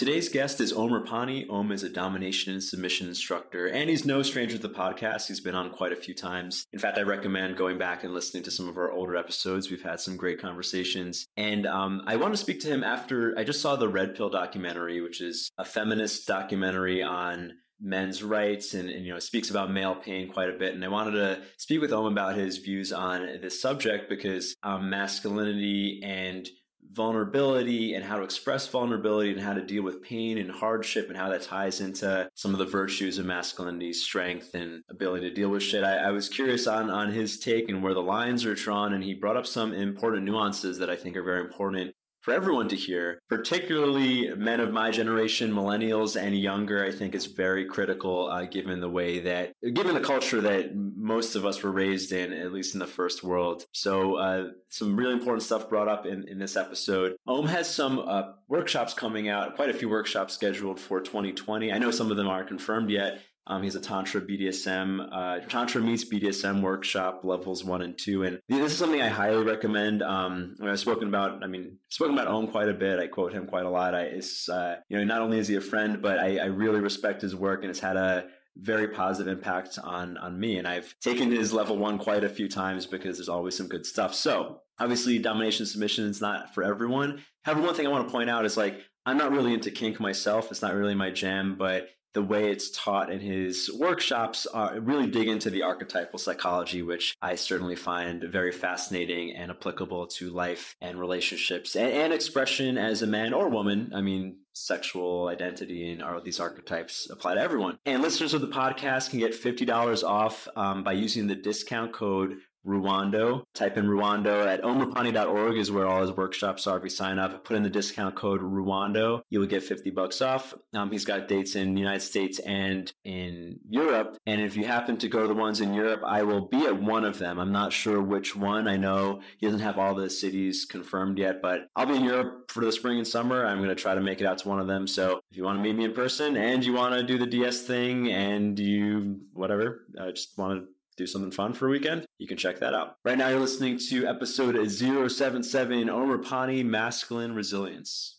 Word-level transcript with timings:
Today's 0.00 0.30
guest 0.30 0.62
is 0.62 0.72
Om 0.72 0.88
Rupani. 0.88 1.44
Om 1.50 1.72
is 1.72 1.82
a 1.82 1.90
domination 1.90 2.54
and 2.54 2.64
submission 2.64 3.06
instructor, 3.06 3.66
and 3.66 3.90
he's 3.90 4.06
no 4.06 4.22
stranger 4.22 4.56
to 4.56 4.66
the 4.66 4.72
podcast. 4.72 5.28
He's 5.28 5.40
been 5.40 5.54
on 5.54 5.68
quite 5.68 5.92
a 5.92 5.96
few 5.96 6.14
times. 6.14 6.66
In 6.72 6.78
fact, 6.78 6.96
I 6.96 7.02
recommend 7.02 7.58
going 7.58 7.76
back 7.76 8.02
and 8.02 8.14
listening 8.14 8.42
to 8.44 8.50
some 8.50 8.66
of 8.66 8.78
our 8.78 8.90
older 8.90 9.14
episodes. 9.14 9.70
We've 9.70 9.82
had 9.82 10.00
some 10.00 10.16
great 10.16 10.40
conversations. 10.40 11.26
And 11.36 11.66
um, 11.66 12.00
I 12.06 12.16
want 12.16 12.32
to 12.32 12.38
speak 12.38 12.60
to 12.60 12.68
him 12.68 12.82
after 12.82 13.38
I 13.38 13.44
just 13.44 13.60
saw 13.60 13.76
the 13.76 13.90
Red 13.90 14.14
Pill 14.14 14.30
documentary, 14.30 15.02
which 15.02 15.20
is 15.20 15.50
a 15.58 15.66
feminist 15.66 16.26
documentary 16.26 17.02
on 17.02 17.52
men's 17.78 18.22
rights 18.22 18.72
and, 18.72 18.88
and, 18.88 19.04
you 19.04 19.12
know 19.12 19.18
speaks 19.18 19.50
about 19.50 19.70
male 19.70 19.94
pain 19.94 20.30
quite 20.30 20.50
a 20.50 20.58
bit 20.58 20.74
and 20.74 20.84
i 20.84 20.88
wanted 20.88 21.12
to 21.12 21.40
speak 21.56 21.80
with 21.80 21.90
om 21.94 22.04
about 22.04 22.36
his 22.36 22.58
views 22.58 22.92
on 22.92 23.38
this 23.40 23.58
subject 23.58 24.06
because 24.10 24.54
um, 24.62 24.90
masculinity 24.90 25.98
and 26.04 26.46
vulnerability 26.92 27.94
and 27.94 28.04
how 28.04 28.16
to 28.16 28.22
express 28.22 28.66
vulnerability 28.66 29.32
and 29.32 29.40
how 29.40 29.52
to 29.52 29.64
deal 29.64 29.82
with 29.82 30.02
pain 30.02 30.38
and 30.38 30.50
hardship 30.50 31.08
and 31.08 31.16
how 31.16 31.28
that 31.28 31.42
ties 31.42 31.80
into 31.80 32.28
some 32.34 32.52
of 32.52 32.58
the 32.58 32.66
virtues 32.66 33.18
of 33.18 33.26
masculinity, 33.26 33.92
strength 33.92 34.54
and 34.54 34.82
ability 34.90 35.28
to 35.28 35.34
deal 35.34 35.48
with 35.48 35.62
shit. 35.62 35.84
I, 35.84 35.96
I, 35.96 36.10
was 36.10 36.28
curious 36.28 36.66
on 36.66 36.90
on 36.90 37.12
his 37.12 37.38
take 37.38 37.68
and 37.68 37.82
where 37.82 37.94
the 37.94 38.02
lines 38.02 38.44
are 38.44 38.54
drawn, 38.54 38.92
and 38.92 39.04
he 39.04 39.14
brought 39.14 39.36
up 39.36 39.46
some 39.46 39.72
important 39.72 40.24
nuances 40.24 40.78
that 40.78 40.90
I 40.90 40.96
think 40.96 41.16
are 41.16 41.22
very 41.22 41.40
important 41.40 41.94
for 42.30 42.36
everyone 42.36 42.68
to 42.68 42.76
hear, 42.76 43.20
particularly 43.28 44.32
men 44.36 44.60
of 44.60 44.72
my 44.72 44.92
generation, 44.92 45.52
millennials 45.52 46.20
and 46.20 46.38
younger. 46.38 46.84
I 46.84 46.92
think 46.92 47.16
is 47.16 47.26
very 47.26 47.64
critical, 47.64 48.28
uh, 48.28 48.44
given 48.44 48.80
the 48.80 48.88
way 48.88 49.18
that, 49.20 49.52
given 49.74 49.94
the 49.94 50.00
culture 50.00 50.40
that 50.40 50.76
most 50.76 51.34
of 51.34 51.44
us 51.44 51.60
were 51.60 51.72
raised 51.72 52.12
in, 52.12 52.32
at 52.32 52.52
least 52.52 52.74
in 52.74 52.78
the 52.78 52.86
first 52.86 53.24
world. 53.24 53.66
So, 53.72 54.14
uh, 54.14 54.50
some 54.68 54.94
really 54.94 55.14
important 55.14 55.42
stuff 55.42 55.68
brought 55.68 55.88
up 55.88 56.06
in, 56.06 56.28
in 56.28 56.38
this 56.38 56.56
episode. 56.56 57.16
Om 57.26 57.48
has 57.48 57.68
some 57.68 57.98
uh, 57.98 58.32
workshops 58.46 58.94
coming 58.94 59.28
out, 59.28 59.56
quite 59.56 59.70
a 59.70 59.74
few 59.74 59.88
workshops 59.88 60.34
scheduled 60.34 60.78
for 60.78 61.00
2020. 61.00 61.72
I 61.72 61.78
know 61.78 61.90
some 61.90 62.12
of 62.12 62.16
them 62.16 62.28
aren't 62.28 62.46
confirmed 62.46 62.90
yet. 62.90 63.22
Um, 63.46 63.62
he's 63.62 63.74
a 63.74 63.80
Tantra 63.80 64.20
BDSM, 64.20 65.08
uh, 65.12 65.40
Tantra 65.48 65.80
meets 65.80 66.04
BDSM 66.04 66.60
workshop 66.60 67.22
levels 67.24 67.64
one 67.64 67.82
and 67.82 67.98
two. 67.98 68.22
And 68.22 68.40
this 68.48 68.72
is 68.72 68.78
something 68.78 69.00
I 69.00 69.08
highly 69.08 69.44
recommend. 69.44 70.02
Um, 70.02 70.54
I've 70.62 70.78
spoken 70.78 71.08
about, 71.08 71.42
I 71.42 71.46
mean, 71.46 71.78
spoken 71.88 72.14
about 72.14 72.28
Om 72.28 72.48
quite 72.48 72.68
a 72.68 72.74
bit. 72.74 73.00
I 73.00 73.06
quote 73.06 73.32
him 73.32 73.46
quite 73.46 73.64
a 73.64 73.70
lot. 73.70 73.94
I, 73.94 74.02
it's, 74.02 74.48
uh, 74.48 74.76
you 74.88 74.98
know, 74.98 75.04
not 75.04 75.22
only 75.22 75.38
is 75.38 75.48
he 75.48 75.56
a 75.56 75.60
friend, 75.60 76.00
but 76.00 76.18
I, 76.18 76.38
I 76.38 76.46
really 76.46 76.80
respect 76.80 77.22
his 77.22 77.34
work 77.34 77.62
and 77.62 77.70
it's 77.70 77.80
had 77.80 77.96
a, 77.96 78.26
very 78.56 78.88
positive 78.88 79.32
impact 79.32 79.78
on 79.82 80.18
on 80.18 80.38
me 80.38 80.58
and 80.58 80.66
I've 80.66 80.94
taken 81.00 81.30
his 81.30 81.52
level 81.52 81.78
1 81.78 81.98
quite 81.98 82.24
a 82.24 82.28
few 82.28 82.48
times 82.48 82.84
because 82.84 83.16
there's 83.16 83.28
always 83.28 83.56
some 83.56 83.68
good 83.68 83.86
stuff. 83.86 84.12
So, 84.12 84.60
obviously 84.78 85.18
domination 85.18 85.66
submission 85.66 86.06
is 86.06 86.20
not 86.20 86.54
for 86.54 86.64
everyone. 86.64 87.22
However, 87.44 87.62
one 87.62 87.74
thing 87.74 87.86
I 87.86 87.90
want 87.90 88.08
to 88.08 88.12
point 88.12 88.30
out 88.30 88.44
is 88.44 88.56
like 88.56 88.80
I'm 89.06 89.16
not 89.16 89.32
really 89.32 89.54
into 89.54 89.70
kink 89.70 90.00
myself. 90.00 90.50
It's 90.50 90.62
not 90.62 90.74
really 90.74 90.94
my 90.94 91.10
jam, 91.10 91.56
but 91.58 91.88
the 92.12 92.22
way 92.22 92.50
it's 92.50 92.70
taught 92.70 93.10
in 93.10 93.20
his 93.20 93.70
workshops 93.78 94.46
uh, 94.52 94.70
really 94.80 95.06
dig 95.06 95.28
into 95.28 95.50
the 95.50 95.62
archetypal 95.62 96.18
psychology, 96.18 96.82
which 96.82 97.16
I 97.22 97.36
certainly 97.36 97.76
find 97.76 98.22
very 98.24 98.52
fascinating 98.52 99.34
and 99.34 99.50
applicable 99.50 100.08
to 100.08 100.30
life 100.30 100.76
and 100.80 100.98
relationships 100.98 101.76
and, 101.76 101.92
and 101.92 102.12
expression 102.12 102.76
as 102.78 103.02
a 103.02 103.06
man 103.06 103.32
or 103.32 103.48
woman. 103.48 103.92
I 103.94 104.00
mean, 104.00 104.38
sexual 104.52 105.28
identity 105.28 105.90
and 105.90 106.02
are 106.02 106.20
these 106.20 106.40
archetypes 106.40 107.08
apply 107.10 107.34
to 107.34 107.40
everyone. 107.40 107.78
And 107.86 108.02
listeners 108.02 108.34
of 108.34 108.40
the 108.40 108.48
podcast 108.48 109.10
can 109.10 109.18
get 109.18 109.32
$50 109.32 110.02
off 110.04 110.48
um, 110.56 110.82
by 110.82 110.92
using 110.92 111.26
the 111.26 111.34
discount 111.34 111.92
code 111.92 112.38
Ruwando. 112.66 113.44
Type 113.54 113.76
in 113.76 113.86
Ruwando 113.86 114.46
at 114.46 114.62
omrupani.org 114.62 115.56
is 115.56 115.70
where 115.70 115.86
all 115.86 116.02
his 116.02 116.12
workshops 116.12 116.66
are. 116.66 116.78
If 116.78 116.84
you 116.84 116.90
sign 116.90 117.18
up, 117.18 117.44
put 117.44 117.56
in 117.56 117.62
the 117.62 117.70
discount 117.70 118.14
code 118.14 118.40
Ruwando, 118.40 119.22
you 119.30 119.40
will 119.40 119.46
get 119.46 119.62
50 119.62 119.90
bucks 119.90 120.20
off. 120.20 120.54
Um, 120.74 120.90
he's 120.90 121.04
got 121.04 121.28
dates 121.28 121.54
in 121.54 121.74
the 121.74 121.80
United 121.80 122.00
States 122.00 122.38
and 122.40 122.92
in 123.04 123.60
Europe. 123.68 124.16
And 124.26 124.40
if 124.40 124.56
you 124.56 124.66
happen 124.66 124.96
to 124.98 125.08
go 125.08 125.22
to 125.22 125.28
the 125.28 125.34
ones 125.34 125.60
in 125.60 125.74
Europe, 125.74 126.02
I 126.04 126.22
will 126.22 126.42
be 126.42 126.66
at 126.66 126.80
one 126.80 127.04
of 127.04 127.18
them. 127.18 127.38
I'm 127.38 127.52
not 127.52 127.72
sure 127.72 128.00
which 128.00 128.36
one. 128.36 128.68
I 128.68 128.76
know 128.76 129.20
he 129.38 129.46
doesn't 129.46 129.60
have 129.60 129.78
all 129.78 129.94
the 129.94 130.10
cities 130.10 130.64
confirmed 130.64 131.18
yet, 131.18 131.42
but 131.42 131.68
I'll 131.76 131.86
be 131.86 131.96
in 131.96 132.04
Europe 132.04 132.50
for 132.50 132.64
the 132.64 132.72
spring 132.72 132.98
and 132.98 133.06
summer. 133.06 133.46
I'm 133.46 133.58
going 133.58 133.68
to 133.68 133.74
try 133.74 133.94
to 133.94 134.00
make 134.00 134.20
it 134.20 134.26
out 134.26 134.38
to 134.38 134.48
one 134.48 134.60
of 134.60 134.66
them. 134.66 134.86
So 134.86 135.20
if 135.30 135.36
you 135.36 135.44
want 135.44 135.58
to 135.58 135.62
meet 135.62 135.76
me 135.76 135.84
in 135.84 135.92
person 135.92 136.36
and 136.36 136.64
you 136.64 136.72
want 136.72 136.94
to 136.94 137.02
do 137.02 137.18
the 137.18 137.26
DS 137.26 137.62
thing 137.62 138.10
and 138.10 138.58
you, 138.58 139.20
whatever, 139.32 139.86
I 140.00 140.10
just 140.10 140.36
want 140.36 140.60
to 140.60 140.68
do 141.00 141.06
something 141.06 141.30
fun 141.30 141.54
for 141.54 141.66
a 141.66 141.70
weekend, 141.70 142.04
you 142.18 142.28
can 142.28 142.36
check 142.36 142.58
that 142.60 142.74
out. 142.74 142.96
Right 143.06 143.16
now, 143.16 143.28
you're 143.28 143.40
listening 143.40 143.78
to 143.88 144.06
episode 144.06 144.54
077 144.70 145.88
Om 145.88 146.08
Rupani 146.10 146.62
Masculine 146.62 147.34
Resilience. 147.34 148.18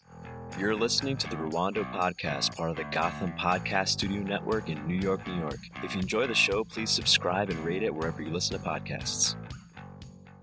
You're 0.57 0.75
listening 0.75 1.15
to 1.17 1.29
the 1.29 1.35
Ruwando 1.35 1.89
Podcast, 1.93 2.57
part 2.57 2.71
of 2.71 2.77
the 2.77 2.85
Gotham 2.85 3.33
Podcast 3.33 3.89
Studio 3.89 4.23
Network 4.23 4.67
in 4.67 4.83
New 4.87 4.95
York, 4.95 5.27
New 5.27 5.37
York. 5.37 5.59
If 5.83 5.93
you 5.93 6.01
enjoy 6.01 6.25
the 6.25 6.33
show, 6.33 6.63
please 6.63 6.89
subscribe 6.89 7.51
and 7.51 7.59
rate 7.63 7.83
it 7.83 7.93
wherever 7.93 8.23
you 8.23 8.31
listen 8.31 8.59
to 8.59 8.67
podcasts. 8.67 9.35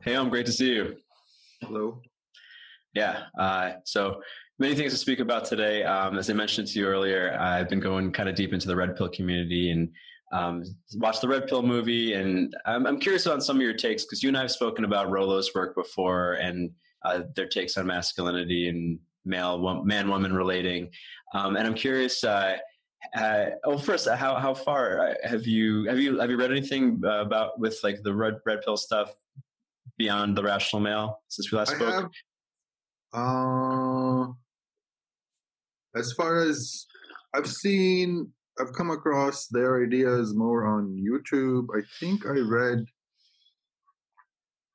Hey, 0.05 0.15
Om, 0.15 0.29
great 0.29 0.47
to 0.47 0.53
see 0.53 0.75
you. 0.75 0.95
Hello. 1.63 2.01
Yeah. 2.95 3.25
Uh, 3.37 3.73
so 3.85 4.23
many 4.61 4.77
things 4.77 4.93
to 4.93 4.99
speak 4.99 5.19
about 5.19 5.45
today. 5.45 5.83
Um, 5.83 6.17
as 6.17 6.31
I 6.31 6.35
mentioned 6.35 6.69
to 6.69 6.79
you 6.79 6.87
earlier, 6.87 7.37
I've 7.37 7.69
been 7.69 7.81
going 7.81 8.13
kind 8.13 8.29
of 8.29 8.37
deep 8.37 8.53
into 8.53 8.69
the 8.69 8.77
red 8.77 8.95
pill 8.95 9.09
community 9.09 9.73
and 9.73 9.91
um, 10.33 10.63
watched 10.95 11.21
the 11.21 11.29
Red 11.29 11.47
Pill 11.47 11.63
movie, 11.63 12.15
and 12.15 12.55
I'm, 12.67 12.87
I'm 12.87 13.01
curious 13.01 13.27
on 13.27 13.41
some 13.41 13.57
of 13.57 13.63
your 13.63 13.75
takes 13.75 14.05
because 14.05 14.23
you 14.23 14.29
and 14.29 14.37
I 14.37 14.43
have 14.43 14.51
spoken 14.51 14.85
about 14.85 15.11
Rollo's 15.11 15.55
work 15.55 15.75
before 15.75 16.35
and 16.35 16.71
uh, 17.05 17.23
their 17.35 17.49
takes 17.49 17.77
on 17.79 17.87
masculinity 17.87 18.69
and 18.69 18.99
male 19.25 19.83
man 19.85 20.09
woman 20.09 20.33
relating, 20.35 20.91
um, 21.35 21.57
and 21.57 21.67
I'm 21.67 21.75
curious. 21.75 22.23
Uh, 22.25 22.59
uh, 23.17 23.47
oh, 23.65 23.79
first, 23.79 24.09
how 24.09 24.37
how 24.37 24.53
far 24.53 25.11
uh, 25.11 25.15
have 25.25 25.47
you 25.47 25.85
have 25.85 25.99
you 25.99 26.19
have 26.19 26.31
you 26.31 26.37
read 26.37 26.51
anything 26.51 27.01
uh, 27.05 27.23
about 27.23 27.59
with 27.59 27.79
like 27.83 28.03
the 28.03 28.13
red 28.13 28.35
red 28.45 28.61
pill 28.63 28.77
stuff 28.77 29.13
beyond 29.97 30.37
the 30.37 30.43
rational 30.43 30.81
male 30.81 31.21
since 31.29 31.51
we 31.51 31.59
last 31.59 31.73
I 31.73 31.77
spoke? 31.77 31.95
Have, 31.95 33.23
uh, 33.23 34.27
as 35.97 36.13
far 36.13 36.43
as 36.43 36.87
I've 37.35 37.47
seen 37.47 38.33
I've 38.61 38.73
come 38.73 38.91
across 38.91 39.47
their 39.47 39.83
ideas 39.85 40.35
more 40.35 40.67
on 40.67 40.97
YouTube. 40.97 41.67
I 41.77 41.83
think 42.01 42.27
I 42.27 42.41
read. 42.41 42.85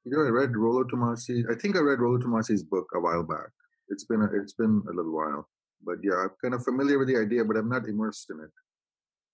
I 0.06 0.30
read 0.30 0.56
Rollo 0.56 0.84
Tomassi. 0.84 1.44
I 1.50 1.56
think 1.56 1.76
I 1.76 1.80
read 1.80 2.00
Rollo 2.00 2.18
Tomassi's 2.18 2.64
book 2.64 2.88
a 2.94 3.00
while 3.00 3.24
back. 3.24 3.50
It's 3.90 4.04
been 4.04 4.22
a, 4.22 4.30
it's 4.34 4.54
been 4.54 4.84
a 4.90 4.94
little 4.94 5.14
while, 5.14 5.48
but 5.84 5.98
yeah, 6.04 6.16
I'm 6.16 6.32
kind 6.42 6.54
of 6.54 6.64
familiar 6.64 7.00
with 7.00 7.08
the 7.08 7.18
idea, 7.18 7.46
but 7.46 7.56
I'm 7.56 7.70
not 7.70 7.88
immersed 7.88 8.30
in 8.30 8.40
it. 8.42 8.50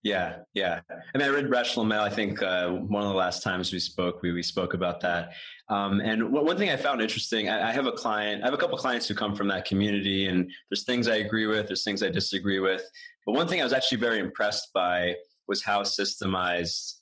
Yeah, 0.01 0.37
yeah. 0.53 0.79
I 0.89 1.17
mean, 1.17 1.27
I 1.27 1.31
read 1.31 1.49
Rational 1.49 1.83
Male. 1.83 2.01
I 2.01 2.09
think 2.09 2.41
uh, 2.41 2.69
one 2.69 3.03
of 3.03 3.09
the 3.09 3.15
last 3.15 3.43
times 3.43 3.73
we 3.73 3.79
spoke, 3.79 4.21
we 4.21 4.31
we 4.31 4.41
spoke 4.41 4.73
about 4.73 5.01
that. 5.01 5.33
Um, 5.67 5.99
and 5.99 6.31
one 6.31 6.57
thing 6.57 6.69
I 6.69 6.77
found 6.77 7.01
interesting, 7.01 7.49
I, 7.49 7.69
I, 7.69 7.71
have 7.73 7.85
a 7.85 7.91
client, 7.91 8.41
I 8.41 8.45
have 8.45 8.53
a 8.53 8.57
couple 8.57 8.77
clients 8.77 9.07
who 9.07 9.13
come 9.13 9.35
from 9.35 9.49
that 9.49 9.65
community, 9.65 10.27
and 10.27 10.49
there's 10.69 10.85
things 10.85 11.09
I 11.09 11.17
agree 11.17 11.47
with, 11.47 11.67
there's 11.67 11.83
things 11.83 12.01
I 12.01 12.09
disagree 12.09 12.59
with. 12.59 12.81
But 13.29 13.35
one 13.35 13.47
thing 13.47 13.61
I 13.61 13.63
was 13.63 13.73
actually 13.73 13.99
very 13.99 14.17
impressed 14.17 14.73
by 14.73 15.13
was 15.47 15.63
how 15.63 15.83
systemized 15.83 16.93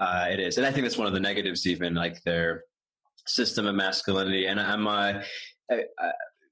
uh, 0.00 0.26
it 0.28 0.40
is, 0.40 0.56
and 0.56 0.66
I 0.66 0.72
think 0.72 0.82
that's 0.82 0.98
one 0.98 1.06
of 1.06 1.12
the 1.12 1.20
negatives, 1.20 1.64
even 1.64 1.94
like 1.94 2.20
their 2.24 2.64
system 3.28 3.68
of 3.68 3.76
masculinity. 3.76 4.46
And 4.46 4.58
I'm, 4.58 4.88
uh, 4.88 5.22
I, 5.70 5.74
I, 6.00 6.10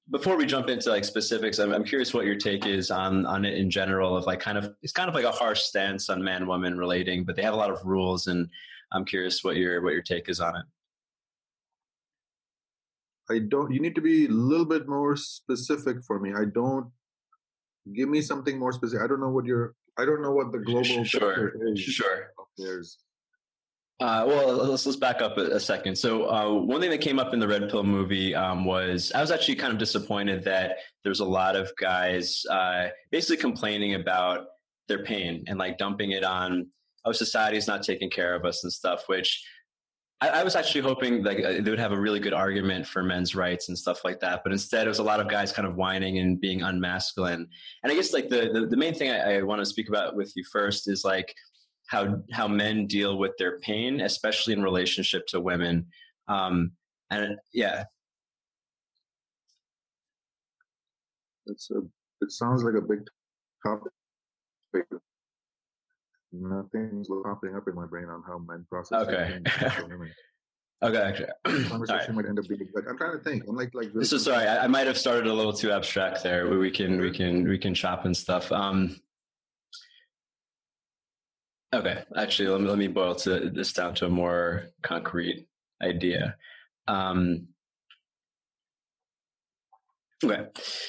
before 0.08 0.36
we 0.36 0.46
jump 0.46 0.68
into 0.68 0.88
like 0.88 1.04
specifics, 1.04 1.58
I'm, 1.58 1.72
I'm, 1.72 1.82
curious 1.82 2.14
what 2.14 2.26
your 2.26 2.36
take 2.36 2.64
is 2.64 2.92
on 2.92 3.26
on 3.26 3.44
it 3.44 3.54
in 3.54 3.70
general. 3.70 4.16
Of 4.16 4.24
like 4.24 4.38
kind 4.38 4.56
of 4.56 4.72
it's 4.82 4.92
kind 4.92 5.08
of 5.08 5.16
like 5.16 5.24
a 5.24 5.32
harsh 5.32 5.62
stance 5.62 6.08
on 6.10 6.22
man 6.22 6.46
woman 6.46 6.78
relating, 6.78 7.24
but 7.24 7.34
they 7.34 7.42
have 7.42 7.54
a 7.54 7.56
lot 7.56 7.72
of 7.72 7.84
rules, 7.84 8.28
and 8.28 8.48
I'm 8.92 9.04
curious 9.04 9.42
what 9.42 9.56
your 9.56 9.82
what 9.82 9.94
your 9.94 10.02
take 10.02 10.28
is 10.28 10.38
on 10.38 10.54
it. 10.54 10.64
I 13.28 13.40
don't. 13.40 13.72
You 13.72 13.80
need 13.80 13.96
to 13.96 14.00
be 14.00 14.26
a 14.26 14.30
little 14.30 14.64
bit 14.64 14.86
more 14.86 15.16
specific 15.16 16.04
for 16.06 16.20
me. 16.20 16.32
I 16.34 16.44
don't. 16.44 16.86
Give 17.92 18.08
me 18.08 18.20
something 18.22 18.58
more 18.58 18.72
specific. 18.72 19.04
I 19.04 19.06
don't 19.06 19.20
know 19.20 19.30
what 19.30 19.44
your. 19.44 19.74
I 19.98 20.04
don't 20.04 20.22
know 20.22 20.32
what 20.32 20.52
the 20.52 20.58
global 20.58 21.04
sure 21.04 21.52
sure. 21.76 22.32
There's 22.56 22.98
uh, 24.00 24.24
well, 24.26 24.54
let's 24.54 24.84
let's 24.84 24.98
back 24.98 25.22
up 25.22 25.38
a, 25.38 25.42
a 25.52 25.60
second. 25.60 25.96
So, 25.96 26.28
uh, 26.28 26.52
one 26.52 26.80
thing 26.80 26.90
that 26.90 27.00
came 27.00 27.20
up 27.20 27.32
in 27.32 27.38
the 27.38 27.46
Red 27.46 27.70
Pill 27.70 27.84
movie 27.84 28.34
um, 28.34 28.64
was 28.64 29.12
I 29.14 29.20
was 29.20 29.30
actually 29.30 29.54
kind 29.54 29.72
of 29.72 29.78
disappointed 29.78 30.42
that 30.44 30.78
there's 31.04 31.20
a 31.20 31.24
lot 31.24 31.54
of 31.54 31.70
guys 31.80 32.44
uh, 32.50 32.88
basically 33.12 33.36
complaining 33.36 33.94
about 33.94 34.46
their 34.88 35.04
pain 35.04 35.44
and 35.46 35.58
like 35.58 35.78
dumping 35.78 36.10
it 36.10 36.24
on 36.24 36.66
oh 37.04 37.12
society's 37.12 37.68
not 37.68 37.82
taking 37.82 38.10
care 38.10 38.34
of 38.34 38.44
us 38.44 38.64
and 38.64 38.72
stuff. 38.72 39.04
Which 39.06 39.46
I, 40.20 40.42
was 40.42 40.56
actually 40.56 40.80
hoping 40.80 41.22
like 41.22 41.44
uh, 41.44 41.60
they 41.60 41.70
would 41.70 41.78
have 41.78 41.92
a 41.92 42.00
really 42.00 42.20
good 42.20 42.32
argument 42.32 42.86
for 42.86 43.02
men's 43.02 43.34
rights 43.34 43.68
and 43.68 43.76
stuff 43.76 44.04
like 44.04 44.20
that. 44.20 44.42
But 44.42 44.52
instead, 44.52 44.86
it 44.86 44.88
was 44.88 44.98
a 44.98 45.04
lot 45.04 45.20
of 45.20 45.28
guys 45.28 45.52
kind 45.52 45.66
of 45.68 45.76
whining 45.76 46.18
and 46.18 46.40
being 46.40 46.60
unmasculine. 46.60 47.46
And 47.82 47.92
I 47.92 47.94
guess 47.94 48.12
like 48.12 48.28
the 48.28 48.50
the, 48.52 48.66
the 48.66 48.76
main 48.76 48.94
thing 48.94 49.10
I, 49.10 49.38
I 49.38 49.42
want 49.42 49.60
to 49.60 49.66
speak 49.66 49.88
about 49.88 50.16
with 50.16 50.32
you 50.36 50.44
first 50.50 50.88
is 50.88 51.04
like 51.04 51.34
how 51.88 52.22
how 52.32 52.48
men 52.48 52.86
deal 52.86 53.18
with 53.18 53.32
their 53.38 53.58
pain, 53.60 54.00
especially 54.00 54.54
in 54.54 54.62
relationship 54.62 55.26
to 55.28 55.40
women. 55.40 55.86
Um, 56.28 56.72
and 57.10 57.36
yeah, 57.52 57.84
it's 61.46 61.70
a. 61.70 61.80
It 62.20 62.30
sounds 62.30 62.62
like 62.64 62.74
a 62.74 62.80
big 62.80 63.00
topic. 63.66 63.92
Nothing's 66.40 67.08
popping 67.22 67.54
up 67.54 67.68
in 67.68 67.74
my 67.74 67.86
brain 67.86 68.06
on 68.06 68.22
how 68.26 68.38
men 68.38 68.66
process. 68.68 69.06
Okay. 69.06 69.40
Okay, 70.82 70.98
actually. 70.98 71.28
Conversation 71.68 72.10
All 72.10 72.16
might 72.16 72.28
end 72.28 72.38
up 72.38 72.48
being, 72.48 72.68
but 72.74 72.84
I'm 72.88 72.98
trying 72.98 73.16
to 73.16 73.24
think. 73.24 73.44
I'm 73.48 73.56
like, 73.56 73.70
like. 73.74 73.90
right. 73.94 74.06
So 74.06 74.18
sorry, 74.18 74.46
I, 74.46 74.64
I 74.64 74.66
might 74.66 74.86
have 74.86 74.98
started 74.98 75.26
a 75.26 75.32
little 75.32 75.52
too 75.52 75.70
abstract 75.70 76.22
there. 76.22 76.46
But 76.46 76.58
we 76.58 76.70
can 76.70 77.00
we 77.00 77.10
can 77.10 77.48
we 77.48 77.58
can 77.58 77.72
shop 77.74 78.04
and 78.04 78.16
stuff. 78.16 78.50
Um, 78.52 79.00
okay, 81.74 82.02
actually, 82.16 82.48
let 82.48 82.60
me 82.60 82.68
let 82.68 82.78
me 82.78 82.88
boil 82.88 83.14
to 83.16 83.50
this 83.50 83.72
down 83.72 83.94
to 83.96 84.06
a 84.06 84.10
more 84.10 84.66
concrete 84.82 85.46
idea. 85.82 86.36
Um, 86.86 87.48
okay, 90.24 90.46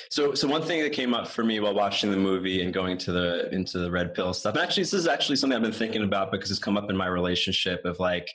so 0.10 0.34
so 0.34 0.48
one 0.48 0.62
thing 0.62 0.82
that 0.82 0.94
came 0.94 1.14
up 1.14 1.28
for 1.28 1.44
me 1.44 1.60
while 1.60 1.74
watching 1.74 2.12
the 2.12 2.18
movie 2.18 2.62
and 2.62 2.74
going 2.74 2.98
to 3.00 3.12
the 3.12 3.50
into 3.54 3.80
the 3.80 3.92
red 3.92 4.14
pill 4.14 4.34
stuff. 4.34 4.56
And 4.56 4.64
actually, 4.64 4.84
this 4.84 4.94
is 4.94 5.08
actually 5.08 5.36
something 5.36 5.56
I've 5.56 5.64
been 5.64 5.72
thinking 5.72 6.04
about 6.04 6.32
because 6.32 6.52
it's 6.52 6.60
come 6.60 6.78
up 6.78 6.90
in 6.90 6.98
my 6.98 7.08
relationship 7.08 7.86
of 7.86 8.00
like 8.00 8.28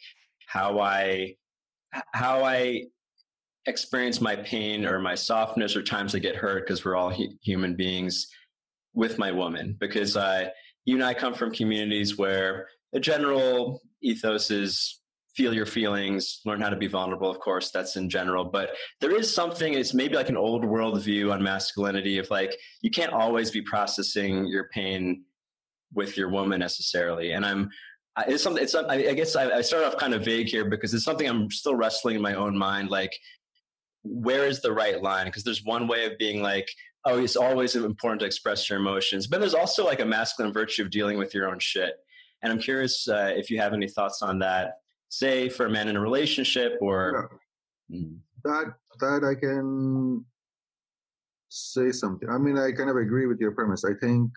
how 0.47 0.81
I 0.81 1.37
how 2.13 2.45
I 2.45 2.85
experience 3.67 4.21
my 4.21 4.37
pain 4.37 4.87
or 4.87 4.99
my 4.99 5.15
softness 5.15 5.77
or 5.77 5.83
times 5.83 6.15
I 6.15 6.19
get 6.19 6.37
hurt 6.37 6.67
because 6.67 6.85
we're 6.85 6.97
all 6.97 7.11
hu- 7.11 7.37
human 7.43 7.77
beings 7.77 8.29
with 8.95 9.19
my 9.19 9.31
woman 9.31 9.77
because 9.79 10.17
uh, 10.17 10.49
you 10.85 10.97
and 10.97 11.05
I 11.05 11.15
come 11.15 11.35
from 11.35 11.53
communities 11.53 12.17
where 12.17 12.69
the 12.93 13.01
general 13.01 13.83
ethos 14.03 14.51
is 14.51 15.00
feel 15.37 15.55
your 15.55 15.67
feelings, 15.67 16.41
learn 16.45 16.61
how 16.61 16.71
to 16.71 16.77
be 16.77 16.87
vulnerable. 16.87 17.31
Of 17.31 17.41
course, 17.41 17.71
that's 17.71 17.97
in 17.97 18.11
general, 18.11 18.45
but 18.45 18.71
there 19.01 19.15
is 19.15 19.33
something. 19.33 19.75
It's 19.75 19.95
maybe 19.95 20.17
like 20.17 20.29
an 20.29 20.37
old 20.37 20.65
world 20.65 21.01
view 21.03 21.33
on 21.33 21.43
masculinity 21.43 22.19
of 22.19 22.31
like 22.31 22.57
you 22.83 22.91
can't 22.91 23.13
always 23.13 23.51
be 23.51 23.63
processing 23.63 24.47
your 24.47 24.69
pain 24.69 25.25
with 25.95 26.17
your 26.17 26.31
woman 26.31 26.61
necessarily. 26.61 27.33
And 27.33 27.45
I'm 27.45 27.71
it's 28.27 28.43
something. 28.43 28.63
It's 28.63 28.75
I 28.75 29.15
guess 29.15 29.37
I, 29.37 29.61
start 29.63 29.85
off 29.85 29.97
kind 29.97 30.15
of 30.15 30.25
vague 30.25 30.49
here 30.49 30.65
because 30.65 30.93
it's 30.93 31.05
something 31.05 31.29
I'm 31.29 31.51
still 31.51 31.75
wrestling 31.75 32.17
in 32.17 32.23
my 32.23 32.35
own 32.35 32.57
mind. 32.57 32.91
Like, 32.91 33.17
where 34.03 34.47
is 34.47 34.61
the 34.61 34.73
right 34.73 35.01
line? 35.03 35.27
Because 35.27 35.45
there's 35.45 35.65
one 35.65 35.87
way 35.87 36.07
of 36.07 36.19
being 36.19 36.43
like, 36.43 36.69
oh, 37.05 37.23
it's 37.23 37.37
always 37.37 37.77
important 37.77 38.21
to 38.21 38.27
express 38.27 38.69
your 38.69 38.79
emotions, 38.79 39.27
but 39.27 39.41
there's 39.41 39.55
also 39.55 39.85
like 39.85 40.01
a 40.01 40.05
masculine 40.05 40.53
virtue 40.53 40.83
of 40.83 40.91
dealing 40.91 41.19
with 41.19 41.35
your 41.35 41.49
own 41.49 41.59
shit. 41.59 41.95
And 42.43 42.53
I'm 42.53 42.59
curious 42.59 43.09
uh, 43.09 43.33
if 43.35 43.51
you 43.51 43.59
have 43.59 43.73
any 43.73 43.89
thoughts 43.89 44.23
on 44.23 44.39
that. 44.41 44.80
Say 45.11 45.49
for 45.49 45.67
a 45.67 45.71
man 45.71 45.89
in 45.89 45.97
a 45.97 46.01
relationship, 46.01 46.79
or 46.81 47.29
yeah. 47.89 47.99
Mm. 47.99 48.19
that 48.45 48.75
that 49.01 49.25
I 49.25 49.35
can 49.35 50.25
say 51.49 51.91
something. 51.91 52.29
I 52.31 52.39
mean, 52.39 52.57
I 52.57 52.71
kind 52.71 52.89
of 52.89 52.97
agree 52.97 53.27
with 53.27 53.41
your 53.41 53.51
premise. 53.51 53.85
I 53.85 53.95
think 54.01 54.31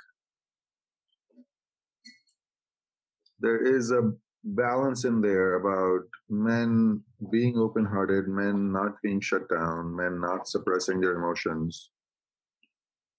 there 3.39 3.63
is 3.63 3.91
a 3.91 4.11
balance 4.43 5.05
in 5.05 5.21
there 5.21 5.55
about 5.55 6.07
men 6.27 7.01
being 7.31 7.55
open 7.57 7.85
hearted, 7.85 8.27
men 8.27 8.71
not 8.71 8.99
being 9.03 9.21
shut 9.21 9.47
down, 9.49 9.95
men 9.95 10.19
not 10.19 10.47
suppressing 10.47 10.99
their 10.99 11.15
emotions, 11.15 11.91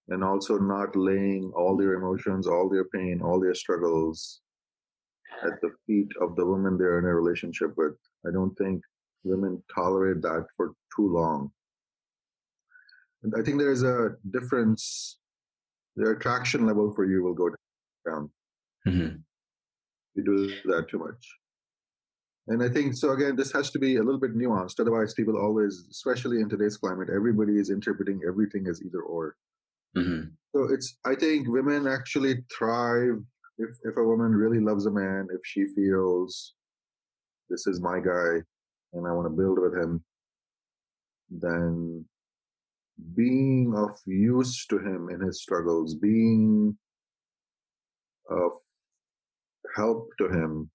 and 0.08 0.24
also 0.24 0.58
not 0.58 0.96
laying 0.96 1.52
all 1.54 1.76
their 1.76 1.94
emotions, 1.94 2.48
all 2.48 2.68
their 2.68 2.86
pain, 2.86 3.22
all 3.22 3.38
their 3.38 3.54
struggles 3.54 4.40
at 5.44 5.60
the 5.60 5.70
feet 5.86 6.08
of 6.20 6.36
the 6.36 6.46
woman 6.46 6.78
they're 6.78 6.98
in 6.98 7.04
a 7.04 7.14
relationship 7.14 7.74
with. 7.76 7.94
I 8.26 8.30
don't 8.32 8.54
think 8.56 8.82
women 9.24 9.62
tolerate 9.74 10.22
that 10.22 10.46
for 10.56 10.72
too 10.94 11.12
long. 11.12 11.50
And 13.22 13.32
I 13.38 13.42
think 13.42 13.58
there 13.58 13.72
is 13.72 13.82
a 13.82 14.10
difference. 14.30 15.18
The 15.96 16.10
attraction 16.10 16.66
level 16.66 16.92
for 16.94 17.04
you 17.04 17.22
will 17.22 17.34
go 17.34 17.50
down. 18.06 18.30
Mm-hmm 18.86 19.16
you 20.14 20.24
do 20.24 20.70
that 20.70 20.88
too 20.88 20.98
much. 20.98 21.38
And 22.46 22.62
I 22.62 22.68
think 22.68 22.94
so. 22.94 23.12
Again, 23.12 23.36
this 23.36 23.52
has 23.52 23.70
to 23.70 23.78
be 23.78 23.96
a 23.96 24.02
little 24.02 24.20
bit 24.20 24.36
nuanced. 24.36 24.78
Otherwise, 24.78 25.14
people 25.14 25.36
always, 25.36 25.86
especially 25.90 26.40
in 26.40 26.48
today's 26.48 26.76
climate, 26.76 27.08
everybody 27.14 27.58
is 27.58 27.70
interpreting 27.70 28.20
everything 28.26 28.66
as 28.68 28.82
either 28.82 29.00
or. 29.00 29.36
Mm-hmm. 29.96 30.28
So 30.54 30.64
it's. 30.72 30.98
I 31.06 31.14
think 31.14 31.48
women 31.48 31.86
actually 31.86 32.44
thrive 32.56 33.22
if 33.58 33.70
if 33.84 33.96
a 33.96 34.04
woman 34.04 34.34
really 34.34 34.60
loves 34.60 34.86
a 34.86 34.90
man, 34.90 35.28
if 35.32 35.40
she 35.44 35.66
feels 35.74 36.54
this 37.50 37.66
is 37.66 37.80
my 37.80 38.00
guy 38.00 38.42
and 38.92 39.06
I 39.06 39.12
want 39.12 39.26
to 39.26 39.36
build 39.36 39.58
with 39.58 39.74
him, 39.74 40.02
then 41.30 42.04
being 43.14 43.74
of 43.76 43.98
use 44.06 44.66
to 44.66 44.78
him 44.78 45.08
in 45.10 45.20
his 45.20 45.42
struggles, 45.42 45.94
being 45.94 46.76
of 48.30 48.52
help 49.74 50.10
to 50.18 50.28
him 50.28 50.70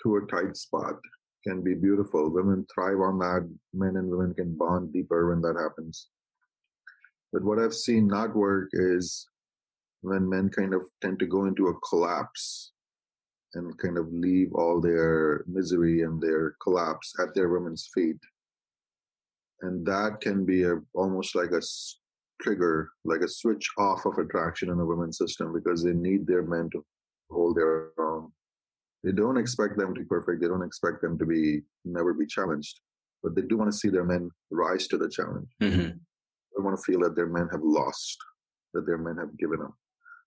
through 0.00 0.24
a 0.24 0.26
tight 0.26 0.56
spot 0.56 0.96
can 1.44 1.62
be 1.62 1.74
beautiful. 1.74 2.30
Women 2.30 2.66
thrive 2.72 3.00
on 3.00 3.18
that. 3.20 3.48
Men 3.72 3.96
and 3.96 4.10
women 4.10 4.34
can 4.34 4.56
bond 4.56 4.92
deeper 4.92 5.30
when 5.30 5.40
that 5.42 5.60
happens. 5.60 6.08
But 7.32 7.44
what 7.44 7.58
I've 7.58 7.74
seen 7.74 8.06
not 8.06 8.34
work 8.36 8.68
is 8.72 9.26
when 10.02 10.28
men 10.28 10.48
kind 10.48 10.74
of 10.74 10.82
tend 11.00 11.18
to 11.18 11.26
go 11.26 11.46
into 11.46 11.68
a 11.68 11.80
collapse 11.80 12.72
and 13.54 13.76
kind 13.78 13.98
of 13.98 14.12
leave 14.12 14.52
all 14.54 14.80
their 14.80 15.44
misery 15.46 16.02
and 16.02 16.20
their 16.20 16.54
collapse 16.62 17.14
at 17.20 17.34
their 17.34 17.48
women's 17.48 17.88
feet. 17.94 18.18
And 19.62 19.84
that 19.86 20.20
can 20.20 20.44
be 20.44 20.64
a, 20.64 20.76
almost 20.94 21.34
like 21.34 21.50
a 21.50 21.62
trigger, 22.40 22.90
like 23.04 23.20
a 23.20 23.28
switch 23.28 23.68
off 23.78 24.04
of 24.06 24.18
attraction 24.18 24.70
in 24.70 24.78
a 24.78 24.84
women's 24.84 25.18
system 25.18 25.52
because 25.52 25.82
they 25.82 25.92
need 25.92 26.26
their 26.26 26.42
men 26.42 26.68
to 26.72 26.84
hold 27.30 27.56
their 27.56 27.90
own. 27.98 28.30
They 29.02 29.12
don't 29.12 29.36
expect 29.36 29.76
them 29.76 29.94
to 29.94 30.00
be 30.00 30.06
perfect. 30.06 30.40
They 30.40 30.48
don't 30.48 30.62
expect 30.62 31.02
them 31.02 31.18
to 31.18 31.26
be 31.26 31.62
never 31.84 32.12
be 32.12 32.26
challenged, 32.26 32.80
but 33.22 33.34
they 33.34 33.42
do 33.42 33.56
want 33.56 33.70
to 33.70 33.76
see 33.76 33.88
their 33.88 34.04
men 34.04 34.30
rise 34.50 34.86
to 34.88 34.98
the 34.98 35.08
challenge. 35.08 35.48
Mm-hmm. 35.62 35.88
They 35.88 36.62
want 36.62 36.76
to 36.76 36.82
feel 36.82 37.00
that 37.00 37.14
their 37.14 37.26
men 37.26 37.48
have 37.52 37.62
lost, 37.62 38.16
that 38.74 38.86
their 38.86 38.98
men 38.98 39.16
have 39.16 39.36
given 39.38 39.62
up. 39.62 39.74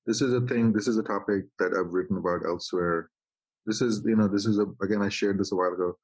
This 0.06 0.22
is 0.22 0.34
a 0.34 0.42
thing. 0.42 0.74
This 0.74 0.88
is 0.88 0.98
a 0.98 1.04
topic 1.04 1.46
that 1.60 1.74
I've 1.78 1.94
written 1.94 2.18
about 2.18 2.46
elsewhere. 2.46 3.10
This 3.66 3.82
is, 3.82 4.02
you 4.06 4.16
know, 4.16 4.28
this 4.28 4.46
is 4.46 4.58
a 4.58 4.66
again. 4.84 5.02
I 5.02 5.10
shared 5.10 5.40
this 5.40 5.52
a 5.52 5.56
while 5.56 5.74
ago. 5.74 5.96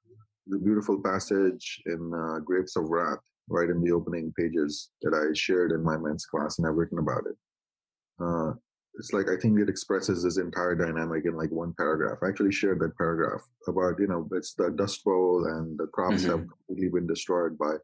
The 0.48 0.60
beautiful 0.60 1.02
passage 1.02 1.82
in 1.88 2.12
uh, 2.14 2.40
Grapes 2.40 2.76
of 2.76 2.90
Wrath, 2.90 3.20
right 3.50 3.70
in 3.70 3.82
the 3.82 3.92
opening 3.92 4.32
pages 4.38 4.92
that 5.02 5.14
I 5.14 5.34
shared 5.34 5.72
in 5.72 5.84
my 5.84 5.98
men's 5.98 6.26
class, 6.26 6.58
and 6.58 6.68
I've 6.68 6.76
written 6.76 7.00
about 7.00 7.24
it. 7.26 7.36
Uh, 8.24 8.54
it's 8.98 9.14
like 9.14 9.30
I 9.30 9.38
think 9.38 9.60
it 9.60 9.70
expresses 9.70 10.24
this 10.24 10.38
entire 10.38 10.76
dynamic 10.76 11.26
in 11.26 11.36
like 11.36 11.52
one 11.52 11.74
paragraph. 11.78 12.20
I 12.24 12.30
actually 12.30 12.52
shared 12.52 12.80
that 12.80 12.98
paragraph 12.98 13.42
about 13.68 14.00
you 14.00 14.08
know 14.08 14.28
it's 14.32 14.54
the 14.54 14.72
Dust 14.72 15.04
Bowl 15.04 15.46
and 15.46 15.78
the 15.78 15.88
crops 15.88 16.22
mm-hmm. 16.22 16.32
have 16.32 16.48
completely 16.48 16.90
been 16.90 17.08
destroyed 17.08 17.58
by, 17.58 17.76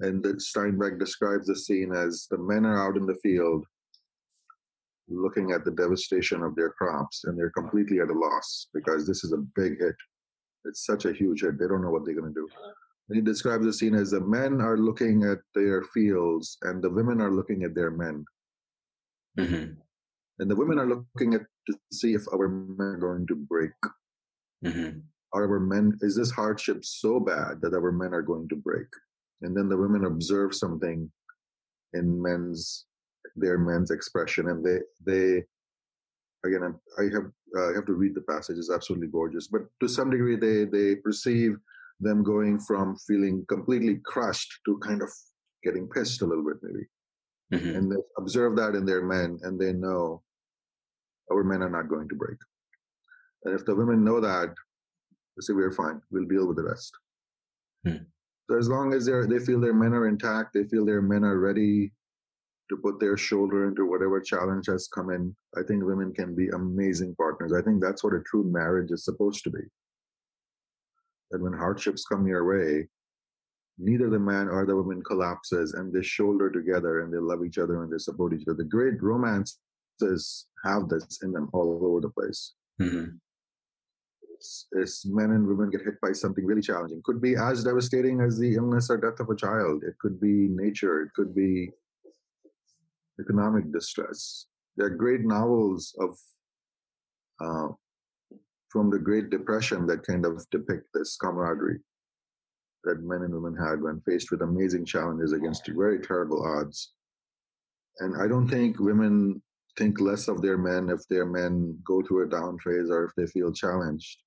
and 0.00 0.22
that 0.24 0.38
Steinbeck 0.38 0.98
describes 0.98 1.46
the 1.46 1.56
scene 1.56 1.92
as 1.92 2.26
the 2.30 2.38
men 2.38 2.66
are 2.66 2.88
out 2.88 2.96
in 2.96 3.06
the 3.06 3.18
field, 3.22 3.64
looking 5.08 5.52
at 5.52 5.64
the 5.64 5.70
devastation 5.70 6.42
of 6.42 6.56
their 6.56 6.70
crops, 6.70 7.24
and 7.24 7.38
they're 7.38 7.50
completely 7.50 8.00
at 8.00 8.10
a 8.10 8.12
loss 8.12 8.68
because 8.74 9.06
this 9.06 9.24
is 9.24 9.32
a 9.32 9.44
big 9.54 9.78
hit. 9.78 9.94
It's 10.64 10.84
such 10.84 11.04
a 11.04 11.12
huge 11.12 11.42
hit. 11.42 11.58
They 11.58 11.68
don't 11.68 11.82
know 11.82 11.90
what 11.90 12.04
they're 12.04 12.14
going 12.14 12.32
to 12.32 12.40
do. 12.40 12.48
And 13.08 13.16
he 13.16 13.22
describes 13.22 13.64
the 13.64 13.72
scene 13.72 13.94
as 13.94 14.10
the 14.10 14.20
men 14.20 14.60
are 14.60 14.76
looking 14.76 15.22
at 15.22 15.38
their 15.54 15.82
fields 15.94 16.58
and 16.62 16.82
the 16.82 16.90
women 16.90 17.20
are 17.20 17.30
looking 17.30 17.62
at 17.62 17.74
their 17.74 17.90
men. 17.90 18.24
Mm-hmm 19.38 19.80
and 20.38 20.50
the 20.50 20.56
women 20.56 20.78
are 20.78 20.86
looking 20.86 21.34
at 21.34 21.42
to 21.66 21.78
see 21.92 22.14
if 22.14 22.22
our 22.32 22.48
men 22.48 22.86
are 22.86 22.96
going 22.96 23.26
to 23.26 23.34
break. 23.34 23.70
Mm-hmm. 24.64 25.00
Are 25.32 25.52
our 25.52 25.60
men 25.60 25.98
is 26.00 26.16
this 26.16 26.30
hardship 26.30 26.84
so 26.84 27.20
bad 27.20 27.60
that 27.62 27.74
our 27.74 27.92
men 27.92 28.14
are 28.14 28.22
going 28.22 28.48
to 28.48 28.56
break? 28.56 28.86
And 29.42 29.56
then 29.56 29.68
the 29.68 29.76
women 29.76 30.04
observe 30.04 30.54
something 30.54 31.10
in 31.92 32.22
men's 32.22 32.86
their 33.36 33.58
men's 33.58 33.90
expression, 33.90 34.48
and 34.48 34.64
they 34.64 34.78
they 35.04 35.44
again 36.44 36.74
I 36.98 37.02
have 37.04 37.30
uh, 37.56 37.70
I 37.70 37.74
have 37.74 37.86
to 37.86 37.94
read 37.94 38.14
the 38.14 38.22
passage. 38.22 38.58
It's 38.58 38.70
absolutely 38.70 39.08
gorgeous, 39.08 39.48
but 39.48 39.62
to 39.80 39.88
some 39.88 40.10
degree 40.10 40.36
they 40.36 40.64
they 40.64 40.96
perceive 40.96 41.56
them 42.00 42.22
going 42.22 42.58
from 42.60 42.96
feeling 43.06 43.44
completely 43.48 44.00
crushed 44.04 44.52
to 44.66 44.78
kind 44.78 45.02
of 45.02 45.10
getting 45.64 45.88
pissed 45.88 46.22
a 46.22 46.26
little 46.26 46.44
bit 46.44 46.56
maybe. 46.62 46.86
Mm-hmm. 47.54 47.76
And 47.78 47.92
they 47.92 47.96
observe 48.18 48.56
that 48.56 48.74
in 48.74 48.84
their 48.84 49.02
men, 49.02 49.38
and 49.42 49.58
they 49.58 49.72
know 49.72 50.22
our 51.32 51.44
men 51.44 51.62
are 51.62 51.70
not 51.70 51.88
going 51.88 52.08
to 52.08 52.14
break. 52.14 52.38
And 53.44 53.54
if 53.58 53.64
the 53.64 53.74
women 53.74 54.04
know 54.04 54.20
that, 54.20 54.48
they 54.48 55.40
say, 55.40 55.52
we're 55.52 55.70
fine. 55.70 56.00
We'll 56.10 56.26
deal 56.26 56.46
with 56.46 56.56
the 56.56 56.64
rest. 56.64 56.92
Hmm. 57.86 58.04
So 58.50 58.58
as 58.58 58.68
long 58.68 58.92
as 58.94 59.06
they 59.06 59.12
they 59.26 59.44
feel 59.44 59.60
their 59.60 59.74
men 59.74 59.92
are 59.92 60.08
intact, 60.08 60.54
they 60.54 60.64
feel 60.64 60.84
their 60.84 61.02
men 61.02 61.24
are 61.24 61.38
ready 61.38 61.92
to 62.68 62.76
put 62.76 62.98
their 62.98 63.16
shoulder 63.16 63.68
into 63.68 63.86
whatever 63.86 64.20
challenge 64.20 64.66
has 64.66 64.88
come 64.88 65.10
in, 65.10 65.34
I 65.56 65.62
think 65.62 65.84
women 65.84 66.12
can 66.12 66.34
be 66.34 66.48
amazing 66.48 67.14
partners. 67.16 67.52
I 67.52 67.62
think 67.62 67.82
that's 67.82 68.02
what 68.02 68.14
a 68.14 68.22
true 68.26 68.44
marriage 68.44 68.90
is 68.90 69.04
supposed 69.04 69.44
to 69.44 69.50
be. 69.50 69.60
That 71.30 71.40
when 71.40 71.52
hardships 71.52 72.04
come 72.04 72.26
your 72.26 72.44
way, 72.44 72.88
neither 73.78 74.10
the 74.10 74.18
man 74.18 74.48
or 74.48 74.64
the 74.66 74.76
woman 74.76 75.02
collapses 75.02 75.74
and 75.74 75.92
they 75.92 76.02
shoulder 76.02 76.50
together 76.50 77.02
and 77.02 77.12
they 77.12 77.18
love 77.18 77.44
each 77.44 77.58
other 77.58 77.82
and 77.82 77.92
they 77.92 77.98
support 77.98 78.32
each 78.32 78.46
other. 78.48 78.56
The 78.56 78.64
great 78.64 79.02
romances 79.02 80.46
have 80.64 80.88
this 80.88 81.20
in 81.22 81.32
them 81.32 81.48
all 81.52 81.80
over 81.82 82.00
the 82.00 82.10
place. 82.10 82.54
Mm-hmm. 82.80 83.16
It's, 84.34 84.66
it's, 84.72 85.06
men 85.06 85.30
and 85.30 85.46
women 85.46 85.70
get 85.70 85.82
hit 85.82 86.00
by 86.00 86.12
something 86.12 86.44
really 86.44 86.60
challenging. 86.60 87.00
Could 87.04 87.22
be 87.22 87.36
as 87.36 87.64
devastating 87.64 88.20
as 88.20 88.38
the 88.38 88.54
illness 88.54 88.90
or 88.90 88.98
death 88.98 89.20
of 89.20 89.30
a 89.30 89.36
child. 89.36 89.82
It 89.82 89.98
could 89.98 90.20
be 90.20 90.48
nature. 90.50 91.02
It 91.02 91.12
could 91.14 91.34
be 91.34 91.70
economic 93.20 93.72
distress. 93.72 94.46
There 94.76 94.86
are 94.86 94.90
great 94.90 95.22
novels 95.22 95.94
of 96.00 96.18
uh, 97.40 97.68
from 98.68 98.90
the 98.90 98.98
Great 98.98 99.30
Depression 99.30 99.86
that 99.86 100.06
kind 100.06 100.26
of 100.26 100.44
depict 100.50 100.88
this 100.92 101.16
camaraderie 101.16 101.80
that 102.84 103.02
men 103.02 103.22
and 103.22 103.34
women 103.34 103.56
had 103.56 103.82
when 103.82 104.00
faced 104.02 104.30
with 104.30 104.42
amazing 104.42 104.84
challenges 104.84 105.32
against 105.32 105.66
very 105.66 106.00
terrible 106.00 106.44
odds. 106.46 106.92
And 107.98 108.20
I 108.20 108.28
don't 108.28 108.48
think 108.48 108.78
women 108.78 109.42
think 109.76 110.00
less 110.00 110.28
of 110.28 110.40
their 110.40 110.56
men 110.56 110.88
if 110.88 111.06
their 111.08 111.26
men 111.26 111.78
go 111.84 112.02
through 112.02 112.26
a 112.26 112.30
down 112.30 112.58
phase 112.58 112.90
or 112.90 113.04
if 113.04 113.12
they 113.16 113.26
feel 113.26 113.52
challenged. 113.52 114.18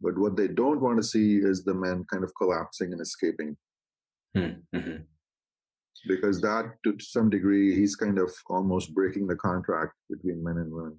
But 0.00 0.18
what 0.18 0.36
they 0.36 0.48
don't 0.48 0.80
want 0.80 0.96
to 0.98 1.02
see 1.02 1.36
is 1.36 1.62
the 1.62 1.74
men 1.74 2.04
kind 2.10 2.24
of 2.24 2.32
collapsing 2.36 2.92
and 2.92 3.00
escaping. 3.00 3.56
Hmm, 4.34 4.60
mm-hmm. 4.74 5.02
Because 6.08 6.40
that, 6.40 6.64
to 6.84 6.96
some 6.98 7.30
degree, 7.30 7.74
he's 7.74 7.94
kind 7.94 8.18
of 8.18 8.32
almost 8.48 8.92
breaking 8.94 9.26
the 9.26 9.36
contract 9.36 9.92
between 10.10 10.42
men 10.42 10.56
and 10.56 10.72
women. 10.72 10.98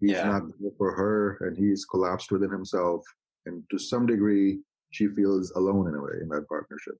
He's 0.00 0.12
yeah. 0.12 0.28
not 0.28 0.42
there 0.60 0.70
for 0.78 0.92
her, 0.94 1.38
and 1.46 1.56
he's 1.56 1.84
collapsed 1.84 2.30
within 2.30 2.50
himself. 2.50 3.02
And 3.46 3.64
to 3.70 3.78
some 3.78 4.06
degree, 4.06 4.60
she 4.90 5.08
feels 5.08 5.50
alone 5.52 5.88
in 5.88 5.94
a 5.94 6.02
way 6.02 6.18
in 6.22 6.28
that 6.28 6.46
partnership. 6.48 6.94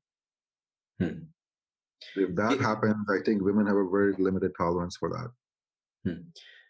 Hmm. 1.01 1.25
If 2.17 2.35
that 2.35 2.59
yeah. 2.61 2.67
happens, 2.67 3.07
I 3.09 3.23
think 3.25 3.43
women 3.43 3.67
have 3.67 3.77
a 3.77 3.89
very 3.89 4.15
limited 4.19 4.53
tolerance 4.57 4.97
for 4.97 5.11
that. 5.11 6.11
Hmm. 6.11 6.23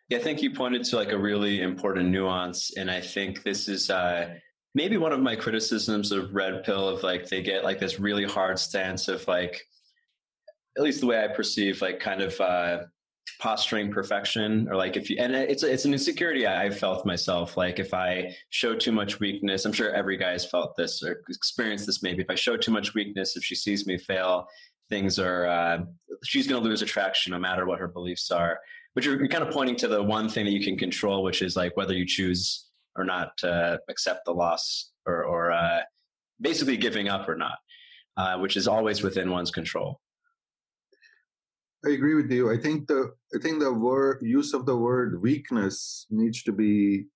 Yeah, 0.09 0.19
I 0.19 0.23
think 0.23 0.43
you 0.43 0.52
pointed 0.52 0.85
to 0.85 0.97
like 0.97 1.12
a 1.12 1.19
really 1.19 1.62
important 1.62 2.11
nuance, 2.11 2.76
and 2.76 2.90
I 2.90 3.00
think 3.00 3.43
this 3.43 3.69
is 3.69 3.90
uh, 3.90 4.35
maybe 4.75 4.97
one 4.97 5.12
of 5.12 5.21
my 5.21 5.37
criticisms 5.37 6.11
of 6.11 6.35
Red 6.35 6.64
Pill 6.64 6.88
of 6.88 7.02
like 7.02 7.29
they 7.29 7.43
get 7.43 7.64
like 7.64 7.79
this 7.79 8.00
really 8.00 8.25
hard 8.25 8.59
stance 8.59 9.09
of 9.09 9.26
like, 9.29 9.61
at 10.77 10.83
least 10.83 11.00
the 11.00 11.07
way 11.07 11.25
I 11.25 11.29
perceive 11.29 11.83
like 11.83 12.00
kind 12.00 12.23
of 12.23 12.41
uh, 12.41 12.79
posturing 13.39 13.91
perfection 13.91 14.69
or 14.69 14.77
like 14.77 14.97
if 14.97 15.09
you 15.09 15.17
and 15.19 15.35
it's 15.35 15.62
it's 15.62 15.85
an 15.85 15.93
insecurity 15.93 16.47
I 16.47 16.71
felt 16.71 17.07
myself. 17.07 17.57
Like 17.57 17.79
if 17.79 17.95
I 17.95 18.35
show 18.50 18.75
too 18.75 18.93
much 18.93 19.21
weakness 19.21 19.65
I'm 19.65 19.73
sure 19.73 19.93
every 19.93 20.17
guy 20.17 20.33
has 20.33 20.45
felt 20.45 20.77
this 20.77 21.03
or 21.03 21.23
experienced 21.29 21.87
this 21.87 22.03
maybe. 22.03 22.23
If 22.23 22.31
I 22.31 22.35
show 22.35 22.57
too 22.57 22.73
much 22.73 22.95
weakness 22.95 23.37
if 23.37 23.45
she 23.45 23.55
sees 23.55 23.87
me 23.87 23.99
fail 23.99 24.47
things 24.89 25.19
are 25.19 25.47
uh, 25.47 25.79
she's 26.25 26.47
going 26.47 26.62
to 26.62 26.69
lose 26.69 26.83
attraction 26.83 27.33
no 27.33 27.39
matter 27.39 27.67
what 27.67 27.79
her 27.79 27.89
beliefs 27.89 28.31
are. 28.31 28.59
But 28.95 29.05
you're, 29.05 29.29
kind 29.29 29.45
of 29.45 29.55
pointing 29.55 29.77
to 29.77 29.89
the 29.89 30.03
one 30.03 30.29
thing 30.29 30.45
that 30.45 30.50
you 30.50 30.62
can 30.62 30.77
control 30.77 31.23
which 31.23 31.43
is 31.43 31.57
like 31.57 31.77
whether 31.77 31.95
you 31.95 32.05
choose 32.07 32.67
or 32.97 33.05
not 33.05 33.37
to 33.39 33.81
accept 33.89 34.25
the 34.25 34.33
loss 34.33 34.91
or 35.07 35.25
or 35.25 35.53
uh, 35.53 35.81
basically 36.41 36.77
giving 36.77 37.09
up 37.09 37.29
or 37.29 37.37
not 37.37 37.59
uh, 38.17 38.37
which 38.39 38.57
is 38.57 38.69
always 38.69 39.03
within 39.03 39.31
one's 39.31 39.50
control 39.50 40.00
I 41.87 41.91
agree 41.91 42.15
with 42.15 42.31
you. 42.31 42.51
I 42.51 42.59
think 42.59 42.89
the 42.89 43.13
I 43.35 43.39
think 43.41 43.61
the 43.61 43.73
word 43.73 44.19
use 44.21 44.53
of 44.53 44.67
the 44.67 44.77
word 44.77 45.23
weakness 45.23 46.07
needs 46.11 46.43
to 46.43 46.53
be 46.53 47.07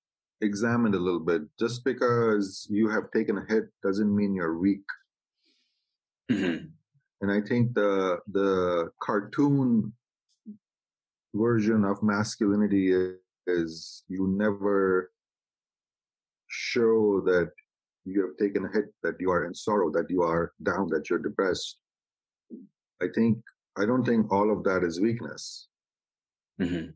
examined 0.40 0.94
a 0.94 0.98
little 0.98 1.20
bit. 1.20 1.42
Just 1.58 1.84
because 1.84 2.66
you 2.70 2.88
have 2.88 3.10
taken 3.10 3.38
a 3.38 3.44
hit 3.46 3.64
doesn't 3.82 4.14
mean 4.14 4.34
you're 4.34 4.58
weak. 4.58 4.84
Mm-hmm. 6.30 6.66
And 7.20 7.32
I 7.32 7.40
think 7.46 7.74
the 7.74 8.20
the 8.32 8.90
cartoon 9.02 9.92
version 11.34 11.84
of 11.84 12.02
masculinity 12.02 12.92
is, 12.92 13.18
is 13.46 14.04
you 14.08 14.28
never 14.28 15.10
show 16.48 17.20
that 17.26 17.50
you 18.04 18.22
have 18.22 18.36
taken 18.38 18.64
a 18.64 18.72
hit, 18.72 18.86
that 19.02 19.16
you 19.20 19.30
are 19.30 19.44
in 19.44 19.54
sorrow, 19.54 19.90
that 19.90 20.08
you 20.08 20.22
are 20.22 20.52
down, 20.62 20.88
that 20.90 21.10
you're 21.10 21.18
depressed. 21.18 21.78
I 23.02 23.06
think 23.14 23.38
I 23.76 23.86
don't 23.86 24.04
think 24.04 24.30
all 24.32 24.50
of 24.52 24.62
that 24.64 24.84
is 24.84 25.00
weakness. 25.00 25.68
Mm-hmm. 26.60 26.90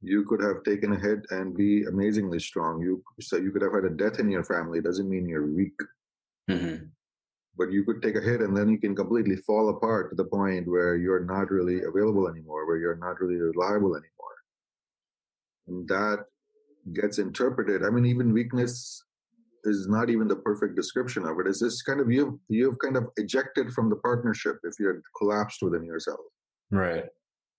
You 0.00 0.24
could 0.24 0.40
have 0.40 0.62
taken 0.62 0.92
a 0.92 0.98
hit 0.98 1.26
and 1.30 1.56
be 1.56 1.84
amazingly 1.84 2.38
strong. 2.38 2.80
You 2.80 3.02
so 3.20 3.36
you 3.36 3.50
could 3.50 3.62
have 3.62 3.74
had 3.74 3.84
a 3.84 3.90
death 3.90 4.20
in 4.20 4.30
your 4.30 4.44
family. 4.44 4.78
It 4.78 4.84
doesn't 4.84 5.08
mean 5.08 5.28
you're 5.28 5.46
weak. 5.46 5.78
Mm-hmm. 6.48 6.84
But 7.56 7.72
you 7.72 7.84
could 7.84 8.00
take 8.00 8.14
a 8.14 8.20
hit 8.20 8.40
and 8.40 8.56
then 8.56 8.68
you 8.68 8.78
can 8.78 8.94
completely 8.94 9.34
fall 9.36 9.70
apart 9.70 10.10
to 10.10 10.16
the 10.16 10.24
point 10.24 10.68
where 10.68 10.94
you're 10.94 11.24
not 11.24 11.50
really 11.50 11.82
available 11.82 12.28
anymore, 12.28 12.66
where 12.66 12.76
you're 12.76 12.96
not 12.96 13.20
really 13.20 13.40
reliable 13.40 13.96
anymore. 13.96 14.36
And 15.66 15.88
that 15.88 16.26
gets 16.92 17.18
interpreted. 17.18 17.84
I 17.84 17.90
mean, 17.90 18.06
even 18.06 18.32
weakness 18.32 19.02
is 19.68 19.88
not 19.88 20.10
even 20.10 20.28
the 20.28 20.36
perfect 20.36 20.76
description 20.76 21.24
of. 21.24 21.36
It's 21.46 21.60
this 21.60 21.82
kind 21.82 22.00
of 22.00 22.10
you've 22.10 22.34
you've 22.48 22.78
kind 22.78 22.96
of 22.96 23.06
ejected 23.16 23.72
from 23.72 23.90
the 23.90 23.96
partnership 23.96 24.56
if 24.64 24.74
you're 24.78 25.02
collapsed 25.16 25.62
within 25.62 25.84
yourself. 25.84 26.20
Right. 26.70 27.04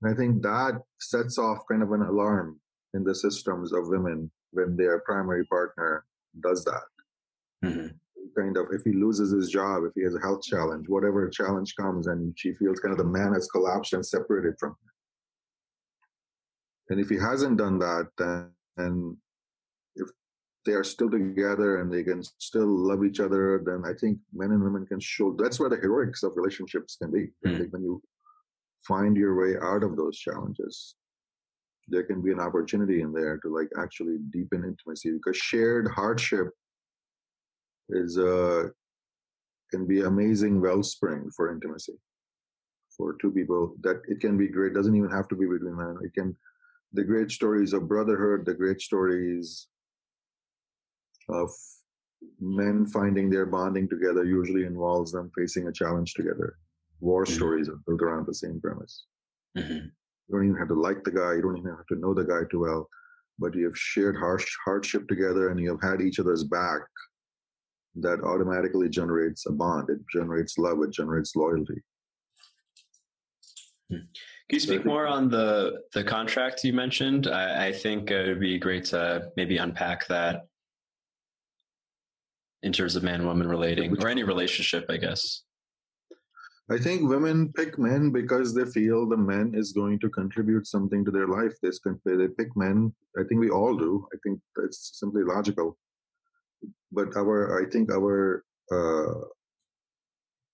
And 0.01 0.13
I 0.13 0.15
think 0.15 0.41
that 0.43 0.81
sets 0.99 1.37
off 1.37 1.59
kind 1.69 1.83
of 1.83 1.91
an 1.91 2.01
alarm 2.01 2.59
in 2.93 3.03
the 3.03 3.15
systems 3.15 3.73
of 3.73 3.87
women 3.87 4.31
when 4.51 4.75
their 4.75 4.99
primary 4.99 5.45
partner 5.45 6.05
does 6.41 6.63
that. 6.65 6.83
Mm-hmm. 7.63 7.87
Kind 8.37 8.57
of 8.57 8.67
if 8.71 8.83
he 8.83 8.93
loses 8.93 9.31
his 9.31 9.49
job, 9.49 9.83
if 9.85 9.93
he 9.95 10.03
has 10.03 10.15
a 10.15 10.19
health 10.19 10.41
challenge, 10.43 10.87
whatever 10.87 11.29
challenge 11.29 11.75
comes, 11.75 12.07
and 12.07 12.33
she 12.37 12.53
feels 12.53 12.79
kind 12.79 12.91
of 12.91 12.97
the 12.97 13.03
man 13.03 13.33
has 13.33 13.47
collapsed 13.47 13.93
and 13.93 14.05
separated 14.05 14.55
from 14.59 14.71
her. 14.71 14.93
And 16.89 16.99
if 16.99 17.09
he 17.09 17.17
hasn't 17.17 17.57
done 17.57 17.79
that, 17.79 18.07
then 18.17 18.51
and 18.79 19.17
they 20.65 20.73
are 20.73 20.83
still 20.83 21.09
together 21.09 21.81
and 21.81 21.91
they 21.91 22.03
can 22.03 22.23
still 22.37 22.67
love 22.67 23.03
each 23.03 23.19
other, 23.19 23.61
then 23.65 23.83
I 23.85 23.93
think 23.97 24.19
men 24.33 24.51
and 24.51 24.63
women 24.63 24.85
can 24.85 24.99
show 24.99 25.35
that's 25.37 25.59
where 25.59 25.69
the 25.69 25.77
heroics 25.77 26.23
of 26.23 26.35
relationships 26.35 26.97
can 27.01 27.11
be. 27.11 27.29
Mm. 27.45 27.71
When 27.71 27.83
you 27.83 28.01
find 28.85 29.15
your 29.15 29.39
way 29.39 29.55
out 29.61 29.83
of 29.83 29.95
those 29.95 30.17
challenges, 30.17 30.95
there 31.89 32.03
can 32.03 32.21
be 32.21 32.31
an 32.31 32.39
opportunity 32.39 33.01
in 33.01 33.11
there 33.11 33.37
to 33.39 33.53
like 33.53 33.69
actually 33.77 34.17
deepen 34.31 34.63
intimacy 34.63 35.11
because 35.11 35.37
shared 35.37 35.87
hardship 35.87 36.49
is 37.89 38.17
uh 38.17 38.67
can 39.71 39.87
be 39.87 40.01
amazing 40.01 40.61
wellspring 40.61 41.29
for 41.35 41.51
intimacy 41.51 41.93
for 42.95 43.15
two 43.21 43.31
people 43.31 43.75
that 43.81 44.01
it 44.07 44.19
can 44.19 44.37
be 44.37 44.47
great 44.47 44.73
doesn't 44.73 44.95
even 44.95 45.09
have 45.09 45.27
to 45.27 45.35
be 45.35 45.45
between 45.45 45.75
men 45.75 45.97
it 46.03 46.13
can 46.13 46.35
the 46.93 47.03
great 47.03 47.31
stories 47.31 47.73
of 47.73 47.87
brotherhood 47.87 48.45
the 48.45 48.53
great 48.53 48.81
stories 48.81 49.67
of 51.29 51.51
men 52.39 52.85
finding 52.85 53.29
their 53.29 53.45
bonding 53.45 53.87
together 53.87 54.23
usually 54.23 54.65
involves 54.65 55.11
them 55.11 55.31
facing 55.37 55.67
a 55.67 55.71
challenge 55.71 56.13
together. 56.13 56.57
War 56.99 57.23
mm-hmm. 57.23 57.33
stories 57.33 57.69
are 57.69 57.79
built 57.87 58.01
around 58.01 58.27
the 58.27 58.33
same 58.33 58.59
premise. 58.59 59.05
Mm-hmm. 59.57 59.85
You 59.85 60.35
don't 60.35 60.45
even 60.45 60.57
have 60.57 60.67
to 60.67 60.79
like 60.79 61.03
the 61.03 61.11
guy, 61.11 61.33
you 61.33 61.41
don't 61.41 61.57
even 61.57 61.71
have 61.71 61.87
to 61.87 61.95
know 61.95 62.13
the 62.13 62.23
guy 62.23 62.41
too 62.49 62.61
well, 62.61 62.89
but 63.39 63.55
you 63.55 63.65
have 63.65 63.77
shared 63.77 64.17
harsh 64.17 64.45
hardship 64.63 65.07
together 65.07 65.49
and 65.49 65.59
you 65.59 65.69
have 65.69 65.81
had 65.81 66.01
each 66.01 66.19
other's 66.19 66.43
back. 66.43 66.81
That 67.95 68.21
automatically 68.21 68.87
generates 68.87 69.45
a 69.47 69.51
bond. 69.51 69.89
It 69.89 69.99
generates 70.13 70.57
love. 70.57 70.81
It 70.83 70.91
generates 70.91 71.35
loyalty. 71.35 71.81
Hmm. 73.89 74.05
Can 74.47 74.55
you 74.55 74.59
speak 74.59 74.85
more 74.85 75.07
on 75.07 75.29
the 75.29 75.81
the 75.93 76.03
contract 76.03 76.63
you 76.63 76.71
mentioned? 76.71 77.27
I, 77.27 77.67
I 77.67 77.71
think 77.73 78.11
it 78.11 78.27
would 78.27 78.39
be 78.39 78.59
great 78.59 78.85
to 78.85 79.31
maybe 79.35 79.57
unpack 79.57 80.07
that 80.07 80.48
in 82.63 82.73
terms 82.73 82.95
of 82.95 83.03
man 83.03 83.25
woman 83.25 83.47
relating 83.47 83.95
or 84.01 84.07
any 84.07 84.23
relationship, 84.23 84.85
I 84.89 84.97
guess? 84.97 85.43
I 86.71 86.77
think 86.77 87.09
women 87.09 87.51
pick 87.53 87.79
men 87.79 88.11
because 88.11 88.53
they 88.53 88.65
feel 88.65 89.07
the 89.07 89.17
man 89.17 89.53
is 89.55 89.71
going 89.71 89.97
to 89.99 90.09
contribute 90.09 90.67
something 90.67 91.03
to 91.03 91.09
their 91.09 91.27
life. 91.27 91.53
They, 91.63 91.71
they 92.05 92.27
pick 92.27 92.55
men. 92.55 92.93
I 93.17 93.23
think 93.23 93.41
we 93.41 93.49
all 93.49 93.75
do. 93.75 94.05
I 94.13 94.17
think 94.23 94.39
it's 94.57 94.99
simply 94.99 95.23
logical. 95.23 95.77
But 96.91 97.17
our, 97.17 97.59
I 97.59 97.69
think 97.71 97.91
our, 97.91 98.43
uh, 98.71 99.25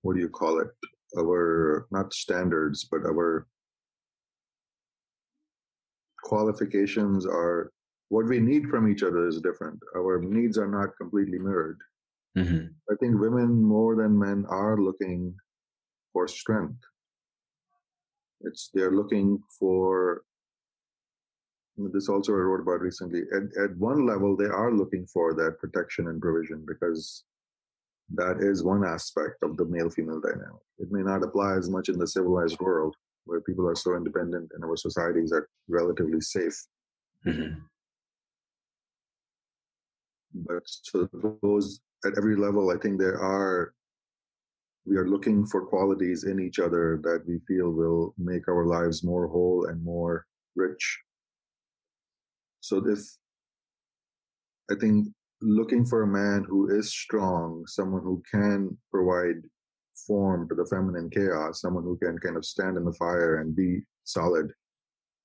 what 0.04 0.16
do 0.16 0.22
you 0.22 0.30
call 0.30 0.60
it? 0.60 0.68
Our, 1.18 1.88
not 1.92 2.14
standards, 2.14 2.88
but 2.90 3.02
our 3.06 3.48
qualifications 6.24 7.26
are 7.26 7.72
what 8.10 8.26
we 8.28 8.40
need 8.40 8.70
from 8.70 8.90
each 8.90 9.04
other 9.04 9.28
is 9.28 9.42
different. 9.42 9.80
Our 9.98 10.22
needs 10.22 10.58
are 10.58 10.70
not 10.70 10.96
completely 10.98 11.40
mirrored. 11.40 11.80
Mm-hmm. 12.38 12.66
I 12.92 12.96
think 13.00 13.20
women 13.20 13.62
more 13.62 13.96
than 13.96 14.18
men 14.18 14.46
are 14.50 14.78
looking 14.78 15.36
for 16.12 16.28
strength. 16.28 16.82
It's 18.42 18.70
they're 18.74 18.92
looking 18.92 19.40
for 19.60 20.24
this 21.78 22.08
also 22.08 22.32
I 22.34 22.38
wrote 22.38 22.62
about 22.62 22.82
recently. 22.82 23.24
At, 23.36 23.64
at 23.64 23.78
one 23.78 24.06
level, 24.06 24.36
they 24.36 24.46
are 24.46 24.72
looking 24.72 25.06
for 25.08 25.34
that 25.34 25.60
protection 25.60 26.08
and 26.08 26.22
provision 26.22 26.64
because 26.66 27.24
that 28.14 28.38
is 28.40 28.64
one 28.64 28.86
aspect 28.86 29.44
of 29.44 29.58
the 29.58 29.66
male 29.66 29.90
female 29.90 30.22
dynamic. 30.22 30.62
It 30.78 30.92
may 30.92 31.02
not 31.02 31.24
apply 31.24 31.58
as 31.58 31.70
much 31.70 31.90
in 31.90 31.98
the 31.98 32.08
civilized 32.08 32.60
world, 32.60 32.96
where 33.26 33.42
people 33.42 33.68
are 33.68 33.76
so 33.76 33.96
independent 33.96 34.52
and 34.54 34.64
our 34.64 34.78
societies 34.78 35.32
are 35.32 35.50
relatively 35.68 36.22
safe. 36.22 36.66
Mm-hmm. 37.26 37.60
But 40.36 40.64
so 40.66 41.10
those 41.42 41.80
at 42.06 42.18
every 42.18 42.36
level, 42.36 42.70
I 42.70 42.78
think 42.78 43.00
there 43.00 43.20
are 43.22 43.74
we 44.86 44.98
are 44.98 45.08
looking 45.08 45.46
for 45.46 45.66
qualities 45.66 46.26
in 46.26 46.40
each 46.40 46.60
other 46.60 47.00
that 47.04 47.24
we 47.28 47.40
feel 47.48 47.72
will 47.72 48.14
make 48.18 48.48
our 48.48 48.66
lives 48.66 49.04
more 49.04 49.28
whole 49.28 49.66
and 49.66 49.84
more 49.84 50.28
rich. 50.56 51.00
So 52.62 52.80
this, 52.80 53.18
I 54.72 54.76
think, 54.76 55.08
looking 55.42 55.86
for 55.86 56.04
a 56.04 56.08
man 56.08 56.46
who 56.48 56.70
is 56.70 56.92
strong, 56.92 57.66
someone 57.68 58.04
who 58.04 58.22
can 58.32 58.78
provide 58.92 59.42
form 60.08 60.48
to 60.50 60.56
the 60.56 60.66
feminine 60.66 61.10
chaos, 61.10 61.62
someone 61.62 61.84
who 61.84 61.98
can 61.98 62.18
kind 62.20 62.38
of 62.38 62.46
stand 62.46 62.78
in 62.78 62.86
the 62.86 62.94
fire 62.94 63.38
and 63.38 63.56
be 63.56 63.82
solid, 64.04 64.52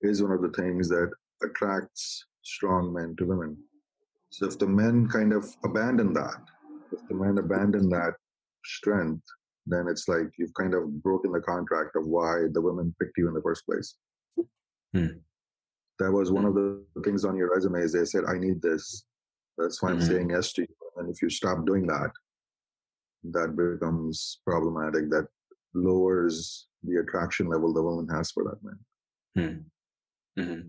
is 0.02 0.22
one 0.22 0.32
of 0.32 0.42
the 0.42 0.52
things 0.62 0.88
that 0.88 1.10
attracts 1.42 2.24
strong 2.42 2.92
men 2.92 3.14
to 3.18 3.26
women. 3.26 3.56
So 4.30 4.46
if 4.46 4.58
the 4.58 4.66
men 4.66 5.08
kind 5.08 5.32
of 5.32 5.54
abandon 5.64 6.12
that, 6.14 6.40
if 6.92 7.06
the 7.08 7.14
men 7.14 7.38
abandon 7.38 7.88
that 7.90 8.14
strength, 8.64 9.22
then 9.66 9.86
it's 9.88 10.08
like 10.08 10.28
you've 10.38 10.54
kind 10.54 10.74
of 10.74 11.02
broken 11.02 11.32
the 11.32 11.40
contract 11.40 11.96
of 11.96 12.06
why 12.06 12.44
the 12.52 12.60
women 12.60 12.94
picked 13.00 13.18
you 13.18 13.28
in 13.28 13.34
the 13.34 13.42
first 13.42 13.64
place. 13.66 13.94
Hmm. 14.94 15.18
That 15.98 16.12
was 16.12 16.32
one 16.32 16.46
of 16.46 16.54
the 16.54 16.82
things 17.04 17.24
on 17.24 17.36
your 17.36 17.54
resume 17.54 17.80
is 17.80 17.92
they 17.92 18.04
said, 18.04 18.24
I 18.26 18.38
need 18.38 18.62
this. 18.62 19.04
That's 19.58 19.82
why 19.82 19.90
I'm 19.90 19.98
mm-hmm. 19.98 20.06
saying 20.06 20.30
yes 20.30 20.52
to 20.54 20.62
you. 20.62 20.68
And 20.96 21.10
if 21.10 21.20
you 21.22 21.28
stop 21.28 21.64
doing 21.66 21.86
that, 21.86 22.10
that 23.24 23.54
becomes 23.54 24.40
problematic. 24.46 25.10
That 25.10 25.26
lowers 25.74 26.66
the 26.82 26.96
attraction 27.00 27.48
level 27.48 27.72
the 27.72 27.82
woman 27.82 28.08
has 28.14 28.30
for 28.30 28.44
that 28.44 28.64
man. 28.64 29.66
Hmm. 30.36 30.40
Mm-hmm. 30.40 30.68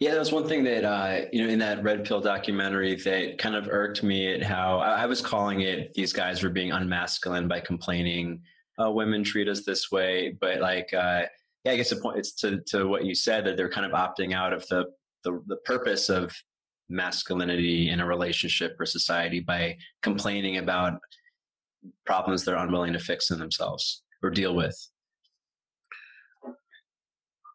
Yeah, 0.00 0.12
that 0.12 0.18
was 0.18 0.32
one 0.32 0.48
thing 0.48 0.64
that 0.64 0.84
uh, 0.84 1.26
you 1.32 1.44
know 1.44 1.52
in 1.52 1.58
that 1.60 1.82
red 1.82 2.04
pill 2.04 2.20
documentary 2.20 2.94
that 2.96 3.38
kind 3.38 3.54
of 3.54 3.68
irked 3.68 4.02
me 4.02 4.32
at 4.32 4.42
how 4.42 4.78
I, 4.78 5.02
I 5.02 5.06
was 5.06 5.20
calling 5.20 5.60
it 5.60 5.92
these 5.94 6.12
guys 6.12 6.42
were 6.42 6.50
being 6.50 6.70
unmasculine 6.70 7.48
by 7.48 7.60
complaining 7.60 8.42
uh, 8.82 8.90
women 8.90 9.24
treat 9.24 9.48
us 9.48 9.64
this 9.64 9.90
way, 9.90 10.36
but 10.40 10.60
like 10.60 10.92
uh, 10.92 11.22
yeah, 11.64 11.72
I 11.72 11.76
guess 11.76 11.90
the 11.90 11.96
point 11.96 12.18
it's 12.18 12.32
to 12.36 12.60
to 12.68 12.86
what 12.86 13.04
you 13.04 13.14
said 13.14 13.44
that 13.44 13.56
they're 13.56 13.70
kind 13.70 13.86
of 13.86 13.92
opting 13.92 14.34
out 14.34 14.52
of 14.52 14.66
the 14.68 14.86
the, 15.24 15.42
the 15.46 15.56
purpose 15.56 16.08
of 16.08 16.32
masculinity 16.88 17.90
in 17.90 18.00
a 18.00 18.06
relationship 18.06 18.76
or 18.78 18.86
society 18.86 19.40
by 19.40 19.76
complaining 20.02 20.58
about 20.58 21.00
problems 22.04 22.44
they're 22.44 22.56
unwilling 22.56 22.92
to 22.92 22.98
fix 22.98 23.30
in 23.30 23.38
themselves 23.38 24.02
or 24.22 24.30
deal 24.30 24.54
with. 24.54 24.76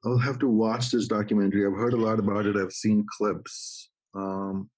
I'll 0.04 0.18
have 0.18 0.40
to 0.40 0.48
watch 0.48 0.92
this 0.92 1.08
documentary. 1.08 1.66
I've 1.66 1.78
heard 1.78 1.94
a 1.94 1.98
lot 1.98 2.20
about 2.20 2.46
it. 2.46 2.56
I've 2.56 2.74
seen 2.74 3.06
clips. 3.18 3.90
Um, 4.16 4.70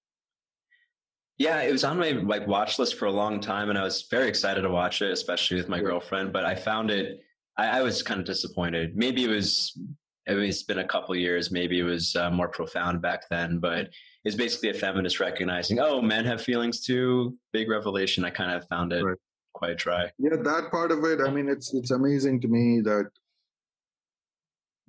yeah, 1.37 1.61
it 1.61 1.71
was 1.71 1.83
on 1.83 1.97
my 1.97 2.11
like 2.11 2.45
watch 2.45 2.77
list 2.77 2.95
for 2.95 3.05
a 3.05 3.11
long 3.11 3.39
time, 3.39 3.69
and 3.69 3.79
I 3.79 3.83
was 3.83 4.05
very 4.11 4.27
excited 4.27 4.61
to 4.61 4.69
watch 4.69 5.01
it, 5.01 5.11
especially 5.11 5.57
with 5.57 5.69
my 5.69 5.77
yeah. 5.77 5.83
girlfriend. 5.83 6.33
But 6.33 6.45
I 6.45 6.55
found 6.55 6.91
it. 6.91 7.21
I, 7.57 7.79
I, 7.79 7.81
was 7.81 8.03
kind 8.03 8.19
of 8.19 8.25
disappointed. 8.25 8.95
Maybe 8.95 9.23
it 9.23 9.29
was. 9.29 9.77
It's 10.25 10.63
been 10.63 10.79
a 10.79 10.87
couple 10.87 11.15
years. 11.15 11.51
Maybe 11.51 11.79
it 11.79 11.83
was 11.83 12.15
uh, 12.15 12.29
more 12.29 12.47
profound 12.47 13.01
back 13.01 13.27
then. 13.29 13.59
But 13.59 13.89
it's 14.23 14.35
basically 14.35 14.69
a 14.69 14.73
feminist 14.73 15.19
recognizing, 15.19 15.79
oh, 15.79 16.01
men 16.01 16.23
have 16.25 16.41
feelings 16.41 16.79
too. 16.85 17.37
Big 17.51 17.69
revelation. 17.69 18.23
I 18.23 18.29
kind 18.29 18.51
of 18.51 18.65
found 18.67 18.93
it 18.93 19.03
right. 19.03 19.17
quite 19.53 19.77
dry. 19.77 20.11
Yeah, 20.17 20.37
that 20.37 20.71
part 20.71 20.91
of 20.91 21.03
it. 21.03 21.19
I 21.25 21.31
mean, 21.31 21.49
it's 21.49 21.73
it's 21.73 21.91
amazing 21.91 22.41
to 22.41 22.47
me 22.47 22.81
that 22.81 23.09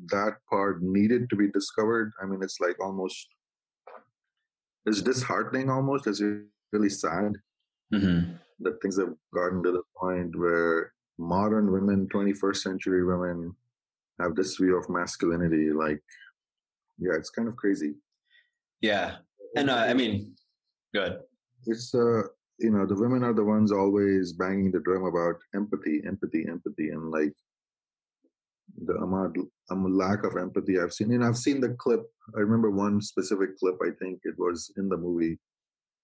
that 0.06 0.34
part 0.48 0.82
needed 0.82 1.30
to 1.30 1.36
be 1.36 1.50
discovered. 1.50 2.12
I 2.22 2.26
mean, 2.26 2.42
it's 2.42 2.60
like 2.60 2.82
almost 2.82 3.28
it's 4.86 5.02
disheartening 5.02 5.70
almost. 5.70 6.06
It's 6.06 6.22
really 6.72 6.90
sad 6.90 7.32
mm-hmm. 7.92 8.32
that 8.60 8.82
things 8.82 8.98
have 8.98 9.14
gotten 9.32 9.62
to 9.62 9.72
the 9.72 9.82
point 9.96 10.36
where 10.36 10.92
modern 11.18 11.72
women, 11.72 12.08
21st 12.12 12.56
century 12.56 13.04
women, 13.04 13.54
have 14.20 14.34
this 14.34 14.56
view 14.56 14.76
of 14.76 14.88
masculinity. 14.88 15.72
Like, 15.72 16.02
yeah, 16.98 17.14
it's 17.14 17.30
kind 17.30 17.48
of 17.48 17.56
crazy. 17.56 17.94
Yeah, 18.80 19.16
and 19.56 19.70
uh, 19.70 19.86
I 19.88 19.94
mean, 19.94 20.34
good. 20.92 21.20
It's 21.66 21.94
uh, 21.94 22.22
you 22.58 22.70
know, 22.70 22.86
the 22.86 22.94
women 22.94 23.24
are 23.24 23.32
the 23.32 23.44
ones 23.44 23.72
always 23.72 24.32
banging 24.32 24.70
the 24.70 24.80
drum 24.80 25.04
about 25.04 25.36
empathy, 25.54 26.02
empathy, 26.06 26.46
empathy, 26.48 26.90
and 26.90 27.10
like 27.10 27.32
the 28.82 28.94
amount 28.94 29.36
um, 29.70 29.96
lack 29.96 30.24
of 30.24 30.36
empathy 30.36 30.78
I've 30.78 30.92
seen. 30.92 31.12
And 31.12 31.24
I've 31.24 31.36
seen 31.36 31.60
the 31.60 31.76
clip. 31.78 32.02
I 32.36 32.40
remember 32.40 32.70
one 32.70 33.00
specific 33.00 33.58
clip. 33.58 33.76
I 33.82 33.90
think 34.00 34.20
it 34.24 34.34
was 34.38 34.72
in 34.76 34.88
the 34.88 34.96
movie 34.96 35.38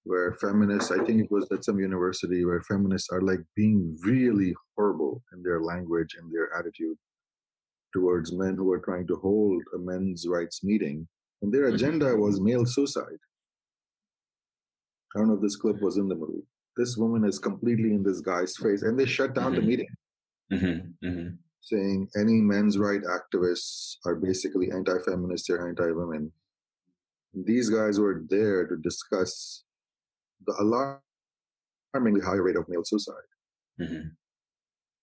where 0.05 0.35
feminists. 0.35 0.91
I 0.91 1.05
think 1.05 1.23
it 1.23 1.31
was 1.31 1.51
at 1.53 1.65
some 1.65 1.79
university 1.79 2.45
where 2.45 2.63
feminists 2.63 3.09
are 3.13 3.21
like 3.21 3.41
being 3.57 3.97
really 4.03 4.55
horrible 4.77 5.23
in 5.33 5.43
their 5.43 5.61
language 5.61 6.17
and 6.19 6.33
their 6.33 6.57
attitude 6.59 6.97
towards 7.93 8.33
men 8.33 8.55
who 8.57 8.71
are 8.73 8.79
trying 8.79 9.07
to 9.09 9.17
hold 9.17 9.63
a 9.75 9.79
men's 9.79 10.27
rights 10.29 10.63
meeting, 10.63 11.07
and 11.43 11.53
their 11.53 11.65
mm-hmm. 11.65 11.75
agenda 11.75 12.17
was 12.17 12.41
male 12.41 12.65
suicide. 12.65 13.19
I 15.15 15.19
don't 15.19 15.29
know 15.29 15.35
if 15.35 15.43
this 15.43 15.57
clip 15.57 15.83
was 15.83 15.97
in 15.97 16.09
the 16.09 16.15
movie. 16.15 16.47
This 16.77 16.97
woman 16.97 17.29
is 17.29 17.41
completely 17.41 17.93
in 17.95 18.05
this 18.05 18.21
guy's 18.21 18.57
face, 18.57 18.83
and 18.83 18.99
they 18.99 19.07
shut 19.07 19.35
down 19.35 19.53
mm-hmm. 19.53 19.61
the 19.61 19.67
meeting. 19.67 19.89
Mm-hmm. 20.53 21.07
mm-hmm 21.07 21.35
saying 21.61 22.09
any 22.17 22.41
men's 22.41 22.79
right 22.79 23.01
activists 23.03 23.97
are 24.07 24.15
basically 24.15 24.71
anti-feminist 24.71 25.51
or 25.51 25.69
anti-women. 25.69 26.33
These 27.35 27.71
guys 27.71 28.01
were 28.01 28.23
there 28.29 28.67
to 28.67 28.77
discuss 28.77 29.65
the 30.47 30.55
alarmingly 31.95 32.21
high 32.21 32.37
rate 32.37 32.57
of 32.57 32.69
male 32.69 32.83
suicide. 32.85 33.15
Mm-hmm. 33.81 34.09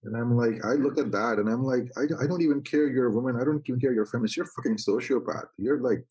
And 0.04 0.15
I'm 0.15 0.36
like, 0.36 0.63
I 0.65 0.74
look 0.74 0.98
at 0.98 1.12
that 1.12 1.38
and 1.39 1.50
I'm 1.50 1.63
like, 1.63 1.89
I, 1.98 2.04
I 2.24 2.28
don't 2.28 2.41
even 2.41 2.62
care 2.62 2.88
you're 2.88 3.08
a 3.08 3.12
woman. 3.12 3.36
I 3.39 3.43
don't 3.43 3.62
even 3.67 3.80
care 3.80 3.93
you're 3.93 4.04
a 4.04 4.08
feminist. 4.08 4.38
You're 4.38 4.46
a 4.46 4.50
fucking 4.50 4.78
sociopath. 4.78 5.48
You're 5.58 5.82
like, 5.82 6.04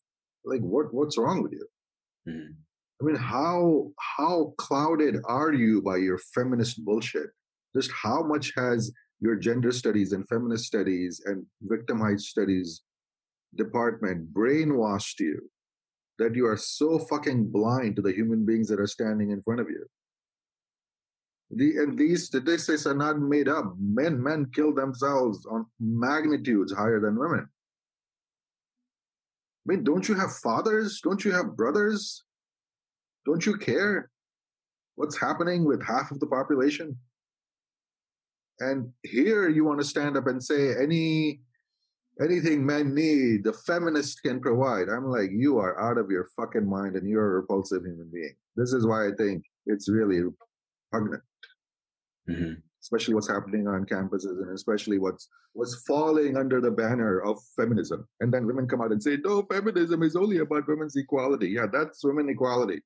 like 0.45 0.61
what 0.61 0.93
what's 0.93 1.17
wrong 1.17 1.41
with 1.43 1.53
you? 1.53 1.67
Mm-hmm. 2.27 2.51
I 3.01 3.05
mean, 3.05 3.15
how 3.15 3.91
how 4.17 4.53
clouded 4.57 5.17
are 5.25 5.53
you 5.53 5.81
by 5.81 5.97
your 5.97 6.17
feminist 6.17 6.83
bullshit? 6.83 7.29
Just 7.75 7.91
how 7.91 8.23
much 8.23 8.53
has 8.55 8.91
your 9.19 9.35
gender 9.35 9.71
studies 9.71 10.13
and 10.13 10.27
feminist 10.27 10.65
studies 10.65 11.21
and 11.25 11.45
victimized 11.61 12.25
studies 12.25 12.83
department 13.55 14.31
brainwashed 14.33 15.19
you 15.19 15.49
that 16.19 16.35
you 16.35 16.45
are 16.45 16.57
so 16.57 16.99
fucking 16.99 17.49
blind 17.51 17.95
to 17.95 18.01
the 18.01 18.11
human 18.11 18.45
beings 18.45 18.67
that 18.69 18.79
are 18.79 18.87
standing 18.87 19.31
in 19.31 19.41
front 19.41 19.59
of 19.59 19.69
you. 19.69 19.85
The, 21.51 21.77
and 21.77 21.97
these 21.97 22.25
statistics 22.25 22.85
are 22.85 22.95
not 22.95 23.19
made 23.19 23.47
up. 23.47 23.73
Men, 23.79 24.21
men 24.21 24.47
kill 24.53 24.73
themselves 24.73 25.45
on 25.49 25.65
magnitudes 25.79 26.73
higher 26.73 26.99
than 26.99 27.17
women. 27.17 27.47
I 29.67 29.73
mean, 29.73 29.83
don't 29.83 30.07
you 30.07 30.15
have 30.15 30.35
fathers? 30.37 30.99
Don't 31.01 31.23
you 31.23 31.31
have 31.31 31.55
brothers? 31.55 32.23
Don't 33.25 33.45
you 33.45 33.57
care 33.57 34.09
what's 34.95 35.19
happening 35.19 35.65
with 35.65 35.85
half 35.85 36.11
of 36.11 36.19
the 36.19 36.27
population? 36.27 36.97
And 38.59 38.91
here 39.03 39.49
you 39.49 39.63
want 39.63 39.79
to 39.79 39.85
stand 39.85 40.17
up 40.17 40.27
and 40.27 40.43
say 40.43 40.73
any 40.81 41.41
anything 42.21 42.65
men 42.65 42.95
need, 42.95 43.43
the 43.43 43.53
feminist 43.53 44.23
can 44.23 44.39
provide. 44.39 44.89
I'm 44.89 45.05
like, 45.05 45.29
you 45.31 45.59
are 45.59 45.79
out 45.79 45.97
of 45.97 46.09
your 46.09 46.29
fucking 46.35 46.67
mind 46.67 46.95
and 46.95 47.07
you're 47.07 47.25
a 47.25 47.41
repulsive 47.41 47.83
human 47.83 48.09
being. 48.11 48.35
This 48.55 48.73
is 48.73 48.87
why 48.87 49.07
I 49.07 49.11
think 49.17 49.43
it's 49.65 49.89
really 49.89 50.21
repugnant. 50.91 51.23
Mm-hmm. 52.29 52.53
Especially 52.81 53.13
what's 53.13 53.29
happening 53.29 53.67
on 53.67 53.85
campuses 53.85 54.41
and 54.41 54.53
especially 54.53 54.97
what's 54.97 55.29
what's 55.53 55.83
falling 55.87 56.37
under 56.37 56.61
the 56.61 56.71
banner 56.71 57.19
of 57.21 57.39
feminism. 57.55 58.07
And 58.21 58.33
then 58.33 58.45
women 58.45 58.67
come 58.67 58.81
out 58.81 58.91
and 58.91 59.01
say, 59.01 59.17
no, 59.23 59.41
feminism 59.43 60.03
is 60.03 60.15
only 60.15 60.37
about 60.37 60.67
women's 60.67 60.95
equality. 60.95 61.49
Yeah, 61.49 61.65
that's 61.71 62.03
women 62.03 62.29
equality. 62.29 62.81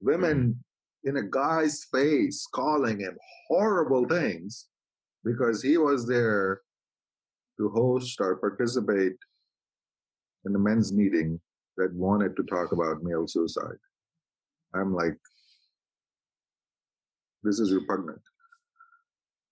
Women 0.00 0.62
in 1.04 1.16
a 1.16 1.22
guy's 1.22 1.84
face 1.92 2.46
calling 2.52 3.00
him 3.00 3.16
horrible 3.48 4.06
things 4.06 4.66
because 5.24 5.62
he 5.62 5.76
was 5.76 6.06
there 6.06 6.60
to 7.58 7.68
host 7.70 8.20
or 8.20 8.36
participate 8.36 9.16
in 10.46 10.54
a 10.54 10.58
men's 10.58 10.92
meeting 10.92 11.40
that 11.76 11.92
wanted 11.94 12.36
to 12.36 12.42
talk 12.44 12.72
about 12.72 13.02
male 13.02 13.26
suicide. 13.26 13.78
I'm 14.74 14.94
like, 14.94 15.16
this 17.42 17.58
is 17.58 17.72
repugnant. 17.72 18.20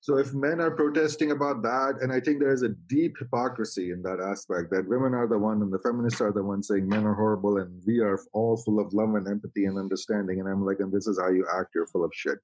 So 0.08 0.16
if 0.16 0.32
men 0.32 0.58
are 0.58 0.70
protesting 0.70 1.32
about 1.32 1.60
that, 1.64 1.98
and 2.00 2.10
I 2.10 2.18
think 2.18 2.38
there 2.40 2.54
is 2.54 2.62
a 2.62 2.70
deep 2.88 3.16
hypocrisy 3.18 3.90
in 3.90 4.00
that 4.04 4.20
aspect 4.20 4.70
that 4.70 4.88
women 4.88 5.12
are 5.12 5.26
the 5.28 5.36
one 5.36 5.60
and 5.60 5.70
the 5.70 5.80
feminists 5.80 6.22
are 6.22 6.32
the 6.32 6.42
ones 6.42 6.68
saying 6.68 6.88
men 6.88 7.04
are 7.04 7.12
horrible 7.12 7.58
and 7.58 7.82
we 7.86 8.00
are 8.00 8.18
all 8.32 8.56
full 8.56 8.80
of 8.80 8.90
love 8.94 9.16
and 9.16 9.28
empathy 9.28 9.66
and 9.66 9.76
understanding. 9.76 10.40
And 10.40 10.48
I'm 10.48 10.64
like, 10.64 10.80
and 10.80 10.90
this 10.90 11.06
is 11.08 11.20
how 11.20 11.28
you 11.28 11.46
act, 11.54 11.72
you're 11.74 11.86
full 11.88 12.04
of 12.04 12.10
shit. 12.14 12.38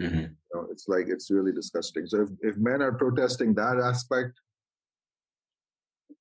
Mm-hmm. 0.00 0.18
You 0.18 0.28
know, 0.54 0.66
it's 0.72 0.88
like 0.88 1.04
it's 1.06 1.30
really 1.30 1.52
disgusting. 1.52 2.04
So 2.08 2.22
if, 2.22 2.30
if 2.40 2.56
men 2.56 2.82
are 2.82 2.90
protesting 2.90 3.54
that 3.54 3.78
aspect, 3.78 4.40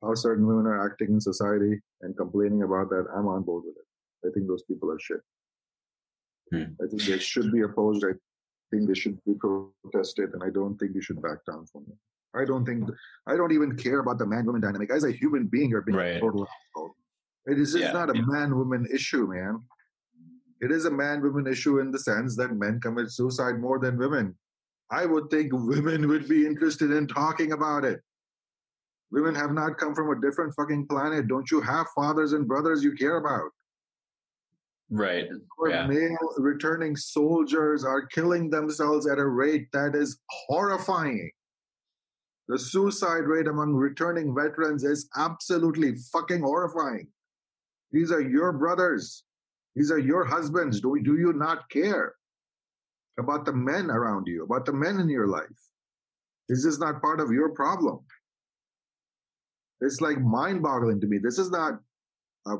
how 0.03 0.13
certain 0.13 0.45
women 0.45 0.67
are 0.67 0.85
acting 0.85 1.07
in 1.07 1.21
society 1.21 1.79
and 2.01 2.15
complaining 2.15 2.61
about 2.61 2.89
that, 2.89 3.07
I'm 3.17 3.25
on 3.25 3.41
board 3.41 3.63
with 3.65 3.77
it. 3.77 4.27
I 4.27 4.31
think 4.31 4.47
those 4.47 4.61
people 4.61 4.91
are 4.91 4.99
shit. 4.99 5.21
Hmm. 6.53 6.73
I 6.79 6.87
think 6.87 7.01
they 7.01 7.17
should 7.17 7.51
be 7.51 7.61
opposed. 7.61 8.05
I 8.05 8.11
think 8.71 8.87
they 8.87 8.93
should 8.93 9.19
be 9.25 9.33
protested, 9.35 10.33
and 10.33 10.43
I 10.43 10.49
don't 10.49 10.77
think 10.77 10.95
you 10.95 11.01
should 11.01 11.21
back 11.21 11.45
down 11.45 11.65
from 11.67 11.85
it. 11.89 11.97
I 12.33 12.45
don't 12.45 12.65
think 12.65 12.89
I 13.27 13.35
don't 13.35 13.51
even 13.51 13.75
care 13.75 13.99
about 13.99 14.17
the 14.17 14.25
man 14.25 14.45
woman 14.45 14.61
dynamic. 14.61 14.89
As 14.91 15.03
a 15.03 15.11
human 15.11 15.47
being, 15.47 15.69
you're 15.69 15.81
being 15.81 15.97
right. 15.97 16.19
total 16.19 16.47
asshole. 16.47 16.95
It 17.45 17.59
is 17.59 17.75
yeah. 17.75 17.91
not 17.91 18.09
a 18.09 18.15
yeah. 18.15 18.23
man 18.25 18.57
woman 18.57 18.87
issue, 18.93 19.27
man. 19.27 19.61
It 20.61 20.71
is 20.71 20.85
a 20.85 20.91
man 20.91 21.21
woman 21.21 21.47
issue 21.47 21.79
in 21.79 21.91
the 21.91 21.99
sense 21.99 22.35
that 22.37 22.53
men 22.53 22.79
commit 22.79 23.11
suicide 23.11 23.59
more 23.59 23.79
than 23.79 23.97
women. 23.97 24.35
I 24.91 25.05
would 25.05 25.29
think 25.29 25.51
women 25.53 26.07
would 26.07 26.27
be 26.27 26.45
interested 26.45 26.91
in 26.91 27.07
talking 27.07 27.53
about 27.53 27.83
it. 27.83 28.01
Women 29.11 29.35
have 29.35 29.51
not 29.51 29.77
come 29.77 29.93
from 29.93 30.09
a 30.09 30.21
different 30.21 30.53
fucking 30.55 30.87
planet. 30.87 31.27
Don't 31.27 31.49
you 31.51 31.61
have 31.61 31.87
fathers 31.95 32.33
and 32.33 32.47
brothers 32.47 32.83
you 32.83 32.93
care 32.93 33.17
about? 33.17 33.51
Right. 34.91 35.27
Yeah. 35.69 35.87
Male 35.87 36.17
returning 36.37 36.97
soldiers 36.97 37.85
are 37.85 38.05
killing 38.07 38.49
themselves 38.49 39.07
at 39.07 39.19
a 39.19 39.25
rate 39.25 39.67
that 39.71 39.95
is 39.95 40.19
horrifying. 40.29 41.31
The 42.49 42.59
suicide 42.59 43.23
rate 43.25 43.47
among 43.47 43.73
returning 43.73 44.35
veterans 44.35 44.83
is 44.83 45.09
absolutely 45.15 45.95
fucking 46.11 46.41
horrifying. 46.41 47.07
These 47.93 48.11
are 48.11 48.19
your 48.19 48.51
brothers. 48.51 49.23
These 49.77 49.91
are 49.91 49.99
your 49.99 50.25
husbands. 50.25 50.81
Do, 50.81 50.99
do 51.01 51.17
you 51.17 51.31
not 51.31 51.69
care 51.69 52.13
about 53.17 53.45
the 53.45 53.53
men 53.53 53.89
around 53.89 54.27
you, 54.27 54.43
about 54.43 54.65
the 54.65 54.73
men 54.73 54.99
in 54.99 55.07
your 55.07 55.27
life? 55.27 55.47
Is 56.49 56.65
this 56.65 56.79
not 56.79 57.01
part 57.01 57.21
of 57.21 57.31
your 57.31 57.49
problem? 57.49 58.01
It's 59.79 60.01
like 60.01 60.19
mind 60.19 60.61
boggling 60.61 60.99
to 60.99 61.07
me. 61.07 61.17
This 61.17 61.39
is 61.39 61.49
not 61.49 61.79
a 62.45 62.57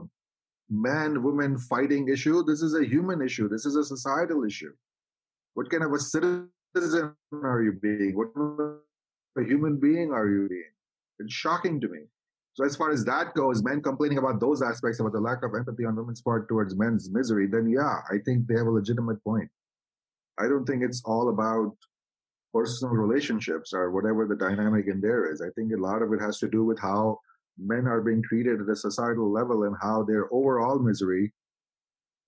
man 0.72 1.22
woman 1.22 1.58
fighting 1.58 2.08
issue. 2.08 2.44
This 2.44 2.62
is 2.62 2.74
a 2.76 2.86
human 2.86 3.22
issue. 3.22 3.50
This 3.50 3.66
is 3.66 3.76
a 3.76 3.84
societal 3.84 4.46
issue. 4.46 4.72
What 5.54 5.70
kind 5.70 5.84
of 5.84 5.92
a 5.92 6.00
citizen 6.00 6.50
are 7.34 7.62
you 7.62 7.74
being? 7.74 8.16
What 8.16 8.30
a 9.38 9.44
human 9.44 9.78
being 9.78 10.12
are 10.12 10.28
you 10.28 10.48
being? 10.48 10.72
It's 11.20 11.34
shocking 11.34 11.82
to 11.82 11.90
me. 11.90 12.00
So 12.54 12.66
as 12.66 12.76
far 12.76 12.92
as 12.92 13.04
that 13.06 13.34
goes, 13.34 13.64
men 13.64 13.82
complaining 13.82 14.18
about 14.18 14.40
those 14.40 14.62
aspects 14.62 15.00
about 15.00 15.14
the 15.14 15.20
lack 15.20 15.44
of 15.44 15.52
empathy 15.56 15.86
on 15.86 15.96
women's 15.96 16.22
part 16.22 16.48
towards 16.48 16.76
men's 16.76 17.10
misery, 17.12 17.48
then 17.48 17.70
yeah, 17.70 18.00
I 18.10 18.18
think 18.26 18.48
they 18.48 18.56
have 18.56 18.68
a 18.68 18.72
legitimate 18.72 19.24
point. 19.24 19.50
I 20.40 20.48
don't 20.48 20.66
think 20.66 20.84
it's 20.84 21.02
all 21.06 21.30
about 21.30 21.76
personal 22.54 22.94
relationships 22.96 23.74
or 23.74 23.92
whatever 23.92 24.26
the 24.26 24.36
dynamic 24.36 24.88
in 24.88 25.00
there 25.00 25.32
is. 25.32 25.42
I 25.42 25.50
think 25.52 25.72
a 25.72 25.78
lot 25.78 26.02
of 26.02 26.12
it 26.14 26.22
has 26.22 26.40
to 26.40 26.50
do 26.50 26.64
with 26.66 26.80
how 26.80 27.20
men 27.62 27.88
are 27.88 28.02
being 28.02 28.24
treated 28.24 28.60
at 28.62 28.70
a 28.70 28.76
societal 28.76 29.32
level 29.32 29.64
and 29.64 29.76
how 29.82 30.04
their 30.04 30.34
overall 30.34 30.80
misery 30.80 31.32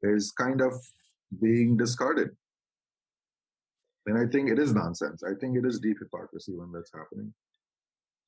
is 0.03 0.31
kind 0.31 0.61
of 0.61 0.73
being 1.41 1.75
discarded. 1.75 2.29
And 4.05 4.17
I 4.17 4.29
think 4.29 4.49
it 4.49 4.59
is 4.59 4.73
nonsense. 4.73 5.23
I 5.23 5.33
think 5.39 5.57
it 5.57 5.65
is 5.65 5.79
deep 5.79 5.97
hypocrisy 5.99 6.53
when 6.53 6.71
that's 6.71 6.91
happening. 6.93 7.33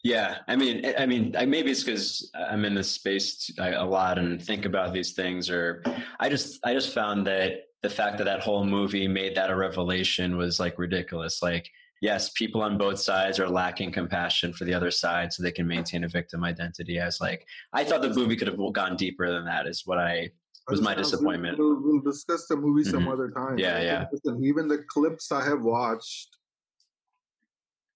Yeah, 0.04 0.38
I 0.48 0.56
mean, 0.56 0.94
I 0.98 1.06
mean, 1.06 1.36
maybe 1.48 1.72
it's 1.72 1.84
because 1.84 2.32
I'm 2.34 2.64
in 2.64 2.76
this 2.76 2.92
space 2.92 3.52
a 3.58 3.84
lot 3.84 4.20
and 4.20 4.42
think 4.42 4.66
about 4.66 4.94
these 4.94 5.14
things, 5.14 5.50
or 5.50 5.84
I 6.20 6.30
just, 6.30 6.60
I 6.64 6.74
just 6.74 6.94
found 6.94 7.26
that 7.28 7.54
the 7.82 7.90
fact 7.90 8.20
that 8.20 8.26
that 8.26 8.42
whole 8.42 8.66
movie 8.66 9.08
made 9.08 9.36
that 9.36 9.50
a 9.50 9.56
revelation 9.56 10.38
was 10.38 10.60
like 10.60 10.78
ridiculous. 10.78 11.42
Like, 11.42 11.70
yes, 12.02 12.30
people 12.30 12.62
on 12.62 12.78
both 12.78 13.00
sides 13.00 13.40
are 13.40 13.50
lacking 13.50 13.92
compassion 13.92 14.54
for 14.54 14.66
the 14.66 14.74
other 14.74 14.92
side, 14.92 15.34
so 15.34 15.44
they 15.44 15.52
can 15.52 15.68
maintain 15.68 16.04
a 16.04 16.08
victim 16.08 16.44
identity. 16.44 17.00
As 17.00 17.20
like, 17.22 17.48
I 17.74 17.84
thought 17.84 18.02
the 18.02 18.14
movie 18.14 18.36
could 18.36 18.48
have 18.48 18.60
gone 18.74 18.96
deeper 18.96 19.32
than 19.32 19.46
that. 19.46 19.68
Is 19.68 19.84
what 19.86 20.00
I 20.00 20.30
was 20.70 20.82
my 20.82 20.96
disappointment. 20.96 21.58
We'll, 21.58 21.82
we'll, 21.82 22.02
discuss 22.02 22.48
the 22.48 22.56
movie 22.56 22.84
some 22.84 23.02
mm-hmm. 23.02 23.12
other 23.12 23.32
time. 23.32 23.58
Yeah, 23.58 23.82
yeah. 23.82 24.06
Listen, 24.12 24.44
even 24.44 24.68
the 24.68 24.84
clips 24.90 25.32
I 25.32 25.44
have 25.44 25.62
watched 25.62 26.30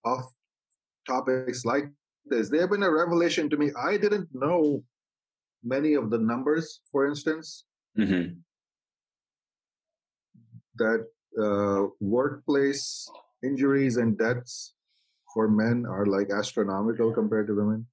of 0.05 0.23
topics 1.07 1.65
like 1.65 1.85
this, 2.25 2.49
they 2.49 2.59
have 2.59 2.69
been 2.69 2.83
a 2.83 2.91
revelation 2.91 3.49
to 3.49 3.57
me. 3.57 3.71
I 3.77 3.97
didn't 3.97 4.29
know 4.33 4.83
many 5.63 5.93
of 5.95 6.09
the 6.09 6.17
numbers, 6.17 6.81
for 6.91 7.07
instance, 7.07 7.65
mm-hmm. 7.97 8.35
that 10.75 11.07
uh, 11.41 11.87
workplace 11.99 13.09
injuries 13.43 13.97
and 13.97 14.17
deaths 14.17 14.73
for 15.33 15.47
men 15.47 15.85
are 15.87 16.05
like 16.05 16.29
astronomical 16.31 17.11
compared 17.11 17.47
to 17.47 17.55
women. 17.55 17.85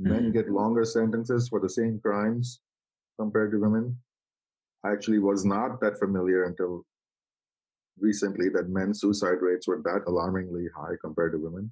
Mm-hmm. 0.00 0.10
Men 0.10 0.32
get 0.32 0.50
longer 0.50 0.84
sentences 0.84 1.48
for 1.48 1.60
the 1.60 1.68
same 1.68 2.00
crimes 2.00 2.60
compared 3.18 3.52
to 3.52 3.60
women. 3.60 3.96
I 4.84 4.92
actually 4.92 5.18
was 5.18 5.44
not 5.44 5.80
that 5.80 5.98
familiar 5.98 6.44
until 6.44 6.86
recently 7.98 8.48
that 8.48 8.70
men's 8.70 9.00
suicide 9.00 9.42
rates 9.42 9.68
were 9.68 9.82
that 9.84 10.04
alarmingly 10.06 10.66
high 10.74 10.94
compared 11.02 11.32
to 11.32 11.38
women. 11.38 11.70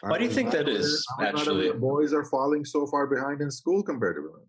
Why 0.00 0.18
do 0.18 0.24
you 0.24 0.30
think 0.30 0.50
that 0.52 0.68
is? 0.68 1.06
Actually, 1.20 1.70
boys 1.72 2.14
are 2.14 2.24
falling 2.24 2.64
so 2.64 2.86
far 2.86 3.06
behind 3.06 3.42
in 3.42 3.50
school 3.50 3.82
compared 3.82 4.16
to 4.16 4.22
women. 4.22 4.46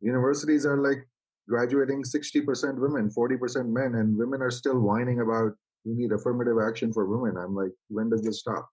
Universities 0.00 0.64
are 0.64 0.78
like 0.78 1.06
graduating 1.48 2.02
60% 2.02 2.78
women, 2.78 3.10
40% 3.10 3.68
men, 3.68 3.94
and 4.00 4.16
women 4.16 4.42
are 4.42 4.50
still 4.50 4.78
whining 4.78 5.20
about 5.20 5.52
we 5.84 5.94
need 5.94 6.12
affirmative 6.12 6.56
action 6.66 6.92
for 6.92 7.06
women. 7.06 7.42
I'm 7.42 7.54
like, 7.54 7.72
when 7.88 8.10
does 8.10 8.22
this 8.22 8.40
stop? 8.40 8.68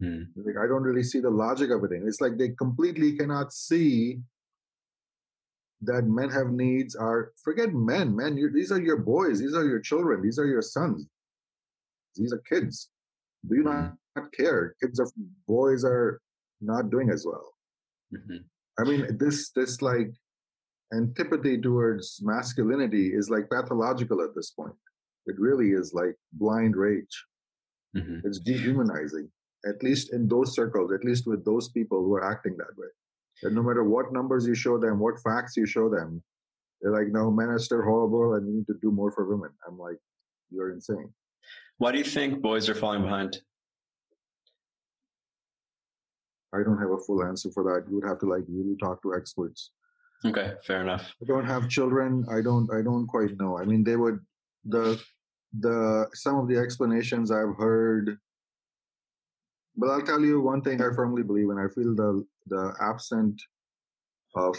Hmm. 0.00 0.24
Like, 0.36 0.56
I 0.62 0.66
don't 0.66 0.82
really 0.82 1.02
see 1.02 1.20
the 1.20 1.30
logic 1.30 1.70
of 1.70 1.84
it. 1.84 1.90
It's 1.92 2.20
like 2.20 2.36
they 2.36 2.50
completely 2.50 3.16
cannot 3.16 3.52
see 3.52 4.20
that 5.82 6.04
men 6.04 6.28
have 6.30 6.50
needs 6.50 6.96
are 6.96 7.32
forget 7.42 7.72
men 7.72 8.14
men 8.14 8.34
these 8.52 8.72
are 8.72 8.80
your 8.80 8.96
boys 8.96 9.38
these 9.38 9.54
are 9.54 9.64
your 9.64 9.78
children 9.78 10.20
these 10.20 10.38
are 10.38 10.46
your 10.46 10.62
sons 10.62 11.06
these 12.16 12.32
are 12.32 12.42
kids 12.48 12.90
do 13.48 13.54
you 13.54 13.62
not, 13.62 13.94
not 14.16 14.32
care 14.32 14.74
kids 14.82 14.98
are 14.98 15.06
boys 15.46 15.84
are 15.84 16.20
not 16.60 16.90
doing 16.90 17.10
as 17.10 17.24
well 17.24 17.54
mm-hmm. 18.12 18.38
i 18.80 18.82
mean 18.82 19.06
this 19.18 19.50
this 19.50 19.80
like 19.80 20.10
antipathy 20.94 21.60
towards 21.60 22.20
masculinity 22.22 23.08
is 23.14 23.28
like 23.30 23.48
pathological 23.50 24.22
at 24.22 24.34
this 24.34 24.50
point 24.50 24.74
it 25.26 25.38
really 25.38 25.70
is 25.70 25.92
like 25.92 26.14
blind 26.32 26.76
rage 26.76 27.24
mm-hmm. 27.96 28.20
it's 28.24 28.38
dehumanizing 28.38 29.28
at 29.66 29.82
least 29.82 30.12
in 30.12 30.26
those 30.28 30.54
circles 30.54 30.92
at 30.92 31.04
least 31.04 31.26
with 31.26 31.44
those 31.44 31.68
people 31.70 32.02
who 32.02 32.14
are 32.14 32.24
acting 32.30 32.56
that 32.56 32.76
way 32.78 32.88
no 33.44 33.62
matter 33.62 33.84
what 33.84 34.12
numbers 34.12 34.46
you 34.46 34.54
show 34.54 34.78
them, 34.78 34.98
what 34.98 35.20
facts 35.20 35.56
you 35.56 35.66
show 35.66 35.88
them, 35.88 36.22
they're 36.80 36.92
like, 36.92 37.08
no, 37.08 37.30
men 37.30 37.48
are 37.48 37.58
still 37.58 37.82
horrible 37.82 38.34
and 38.34 38.46
we 38.46 38.52
need 38.54 38.66
to 38.66 38.74
do 38.82 38.90
more 38.90 39.10
for 39.10 39.28
women. 39.28 39.50
I'm 39.66 39.78
like, 39.78 39.98
you're 40.50 40.72
insane. 40.72 41.12
Why 41.78 41.92
do 41.92 41.98
you 41.98 42.04
think 42.04 42.40
boys 42.40 42.68
are 42.68 42.74
falling 42.74 43.02
behind? 43.02 43.40
I 46.54 46.62
don't 46.64 46.78
have 46.78 46.90
a 46.90 46.98
full 46.98 47.22
answer 47.22 47.50
for 47.52 47.62
that. 47.64 47.88
You 47.88 47.96
would 47.96 48.08
have 48.08 48.18
to 48.20 48.26
like 48.26 48.44
really 48.48 48.76
talk 48.80 49.02
to 49.02 49.14
experts. 49.14 49.70
Okay, 50.24 50.52
fair 50.64 50.82
enough. 50.82 51.12
I 51.22 51.26
don't 51.26 51.46
have 51.46 51.68
children. 51.68 52.24
I 52.30 52.40
don't 52.40 52.68
I 52.72 52.82
don't 52.82 53.06
quite 53.06 53.38
know. 53.38 53.58
I 53.58 53.64
mean 53.64 53.84
they 53.84 53.96
would 53.96 54.18
the 54.64 55.00
the 55.60 56.08
some 56.14 56.36
of 56.36 56.48
the 56.48 56.58
explanations 56.58 57.30
I've 57.30 57.56
heard 57.56 58.18
but 59.78 59.90
I'll 59.90 60.02
tell 60.02 60.20
you 60.20 60.40
one 60.40 60.60
thing 60.60 60.82
I 60.82 60.92
firmly 60.92 61.22
believe 61.22 61.50
in. 61.50 61.58
I 61.58 61.68
feel 61.72 61.94
the 61.94 62.26
the 62.48 62.74
absent 62.80 63.40
of 64.34 64.56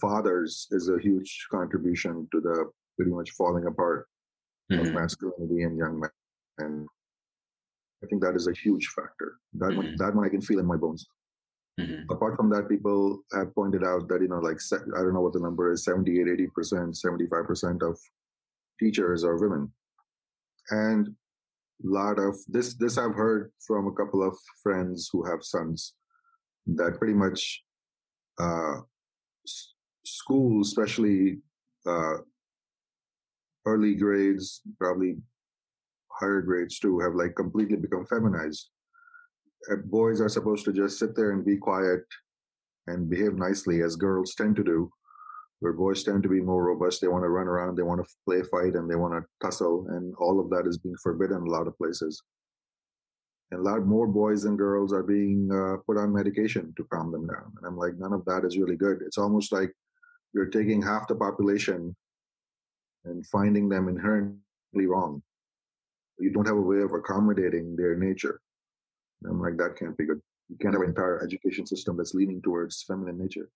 fathers 0.00 0.68
is 0.70 0.90
a 0.90 0.98
huge 0.98 1.46
contribution 1.50 2.28
to 2.32 2.40
the 2.40 2.70
pretty 2.96 3.10
much 3.10 3.30
falling 3.30 3.66
apart 3.66 4.06
mm-hmm. 4.70 4.86
of 4.86 4.92
masculinity 4.92 5.62
in 5.62 5.78
young 5.78 5.98
men. 5.98 6.10
And 6.58 6.86
I 8.04 8.06
think 8.06 8.22
that 8.22 8.36
is 8.36 8.48
a 8.48 8.52
huge 8.52 8.86
factor. 8.88 9.38
That 9.54 9.70
mm-hmm. 9.70 9.76
one, 9.78 9.96
that 9.96 10.14
one 10.14 10.26
I 10.26 10.28
can 10.28 10.42
feel 10.42 10.58
in 10.58 10.66
my 10.66 10.76
bones. 10.76 11.06
Mm-hmm. 11.80 12.12
Apart 12.12 12.36
from 12.36 12.50
that, 12.50 12.68
people 12.68 13.20
have 13.32 13.54
pointed 13.54 13.82
out 13.82 14.06
that 14.08 14.20
you 14.20 14.28
know, 14.28 14.38
like 14.38 14.58
I 14.72 15.00
don't 15.02 15.14
know 15.14 15.22
what 15.22 15.32
the 15.32 15.40
number 15.40 15.72
is, 15.72 15.84
78, 15.84 16.28
80 16.28 16.46
percent, 16.48 16.96
75 16.96 17.46
percent 17.46 17.82
of 17.82 17.98
teachers 18.78 19.24
are 19.24 19.38
women, 19.38 19.72
and 20.70 21.08
a 21.08 21.88
lot 21.88 22.18
of 22.18 22.36
this. 22.46 22.74
This 22.74 22.98
I've 22.98 23.14
heard 23.14 23.52
from 23.66 23.86
a 23.86 23.92
couple 23.92 24.22
of 24.22 24.36
friends 24.62 25.08
who 25.10 25.24
have 25.24 25.42
sons 25.42 25.94
that 26.66 26.98
pretty 26.98 27.14
much 27.14 27.62
uh, 28.38 28.80
schools, 30.04 30.68
especially 30.68 31.38
uh, 31.86 32.18
early 33.66 33.94
grades, 33.94 34.60
probably 34.78 35.16
higher 36.10 36.42
grades 36.42 36.78
too, 36.78 37.00
have 37.00 37.14
like 37.14 37.34
completely 37.34 37.76
become 37.76 38.06
feminized. 38.06 38.70
Uh, 39.70 39.76
boys 39.84 40.20
are 40.20 40.28
supposed 40.28 40.64
to 40.64 40.72
just 40.72 40.98
sit 40.98 41.14
there 41.14 41.32
and 41.32 41.44
be 41.44 41.56
quiet 41.56 42.04
and 42.88 43.08
behave 43.08 43.34
nicely, 43.34 43.82
as 43.82 43.94
girls 43.96 44.34
tend 44.34 44.56
to 44.56 44.64
do. 44.64 44.90
Where 45.60 45.72
boys 45.72 46.02
tend 46.02 46.24
to 46.24 46.28
be 46.28 46.40
more 46.40 46.64
robust, 46.64 47.00
they 47.00 47.06
want 47.06 47.22
to 47.22 47.28
run 47.28 47.46
around, 47.46 47.76
they 47.76 47.84
want 47.84 48.04
to 48.04 48.14
play 48.26 48.42
fight, 48.42 48.74
and 48.74 48.90
they 48.90 48.96
want 48.96 49.14
to 49.14 49.22
tussle, 49.40 49.86
and 49.90 50.12
all 50.18 50.40
of 50.40 50.50
that 50.50 50.66
is 50.66 50.78
being 50.78 50.96
forbidden 51.02 51.36
in 51.36 51.46
a 51.46 51.50
lot 51.50 51.68
of 51.68 51.78
places. 51.78 52.20
and 53.52 53.60
a 53.60 53.70
lot 53.70 53.86
more 53.86 54.06
boys 54.06 54.44
and 54.46 54.56
girls 54.56 54.92
are 54.92 55.02
being 55.02 55.50
uh, 55.52 55.76
put 55.86 55.98
on 55.98 56.12
medication 56.12 56.72
to 56.76 56.84
calm 56.84 57.12
them 57.12 57.26
down. 57.26 57.52
And 57.58 57.66
I'm 57.66 57.76
like, 57.76 57.92
none 57.98 58.14
of 58.14 58.24
that 58.24 58.44
is 58.44 58.56
really 58.56 58.76
good. 58.76 59.02
It's 59.06 59.18
almost 59.18 59.52
like 59.52 59.70
you're 60.32 60.46
taking 60.46 60.80
half 60.80 61.06
the 61.06 61.14
population 61.14 61.94
and 63.04 63.26
finding 63.26 63.68
them 63.68 63.88
inherently 63.88 64.86
wrong. 64.86 65.22
You 66.18 66.32
don't 66.32 66.46
have 66.46 66.56
a 66.56 66.60
way 66.60 66.80
of 66.80 66.92
accommodating 66.94 67.76
their 67.76 67.94
nature. 67.94 68.40
I'm 69.28 69.40
like, 69.40 69.56
that 69.58 69.76
can't 69.78 69.96
be 69.96 70.06
good. 70.06 70.20
You 70.48 70.56
can't 70.60 70.74
have 70.74 70.82
an 70.82 70.88
entire 70.88 71.22
education 71.22 71.66
system 71.66 71.96
that's 71.96 72.14
leaning 72.14 72.42
towards 72.42 72.82
feminine 72.82 73.18
nature. 73.18 73.48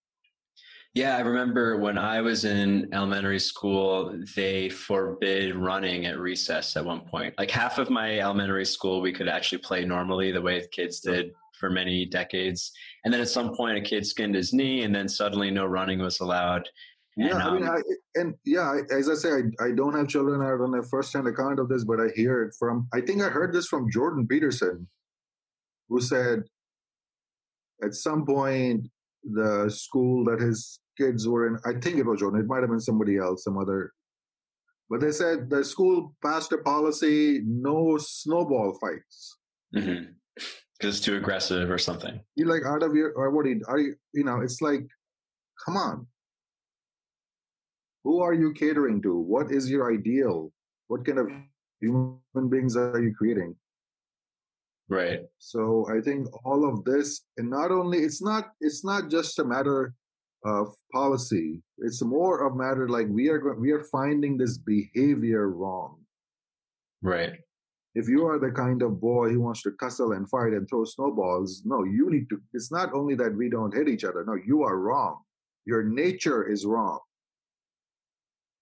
Yeah, 0.95 1.19
I 1.19 1.21
remember 1.21 1.77
when 1.77 1.99
I 1.99 2.23
was 2.23 2.47
in 2.47 2.89
elementary 2.95 3.39
school, 3.39 4.19
they 4.35 4.71
forbid 4.71 5.55
running 5.55 6.07
at 6.07 6.19
recess 6.19 6.75
at 6.75 6.85
one 6.85 7.01
point. 7.01 7.35
Like 7.37 7.51
half 7.51 7.77
of 7.79 7.91
my 7.91 8.19
elementary 8.19 8.65
school, 8.65 9.03
we 9.03 9.13
could 9.13 9.29
actually 9.29 9.59
play 9.59 9.85
normally 9.85 10.33
the 10.33 10.41
way 10.41 10.67
kids 10.73 11.01
did 11.01 11.33
for 11.59 11.69
many 11.69 12.07
decades. 12.07 12.73
And 13.05 13.13
then 13.13 13.21
at 13.21 13.29
some 13.29 13.55
point, 13.55 13.77
a 13.77 13.81
kid 13.83 14.07
skinned 14.07 14.35
his 14.35 14.55
knee, 14.55 14.85
and 14.85 14.95
then 14.95 15.07
suddenly 15.07 15.51
no 15.51 15.67
running 15.67 15.99
was 15.99 16.21
allowed. 16.21 16.67
And, 17.19 17.29
yeah, 17.29 17.47
I 17.47 17.55
mean, 17.55 17.65
um, 17.65 17.77
I, 17.77 17.81
and 18.15 18.35
yeah, 18.45 18.79
as 18.91 19.11
I 19.11 19.15
say, 19.15 19.31
I, 19.31 19.67
I 19.67 19.71
don't 19.73 19.95
have 19.95 20.09
children. 20.09 20.41
I 20.41 20.57
don't 20.57 20.75
have 20.75 20.89
first-hand 20.89 21.27
account 21.27 21.59
of 21.59 21.69
this, 21.69 21.85
but 21.85 22.01
I 22.01 22.09
hear 22.15 22.43
it 22.43 22.55
from. 22.59 22.89
I 22.95 23.01
think 23.03 23.23
I 23.23 23.29
heard 23.29 23.53
this 23.53 23.67
from 23.67 23.91
Jordan 23.91 24.27
Peterson, 24.27 24.87
who 25.89 26.01
said 26.01 26.43
at 27.83 27.95
some 27.95 28.25
point 28.25 28.89
the 29.25 29.69
school 29.69 30.25
that 30.25 30.41
his 30.41 30.81
kids 30.97 31.27
were 31.29 31.47
in. 31.47 31.59
I 31.65 31.79
think 31.81 31.97
it 31.97 32.07
was 32.07 32.21
Jordan. 32.21 32.41
It 32.41 32.47
might 32.47 32.61
have 32.61 32.71
been 32.71 32.81
somebody 32.81 33.19
else, 33.19 33.45
some 33.45 33.59
other. 33.59 33.93
But 34.89 35.01
they 35.01 35.11
said 35.11 35.51
the 35.51 35.65
school 35.65 36.15
passed 36.23 36.53
a 36.53 36.59
policy: 36.59 37.43
no 37.45 37.99
snowball 37.99 38.79
fights. 38.81 39.37
Mm-hmm 39.75 40.13
because 40.79 40.97
it's 40.97 41.05
too 41.05 41.17
aggressive 41.17 41.71
or 41.71 41.79
something. 41.79 42.21
You're 42.35 42.49
like 42.49 42.65
out 42.65 42.83
of 42.83 42.95
your 42.95 43.13
or 43.13 43.31
what? 43.31 43.47
Are 43.47 43.49
you, 43.49 43.63
are 43.69 43.79
you? 43.79 43.95
You 44.13 44.25
know, 44.25 44.41
it's 44.41 44.61
like, 44.61 44.87
come 45.65 45.77
on. 45.77 46.07
Who 48.05 48.21
are 48.21 48.35
you 48.35 48.53
catering 48.53 49.03
to? 49.03 49.17
What 49.17 49.51
is 49.51 49.71
your 49.71 49.93
ideal? 49.93 50.53
What 50.89 51.05
kind 51.05 51.19
of 51.19 51.29
human 51.81 52.49
beings 52.49 52.77
are 52.77 53.03
you 53.03 53.15
creating? 53.17 53.57
Right. 54.89 55.21
So 55.39 55.87
I 55.91 56.01
think 56.01 56.29
all 56.45 56.69
of 56.69 56.85
this, 56.85 57.23
and 57.39 57.51
not 57.51 57.71
only 57.71 57.99
it's 57.99 58.23
not 58.23 58.53
it's 58.61 58.85
not 58.85 59.11
just 59.11 59.39
a 59.39 59.45
matter 59.45 59.95
of 60.45 60.75
policy. 60.93 61.63
It's 61.79 62.03
more 62.03 62.47
of 62.47 62.57
matter 62.57 62.89
like 62.89 63.09
we 63.09 63.29
are 63.29 63.55
we 63.55 63.73
are 63.73 63.85
finding 63.85 64.37
this 64.37 64.59
behavior 64.59 65.51
wrong. 65.51 65.99
Right 67.03 67.35
if 67.97 68.11
you 68.11 68.27
are 68.27 68.39
the 68.39 68.51
kind 68.51 68.83
of 68.83 69.01
boy 69.01 69.31
who 69.31 69.41
wants 69.41 69.63
to 69.63 69.71
tussle 69.81 70.13
and 70.13 70.29
fight 70.29 70.53
and 70.53 70.69
throw 70.69 70.85
snowballs, 70.85 71.63
no, 71.65 71.83
you 71.83 72.11
need 72.11 72.29
to. 72.29 72.39
It's 72.53 72.71
not 72.71 72.93
only 72.93 73.15
that 73.15 73.35
we 73.35 73.49
don't 73.49 73.75
hit 73.75 73.89
each 73.89 74.05
other. 74.05 74.23
No, 74.23 74.35
you 74.35 74.63
are 74.65 74.77
wrong. 74.79 75.23
Your 75.65 75.83
nature 75.83 76.47
is 76.47 76.67
wrong. 76.67 76.99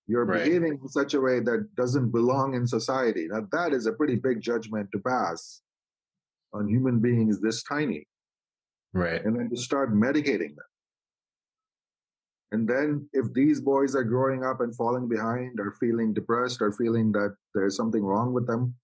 You're 0.07 0.25
right. 0.25 0.45
behaving 0.45 0.79
in 0.81 0.89
such 0.89 1.15
a 1.15 1.21
way 1.21 1.41
that 1.41 1.75
doesn't 1.75 2.13
belong 2.13 2.55
in 2.55 2.65
society. 2.65 3.27
Now, 3.29 3.49
that 3.51 3.73
is 3.73 3.87
a 3.87 3.93
pretty 3.93 4.15
big 4.15 4.41
judgment 4.41 4.89
to 4.93 5.01
pass 5.01 5.63
on 6.55 6.69
human 6.69 7.01
beings 7.01 7.41
this 7.41 7.63
tiny. 7.65 8.07
Right. 8.93 9.23
And 9.25 9.37
then 9.37 9.51
to 9.51 9.57
start 9.57 9.93
medicating 9.93 10.55
them. 10.55 10.71
And 12.53 12.69
then 12.69 13.09
if 13.13 13.33
these 13.35 13.61
boys 13.61 13.97
are 13.97 14.05
growing 14.05 14.45
up 14.45 14.61
and 14.61 14.75
falling 14.77 15.09
behind 15.09 15.59
or 15.59 15.73
feeling 15.81 16.15
depressed 16.15 16.63
or 16.63 16.71
feeling 16.73 17.11
that 17.13 17.35
there's 17.53 17.77
something 17.77 18.05
wrong 18.05 18.33
with 18.33 18.47
them, 18.47 18.77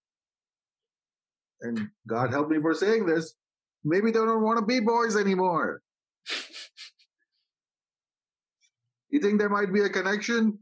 and 1.61 1.87
God 2.07 2.31
help 2.31 2.49
me 2.49 2.59
for 2.59 2.73
saying 2.73 3.05
this, 3.05 3.35
maybe 3.85 4.07
they 4.07 4.19
don't 4.19 4.43
want 4.43 4.59
to 4.59 4.65
be 4.65 4.81
boys 4.81 5.15
anymore. 5.15 5.81
you 9.09 9.21
think 9.21 9.39
there 9.39 9.47
might 9.47 9.71
be 9.71 9.81
a 9.81 9.89
connection? 9.89 10.59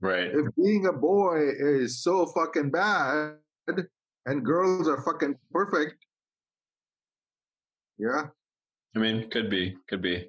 Right. 0.00 0.30
If 0.32 0.54
being 0.54 0.86
a 0.86 0.92
boy 0.92 1.48
is 1.58 2.04
so 2.04 2.26
fucking 2.26 2.70
bad 2.70 3.34
and 4.26 4.44
girls 4.44 4.86
are 4.86 5.02
fucking 5.02 5.34
perfect, 5.50 5.96
yeah. 7.98 8.26
I 8.96 8.98
mean, 8.98 9.28
could 9.30 9.50
be, 9.50 9.76
could 9.88 10.02
be. 10.02 10.28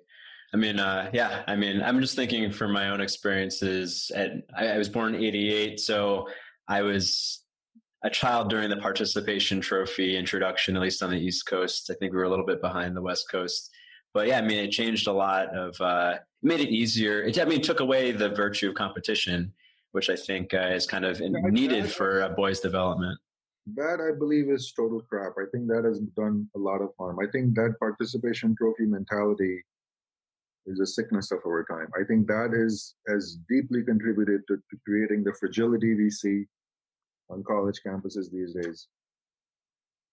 I 0.54 0.58
mean, 0.58 0.80
uh, 0.80 1.10
yeah. 1.14 1.44
I 1.48 1.56
mean, 1.56 1.82
I'm 1.82 2.02
just 2.02 2.16
thinking 2.16 2.52
from 2.52 2.74
my 2.74 2.90
own 2.90 3.02
experiences. 3.02 4.12
At 4.16 4.32
I, 4.58 4.70
I 4.70 4.78
was 4.78 4.90
born 4.90 5.16
in 5.16 5.24
'88, 5.24 5.80
so 5.80 6.28
I 6.68 6.82
was 6.82 7.44
a 8.04 8.10
child 8.10 8.50
during 8.50 8.70
the 8.70 8.78
participation 8.78 9.62
trophy 9.62 10.16
introduction, 10.18 10.76
at 10.76 10.82
least 10.82 11.04
on 11.04 11.10
the 11.12 11.18
East 11.18 11.46
Coast. 11.46 11.90
I 11.92 11.96
think 11.96 12.14
we 12.14 12.18
were 12.18 12.24
a 12.24 12.30
little 12.30 12.46
bit 12.46 12.62
behind 12.62 12.96
the 12.96 13.02
West 13.02 13.30
Coast. 13.30 13.72
But 14.14 14.28
yeah, 14.28 14.40
I 14.40 14.42
mean, 14.42 14.58
it 14.58 14.72
changed 14.72 15.08
a 15.08 15.12
lot 15.12 15.56
of, 15.56 15.80
uh, 15.82 16.14
it 16.16 16.22
made 16.42 16.62
it 16.62 16.70
easier. 16.70 17.24
It, 17.24 17.40
I 17.40 17.46
mean, 17.46 17.60
it 17.60 17.64
took 17.64 17.80
away 17.80 18.12
the 18.12 18.30
virtue 18.30 18.70
of 18.70 18.76
competition, 18.76 19.54
which 19.92 20.10
I 20.10 20.16
think 20.16 20.54
uh, 20.54 20.72
is 20.74 20.88
kind 20.88 21.06
of 21.06 21.20
needed 21.20 21.92
for 21.92 22.22
a 22.22 22.30
boy's 22.30 22.60
development. 22.60 23.20
That 23.76 24.00
I 24.02 24.18
believe 24.18 24.50
is 24.50 24.74
total 24.76 25.02
crap. 25.02 25.34
I 25.38 25.46
think 25.52 25.68
that 25.68 25.84
has 25.86 26.00
done 26.16 26.48
a 26.56 26.60
lot 26.60 26.82
of 26.82 26.90
harm. 26.98 27.18
I 27.22 27.30
think 27.32 27.56
that 27.56 27.76
participation 27.80 28.56
trophy 28.58 28.86
mentality 28.86 29.64
is 30.66 30.80
a 30.80 30.86
sickness 30.86 31.32
of 31.32 31.40
our 31.46 31.66
time. 31.66 31.88
I 32.00 32.04
think 32.06 32.28
that 32.28 32.52
is 32.54 32.96
has 33.08 33.38
deeply 33.50 33.84
contributed 33.84 34.42
to, 34.48 34.56
to 34.58 34.78
creating 34.86 35.24
the 35.24 35.34
fragility 35.40 35.96
we 35.96 36.10
see 36.10 36.46
on 37.30 37.44
college 37.44 37.82
campuses 37.86 38.32
these 38.32 38.54
days. 38.54 38.88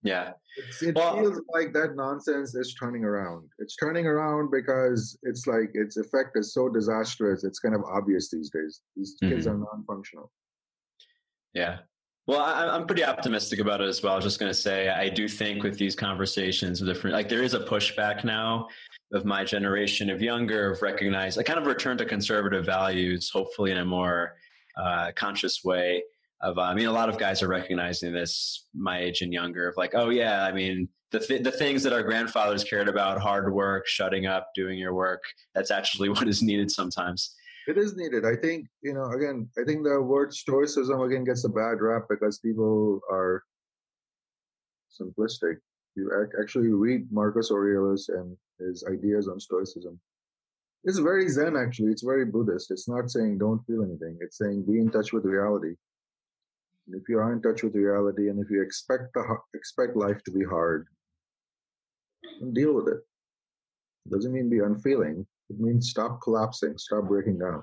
Yeah. 0.03 0.33
It's, 0.57 0.83
it 0.83 0.95
well, 0.95 1.17
feels 1.17 1.41
like 1.53 1.73
that 1.73 1.97
nonsense 1.97 2.55
is 2.55 2.75
turning 2.75 3.05
around. 3.05 3.49
It's 3.59 3.77
turning 3.77 4.07
around 4.07 4.51
because 4.51 5.19
it's 5.23 5.47
like 5.47 5.71
its 5.75 5.97
effect 5.97 6.31
is 6.37 6.55
so 6.55 6.69
disastrous. 6.69 7.45
It's 7.45 7.59
kind 7.59 7.75
of 7.75 7.83
obvious 7.85 8.31
these 8.31 8.51
days. 8.51 8.83
These 8.95 9.17
mm-hmm. 9.17 9.35
kids 9.35 9.47
are 9.47 9.57
non 9.57 9.85
functional. 9.87 10.31
Yeah. 11.55 11.79
Well, 12.27 12.41
I, 12.41 12.75
am 12.75 12.87
pretty 12.87 13.05
optimistic 13.05 13.61
about 13.61 13.81
it 13.81 13.89
as 13.89 14.03
well. 14.03 14.15
I 14.15 14.17
was 14.17 14.25
just 14.25 14.41
going 14.41 14.51
to 14.51 14.59
say, 14.59 14.89
I 14.89 15.09
do 15.09 15.29
think 15.29 15.63
with 15.63 15.79
these 15.79 15.95
conversations, 15.95 16.81
with 16.81 16.89
different, 16.89 17.15
like 17.15 17.29
there 17.29 17.45
is 17.45 17.55
a 17.55 17.61
pushback 17.61 18.25
now 18.25 18.67
of 19.13 19.25
my 19.25 19.45
generation 19.45 20.11
of 20.11 20.21
younger 20.21 20.73
of 20.73 20.83
recognize 20.83 21.37
a 21.37 21.45
kind 21.45 21.59
of 21.59 21.67
return 21.67 21.97
to 21.99 22.05
conservative 22.05 22.67
values, 22.67 23.31
hopefully 23.31 23.71
in 23.71 23.79
a 23.79 23.85
more 23.85 24.35
uh, 24.77 25.13
conscious 25.15 25.63
way 25.63 26.03
of 26.41 26.59
uh, 26.59 26.63
I 26.63 26.75
mean 26.75 26.87
a 26.87 26.93
lot 26.93 27.09
of 27.09 27.19
guys 27.19 27.43
are 27.43 27.49
recognizing 27.49 28.13
this 28.13 28.67
my 28.75 29.01
age 29.01 29.23
and 29.23 29.33
younger 29.33 29.69
of 29.69 29.77
like 29.77 29.95
oh 29.95 30.11
yeah 30.11 30.45
I 30.45 30.53
mean 30.53 30.89
the 31.11 31.21
th- 31.21 31.43
the 31.43 31.51
things 31.51 31.83
that 31.83 31.93
our 31.93 32.03
grandfathers 32.03 32.63
cared 32.63 32.89
about 32.89 33.21
hard 33.21 33.53
work 33.53 33.87
shutting 33.87 34.27
up 34.27 34.51
doing 34.55 34.79
your 34.79 34.95
work 34.95 35.23
that's 35.55 35.71
actually 35.71 36.09
what 36.11 36.29
is 36.29 36.43
needed 36.43 36.71
sometimes 36.71 37.35
it 37.67 37.77
is 37.79 37.97
needed. 37.97 38.25
I 38.25 38.37
think 38.37 38.67
you 38.83 38.95
know 38.95 39.11
again 39.11 39.49
I 39.59 39.65
think 39.65 39.85
the 39.85 40.01
word 40.01 40.33
stoicism 40.33 41.01
again 41.01 41.25
gets 41.25 41.45
a 41.45 41.49
bad 41.49 41.81
rap 41.81 42.05
because 42.09 42.39
people 42.39 43.01
are 43.11 43.43
simplistic. 45.01 45.57
You 45.97 46.11
actually 46.41 46.69
read 46.69 47.11
Marcus 47.11 47.51
Aurelius 47.51 48.09
and 48.09 48.37
his 48.61 48.85
ideas 48.91 49.29
on 49.29 49.41
stoicism. 49.41 49.99
It's 50.85 50.99
very 50.99 51.29
zen 51.29 51.57
actually. 51.57 51.91
It's 51.91 52.05
very 52.05 52.25
buddhist. 52.25 52.71
It's 52.71 52.89
not 52.89 53.11
saying 53.11 53.39
don't 53.39 53.65
feel 53.67 53.83
anything. 53.83 54.17
It's 54.21 54.39
saying 54.39 54.65
be 54.67 54.79
in 54.79 54.91
touch 54.91 55.13
with 55.13 55.25
reality. 55.25 55.75
And 56.87 57.01
if 57.01 57.09
you 57.09 57.19
are 57.19 57.33
in 57.33 57.43
touch 57.43 57.63
with 57.63 57.75
reality 57.75 58.29
and 58.29 58.39
if 58.39 58.51
you 58.51 58.63
expect 58.63 59.13
the 59.15 59.25
expect 59.55 59.97
life 59.97 60.23
to 60.25 60.31
be 60.31 60.45
hard, 60.45 60.87
deal 62.53 62.75
with 62.75 62.89
it. 62.89 63.01
it 64.07 64.13
doesn't 64.13 64.33
mean 64.33 64.49
be 64.49 64.61
unfeeling. 64.61 65.27
It 65.51 65.61
means 65.61 65.91
stop 65.91 66.21
collapsing, 66.23 66.77
stop 66.79 67.05
breaking 67.05 67.39
down. 67.39 67.63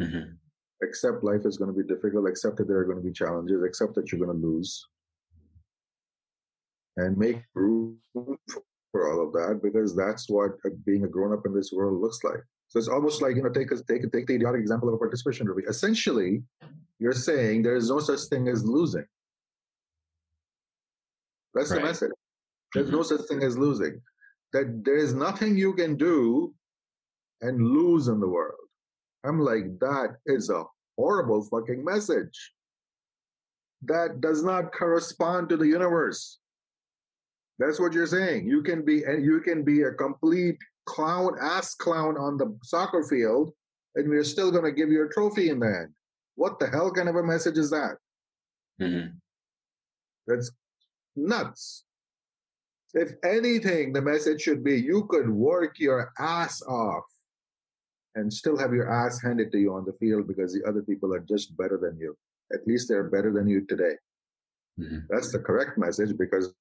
Mm-hmm. 0.00 0.32
Accept 0.82 1.22
life 1.22 1.42
is 1.44 1.56
going 1.56 1.72
to 1.72 1.80
be 1.80 1.86
difficult. 1.86 2.28
Accept 2.28 2.56
that 2.56 2.66
there 2.66 2.78
are 2.78 2.84
going 2.84 2.96
to 2.98 3.04
be 3.04 3.12
challenges. 3.12 3.62
Accept 3.62 3.94
that 3.94 4.10
you're 4.10 4.24
going 4.24 4.40
to 4.40 4.46
lose, 4.46 4.84
and 6.96 7.16
make 7.16 7.42
room 7.54 7.98
for 8.92 9.10
all 9.10 9.26
of 9.26 9.32
that 9.32 9.60
because 9.62 9.94
that's 9.96 10.28
what 10.28 10.52
being 10.84 11.04
a 11.04 11.08
grown 11.08 11.32
up 11.32 11.46
in 11.46 11.54
this 11.54 11.72
world 11.72 12.00
looks 12.00 12.24
like. 12.24 12.42
So 12.68 12.78
it's 12.78 12.88
almost 12.88 13.22
like 13.22 13.36
you 13.36 13.42
know 13.42 13.50
take 13.50 13.70
a, 13.70 13.76
take 13.84 14.04
a, 14.04 14.08
take 14.08 14.26
the 14.26 14.34
idiotic 14.34 14.60
example 14.60 14.88
of 14.88 14.94
a 14.94 14.98
participation 14.98 15.46
review. 15.46 15.68
Essentially, 15.68 16.42
you're 16.98 17.12
saying 17.12 17.62
there 17.62 17.76
is 17.76 17.88
no 17.88 18.00
such 18.00 18.20
thing 18.30 18.48
as 18.48 18.64
losing. 18.64 19.04
That's 21.54 21.70
right. 21.70 21.80
the 21.80 21.86
message. 21.86 22.10
There's 22.74 22.86
mm-hmm. 22.86 22.96
no 22.96 23.02
such 23.02 23.20
thing 23.28 23.42
as 23.42 23.58
losing. 23.58 24.00
That 24.52 24.82
there 24.84 24.96
is 24.96 25.14
nothing 25.14 25.56
you 25.56 25.74
can 25.74 25.96
do 25.96 26.54
and 27.42 27.60
lose 27.60 28.08
in 28.08 28.20
the 28.20 28.28
world. 28.28 28.58
I'm 29.24 29.40
like, 29.40 29.78
that 29.80 30.16
is 30.26 30.48
a 30.48 30.64
horrible 30.96 31.42
fucking 31.44 31.84
message. 31.84 32.52
That 33.82 34.20
does 34.20 34.42
not 34.42 34.72
correspond 34.72 35.48
to 35.48 35.56
the 35.56 35.66
universe. 35.66 36.38
That's 37.58 37.78
what 37.78 37.92
you're 37.92 38.06
saying. 38.06 38.46
You 38.46 38.62
can 38.62 38.84
be 38.84 39.04
and 39.04 39.24
you 39.24 39.40
can 39.40 39.62
be 39.62 39.82
a 39.82 39.92
complete 39.92 40.56
clown, 40.86 41.36
ass 41.40 41.74
clown 41.74 42.16
on 42.16 42.38
the 42.38 42.56
soccer 42.62 43.04
field, 43.04 43.52
and 43.94 44.08
we're 44.08 44.24
still 44.24 44.50
going 44.50 44.64
to 44.64 44.72
give 44.72 44.90
you 44.90 45.04
a 45.04 45.12
trophy 45.12 45.50
in 45.50 45.60
the 45.60 45.66
end. 45.66 45.88
What 46.36 46.58
the 46.58 46.68
hell 46.68 46.90
kind 46.90 47.08
of 47.08 47.16
a 47.16 47.22
message 47.22 47.58
is 47.58 47.70
that? 47.70 47.96
Mm-hmm. 48.80 49.16
That's 50.26 50.50
nuts. 51.16 51.84
If 52.94 53.12
anything, 53.24 53.92
the 53.92 54.02
message 54.02 54.42
should 54.42 54.62
be 54.64 54.80
you 54.80 55.06
could 55.08 55.28
work 55.28 55.78
your 55.78 56.12
ass 56.18 56.62
off 56.62 57.04
and 58.14 58.32
still 58.32 58.58
have 58.58 58.72
your 58.72 58.90
ass 58.90 59.20
handed 59.22 59.50
to 59.52 59.58
you 59.58 59.74
on 59.74 59.84
the 59.84 59.92
field 59.94 60.26
because 60.26 60.52
the 60.52 60.62
other 60.68 60.82
people 60.82 61.14
are 61.14 61.20
just 61.20 61.56
better 61.56 61.78
than 61.78 61.98
you. 61.98 62.16
At 62.52 62.66
least 62.66 62.88
they're 62.88 63.08
better 63.08 63.32
than 63.32 63.48
you 63.48 63.64
today. 63.66 63.94
Mm-hmm. 64.78 64.98
That's 65.08 65.32
the 65.32 65.38
correct 65.38 65.78
message 65.78 66.16
because 66.18 66.52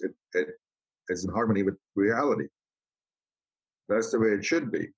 it, 0.00 0.12
it 0.34 0.48
is 1.08 1.24
in 1.24 1.32
harmony 1.32 1.62
with 1.62 1.76
reality. 1.94 2.46
That's 3.88 4.10
the 4.10 4.18
way 4.18 4.28
it 4.28 4.44
should 4.44 4.72
be. 4.72 4.88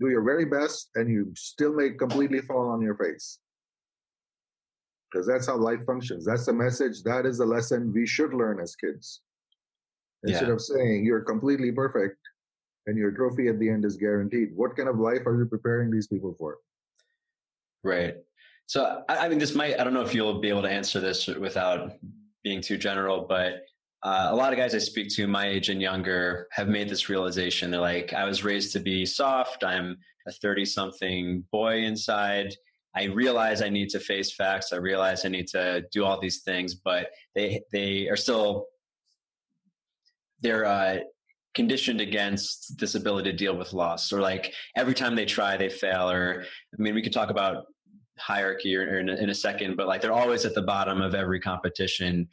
Do 0.00 0.08
your 0.08 0.22
very 0.22 0.44
best 0.44 0.90
and 0.94 1.08
you 1.08 1.32
still 1.34 1.74
may 1.74 1.90
completely 1.90 2.40
fall 2.40 2.68
on 2.68 2.80
your 2.80 2.96
face. 2.96 3.38
Because 5.10 5.26
that's 5.26 5.46
how 5.46 5.56
life 5.56 5.84
functions. 5.86 6.24
That's 6.24 6.46
the 6.46 6.52
message. 6.52 7.02
That 7.02 7.26
is 7.26 7.38
the 7.38 7.46
lesson 7.46 7.92
we 7.92 8.06
should 8.06 8.34
learn 8.34 8.60
as 8.60 8.74
kids. 8.74 9.20
Instead 10.24 10.48
yeah. 10.48 10.54
of 10.54 10.60
saying 10.60 11.04
you're 11.04 11.20
completely 11.20 11.70
perfect 11.70 12.18
and 12.86 12.96
your 12.96 13.10
trophy 13.10 13.48
at 13.48 13.58
the 13.58 13.68
end 13.68 13.84
is 13.84 13.96
guaranteed. 13.96 14.50
What 14.54 14.76
kind 14.76 14.88
of 14.88 14.98
life 14.98 15.26
are 15.26 15.38
you 15.38 15.46
preparing 15.46 15.90
these 15.90 16.06
people 16.06 16.34
for? 16.38 16.58
Right. 17.82 18.16
So, 18.66 19.02
I, 19.08 19.28
mean, 19.28 19.38
this 19.38 19.54
might, 19.54 19.78
I 19.78 19.84
don't 19.84 19.92
know 19.92 20.02
if 20.02 20.14
you'll 20.14 20.40
be 20.40 20.48
able 20.48 20.62
to 20.62 20.70
answer 20.70 21.00
this 21.00 21.26
without 21.26 21.92
being 22.42 22.62
too 22.62 22.78
general, 22.78 23.26
but 23.28 23.64
uh, 24.02 24.28
a 24.30 24.34
lot 24.34 24.52
of 24.52 24.58
guys 24.58 24.74
I 24.74 24.78
speak 24.78 25.08
to 25.16 25.26
my 25.26 25.48
age 25.48 25.68
and 25.68 25.80
younger 25.80 26.46
have 26.52 26.68
made 26.68 26.88
this 26.88 27.08
realization. 27.08 27.70
They're 27.70 27.80
like, 27.80 28.12
I 28.12 28.24
was 28.24 28.44
raised 28.44 28.72
to 28.72 28.80
be 28.80 29.04
soft. 29.04 29.64
I'm 29.64 29.98
a 30.26 30.32
30 30.32 30.64
something 30.64 31.44
boy 31.52 31.82
inside. 31.82 32.54
I 32.96 33.04
realize 33.04 33.60
I 33.60 33.70
need 33.70 33.90
to 33.90 34.00
face 34.00 34.32
facts. 34.32 34.72
I 34.72 34.76
realize 34.76 35.24
I 35.24 35.28
need 35.28 35.48
to 35.48 35.84
do 35.90 36.04
all 36.04 36.20
these 36.20 36.42
things, 36.42 36.74
but 36.74 37.08
they, 37.34 37.62
they 37.72 38.08
are 38.08 38.16
still, 38.16 38.66
they're, 40.40 40.64
uh, 40.64 41.00
conditioned 41.54 42.00
against 42.00 42.78
this 42.78 42.94
ability 42.94 43.30
to 43.30 43.36
deal 43.36 43.56
with 43.56 43.72
loss 43.72 44.12
or 44.12 44.20
like 44.20 44.52
every 44.76 44.94
time 44.94 45.14
they 45.14 45.24
try 45.24 45.56
they 45.56 45.68
fail 45.68 46.10
or 46.10 46.44
i 46.76 46.82
mean 46.82 46.94
we 46.94 47.02
could 47.02 47.12
talk 47.12 47.30
about 47.30 47.66
hierarchy 48.18 48.76
or, 48.76 48.82
or 48.82 48.98
in, 48.98 49.08
a, 49.08 49.14
in, 49.16 49.30
a, 49.30 49.34
second 49.34 49.76
but 49.76 49.86
like 49.86 50.00
they're 50.00 50.12
always 50.12 50.44
at 50.44 50.54
the 50.54 50.62
bottom 50.62 51.00
of 51.00 51.14
every 51.14 51.40
competition. 51.40 52.28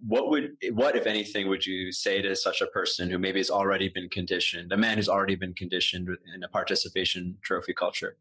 What 0.00 0.30
would 0.30 0.56
what 0.72 0.96
if 0.96 1.06
anything 1.06 1.48
would 1.48 1.66
you 1.66 1.90
say 1.90 2.22
to 2.22 2.36
such 2.36 2.60
a 2.60 2.66
person 2.68 3.10
who 3.10 3.18
maybe 3.18 3.40
has 3.40 3.50
already 3.50 3.88
been 3.88 4.08
conditioned 4.08 4.72
a 4.72 4.76
man 4.76 4.96
who's 4.96 5.08
already 5.08 5.34
been 5.34 5.54
conditioned 5.54 6.08
in 6.34 6.42
a 6.44 6.48
participation 6.48 7.36
trophy 7.42 7.74
culture? 7.74 8.16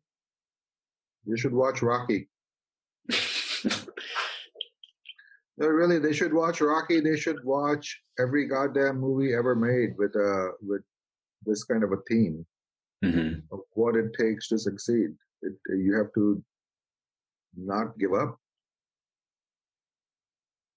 You 1.26 1.38
should 1.38 1.54
watch 1.54 1.82
rocky 1.82 2.30
no 5.58 5.68
really 5.68 6.00
they 6.00 6.14
should 6.14 6.34
watch 6.34 6.62
rocky 6.62 7.00
they 7.00 7.18
should 7.18 7.44
watch 7.44 8.02
every 8.20 8.48
goddamn 8.48 9.00
movie 9.00 9.34
ever 9.34 9.56
made 9.56 9.92
with 9.98 10.16
uh 10.16 10.50
with 10.62 10.82
this 11.46 11.64
kind 11.64 11.84
of 11.84 11.92
a 11.92 12.02
theme 12.10 12.46
mm-hmm. 13.04 13.40
of 13.52 13.60
what 13.74 13.96
it 13.96 14.12
takes 14.18 14.48
to 14.48 14.58
succeed 14.58 15.10
it, 15.42 15.54
you 15.70 15.96
have 15.96 16.12
to 16.14 16.44
not 17.56 17.98
give 17.98 18.14
up 18.14 18.38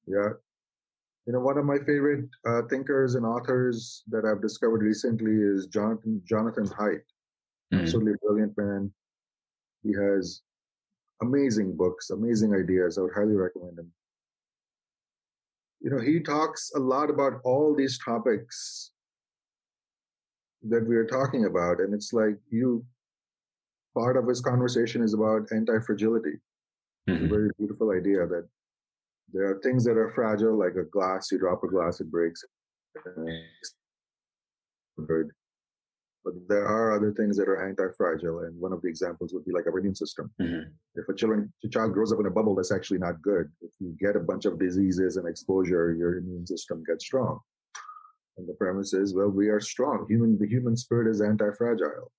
yeah 0.07 0.31
you 1.31 1.35
know, 1.35 1.41
one 1.41 1.59
of 1.59 1.65
my 1.65 1.79
favorite 1.79 2.29
uh, 2.45 2.63
thinkers 2.69 3.15
and 3.15 3.25
authors 3.25 4.03
that 4.09 4.25
I've 4.25 4.43
discovered 4.43 4.83
recently 4.83 5.33
is 5.33 5.67
Jonathan 5.67 6.21
Jonathan 6.29 6.67
Haidt. 6.67 7.03
Mm-hmm. 7.73 7.81
Absolutely 7.83 8.15
brilliant 8.21 8.59
man. 8.59 8.93
He 9.85 9.93
has 9.93 10.43
amazing 11.23 11.77
books, 11.77 12.11
amazing 12.11 12.55
ideas. 12.55 12.99
I 12.99 13.03
would 13.03 13.15
highly 13.15 13.35
recommend 13.35 13.79
him. 13.79 13.93
You 15.81 15.91
know, 15.91 16.01
he 16.01 16.21
talks 16.21 16.73
a 16.75 16.79
lot 16.79 17.11
about 17.11 17.41
all 17.45 17.75
these 17.75 17.99
topics 18.05 18.93
that 20.69 20.87
we 20.87 20.97
are 20.97 21.07
talking 21.07 21.47
about, 21.47 21.81
and 21.81 21.95
it's 21.95 22.13
like 22.13 22.37
you. 22.51 22.85
Part 23.97 24.17
of 24.17 24.29
his 24.29 24.41
conversation 24.41 25.03
is 25.03 25.15
about 25.15 25.51
anti-fragility. 25.51 26.39
Mm-hmm. 27.09 27.25
a 27.25 27.29
very 27.29 27.51
beautiful 27.59 27.91
idea 27.91 28.27
that 28.27 28.47
there 29.33 29.51
are 29.51 29.61
things 29.63 29.85
that 29.85 29.97
are 29.97 30.11
fragile, 30.11 30.57
like 30.57 30.77
a 30.77 30.85
glass. 30.85 31.33
You 31.33 31.39
drop 31.39 31.65
a 31.65 31.69
glass, 31.69 32.01
it 32.01 32.11
breaks. 32.11 32.45
But 36.25 36.35
there 36.49 36.67
are 36.67 36.95
other 36.95 37.13
things 37.13 37.37
that 37.39 37.49
are 37.49 37.67
anti-fragile, 37.67 38.41
and 38.41 38.61
one 38.61 38.73
of 38.73 38.83
the 38.83 38.89
examples 38.89 39.33
would 39.33 39.45
be 39.45 39.53
like 39.53 39.67
our 39.67 39.79
immune 39.79 39.95
system. 39.95 40.31
Mm-hmm. 40.41 40.69
If 40.97 41.09
a 41.09 41.15
children, 41.15 41.53
a 41.65 41.69
child 41.69 41.95
grows 41.95 42.13
up 42.13 42.21
in 42.21 42.27
a 42.27 42.31
bubble, 42.31 42.55
that's 42.55 42.73
actually 42.73 42.99
not 42.99 43.23
good. 43.23 43.51
If 43.63 43.71
you 43.79 43.97
get 43.99 44.17
a 44.17 44.21
bunch 44.21 44.45
of 44.45 44.59
diseases 44.59 45.17
and 45.17 45.27
exposure, 45.27 45.95
your 45.95 46.19
immune 46.19 46.47
system 46.47 46.83
gets 46.87 47.07
strong. 47.07 47.41
And 48.37 48.47
the 48.47 48.55
premise 48.55 48.93
is, 48.93 49.15
well, 49.15 49.31
we 49.31 49.49
are 49.49 49.61
strong. 49.61 50.07
Human, 50.09 50.39
the 50.39 50.47
human 50.47 50.77
spirit 50.77 51.11
is 51.11 51.23
anti-fragile 51.23 52.13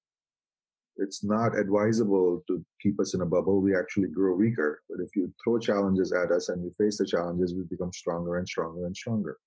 it's 0.98 1.24
not 1.24 1.58
advisable 1.58 2.44
to 2.48 2.64
keep 2.82 3.00
us 3.00 3.14
in 3.14 3.22
a 3.22 3.26
bubble. 3.26 3.62
We 3.62 3.76
actually 3.76 4.10
grow 4.10 4.36
weaker. 4.36 4.82
But 4.90 5.00
if 5.04 5.16
you 5.16 5.34
throw 5.44 5.58
challenges 5.58 6.14
at 6.14 6.32
us 6.32 6.50
and 6.50 6.62
we 6.62 6.70
face 6.78 6.98
the 6.98 7.06
challenges, 7.06 7.56
we 7.56 7.64
become 7.64 7.92
stronger 7.92 8.38
and 8.38 8.48
stronger 8.48 8.86
and 8.86 8.96
stronger. 8.96 9.38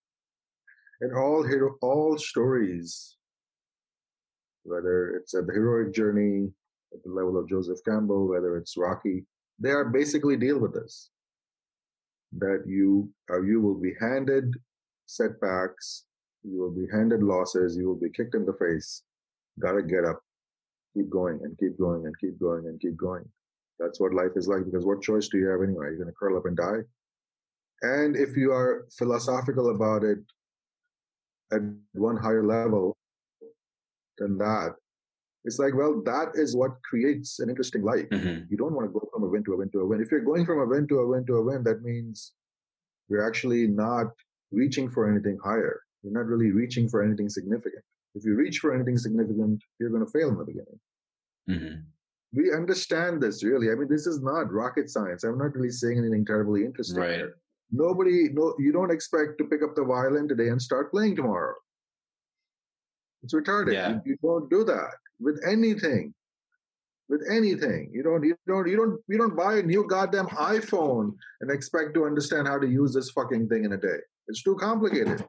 And 1.01 1.17
all 1.17 1.43
hero, 1.43 1.77
all 1.83 2.19
stories, 2.19 3.17
whether 4.65 5.17
it's 5.17 5.35
a 5.35 5.43
heroic 5.43 5.95
journey 5.95 6.51
at 6.93 7.03
the 7.05 7.11
level 7.11 7.39
of 7.39 7.49
Joseph 7.49 7.79
Campbell, 7.87 8.29
whether 8.29 8.57
it's 8.57 8.77
Rocky, 8.77 9.25
they 9.59 9.71
are 9.71 9.85
basically 9.85 10.37
deal 10.37 10.59
with 10.59 10.75
this. 10.75 11.11
That 12.39 12.65
you, 12.67 13.11
uh, 13.31 13.43
you 13.43 13.61
will 13.61 13.81
be 13.81 13.93
handed 14.01 14.53
setbacks, 15.07 16.05
you 16.43 16.59
will 16.59 16.73
be 16.73 16.87
handed 16.93 17.23
losses, 17.23 17.77
you 17.77 17.87
will 17.87 18.01
be 18.01 18.11
kicked 18.11 18.35
in 18.35 18.45
the 18.45 18.55
face. 18.55 19.03
Gotta 19.61 19.83
get 19.83 20.05
up, 20.05 20.21
keep 20.95 21.09
going 21.11 21.41
and 21.43 21.57
keep 21.59 21.79
going 21.79 22.07
and 22.07 22.15
keep 22.19 22.41
going 22.41 22.67
and 22.67 22.81
keep 22.81 22.97
going. 22.97 23.25
That's 23.79 24.01
what 24.01 24.15
life 24.15 24.33
is 24.37 24.49
like 24.49 24.65
because 24.65 24.85
what 24.85 25.03
choice 25.03 25.29
do 25.29 25.39
you 25.39 25.49
have 25.49 25.63
anyway? 25.63 25.95
You're 25.97 26.07
to 26.07 26.13
curl 26.13 26.37
up 26.37 26.47
and 26.47 26.57
die. 26.57 26.83
And 27.83 28.17
if 28.17 28.37
you 28.37 28.53
are 28.53 28.87
philosophical 28.97 29.75
about 29.75 30.05
it 30.05 30.19
at 31.53 31.61
one 31.93 32.17
higher 32.17 32.45
level 32.45 32.97
than 34.19 34.39
that, 34.39 34.75
it's 35.45 35.59
like, 35.59 35.75
well, 35.75 36.03
that 36.07 36.29
is 36.35 36.57
what 36.57 36.83
creates 36.83 37.39
an 37.41 37.51
interesting 37.51 37.83
life. 37.83 38.09
Mm-hmm. 38.11 38.45
You 38.49 38.57
don't 38.57 38.75
want 38.75 38.89
to 38.89 38.93
go 38.93 39.07
from 39.13 39.25
a 39.25 39.27
win 39.27 39.45
to 39.45 39.53
a 39.53 39.57
win 39.57 39.71
to 39.71 39.81
a 39.81 39.87
win. 39.87 40.01
If 40.01 40.11
you're 40.11 40.21
going 40.21 40.47
from 40.47 40.61
a 40.61 40.67
win 40.67 40.89
to 40.89 41.01
a 41.01 41.07
win 41.07 41.27
to 41.27 41.37
a 41.37 41.43
win, 41.43 41.63
that 41.65 41.83
means 41.83 42.33
you're 43.09 43.27
actually 43.27 43.67
not 43.67 44.07
reaching 44.53 44.91
for 44.91 45.11
anything 45.11 45.39
higher. 45.45 45.81
You're 46.03 46.15
not 46.15 46.27
really 46.27 46.51
reaching 46.51 46.89
for 46.89 47.03
anything 47.03 47.29
significant. 47.29 47.85
If 48.15 48.25
you 48.25 48.37
reach 48.37 48.59
for 48.59 48.75
anything 48.75 48.97
significant, 48.97 49.63
you're 49.79 49.91
going 49.91 50.05
to 50.05 50.11
fail 50.11 50.29
in 50.29 50.39
the 50.39 50.45
beginning. 50.45 50.81
Mm-hmm. 51.51 51.81
We 52.33 52.53
understand 52.53 53.23
this 53.23 53.45
really. 53.45 53.71
I 53.71 53.75
mean, 53.75 53.89
this 53.89 54.07
is 54.07 54.23
not 54.23 54.53
rocket 54.53 54.89
science. 54.89 55.25
I'm 55.25 55.39
not 55.39 55.55
really 55.55 55.71
saying 55.71 55.99
anything 55.99 56.25
terribly 56.25 56.65
interesting. 56.65 56.99
Right. 56.99 57.17
Here. 57.17 57.37
Nobody, 57.71 58.29
no, 58.33 58.55
you 58.59 58.73
don't 58.73 58.91
expect 58.91 59.39
to 59.39 59.45
pick 59.45 59.63
up 59.63 59.75
the 59.75 59.85
violin 59.85 60.29
today 60.29 60.49
and 60.49 60.61
start 60.61 60.91
playing 60.91 61.17
tomorrow. 61.17 61.55
It's 63.25 63.35
retarded. 63.35 63.73
Yeah. 63.73 63.99
You, 64.05 64.17
don't 64.23 64.51
do 64.51 64.65
that 64.65 64.93
with 65.19 65.41
anything. 65.49 66.15
With 67.09 67.23
anything, 67.31 67.91
you 67.93 68.03
don't, 68.03 68.25
you 68.25 68.35
don't, 68.47 68.67
you 68.67 68.77
don't, 68.77 68.99
you 69.09 69.19
don't 69.19 69.37
buy 69.37 69.59
a 69.59 69.63
new 69.63 69.87
goddamn 69.87 70.27
iPhone 70.29 71.13
and 71.43 71.51
expect 71.51 71.93
to 71.95 72.07
understand 72.07 72.49
how 72.49 72.59
to 72.59 72.67
use 72.67 72.95
this 72.95 73.11
fucking 73.11 73.47
thing 73.49 73.67
in 73.67 73.73
a 73.73 73.77
day. 73.77 73.99
It's 74.27 74.43
too 74.43 74.57
complicated. 74.57 75.23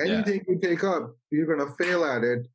Anything 0.00 0.44
yeah. 0.48 0.54
you 0.54 0.58
take 0.60 0.82
up, 0.82 1.14
you're 1.30 1.46
going 1.46 1.64
to 1.64 1.72
fail 1.76 2.04
at 2.04 2.24
it. 2.24 2.48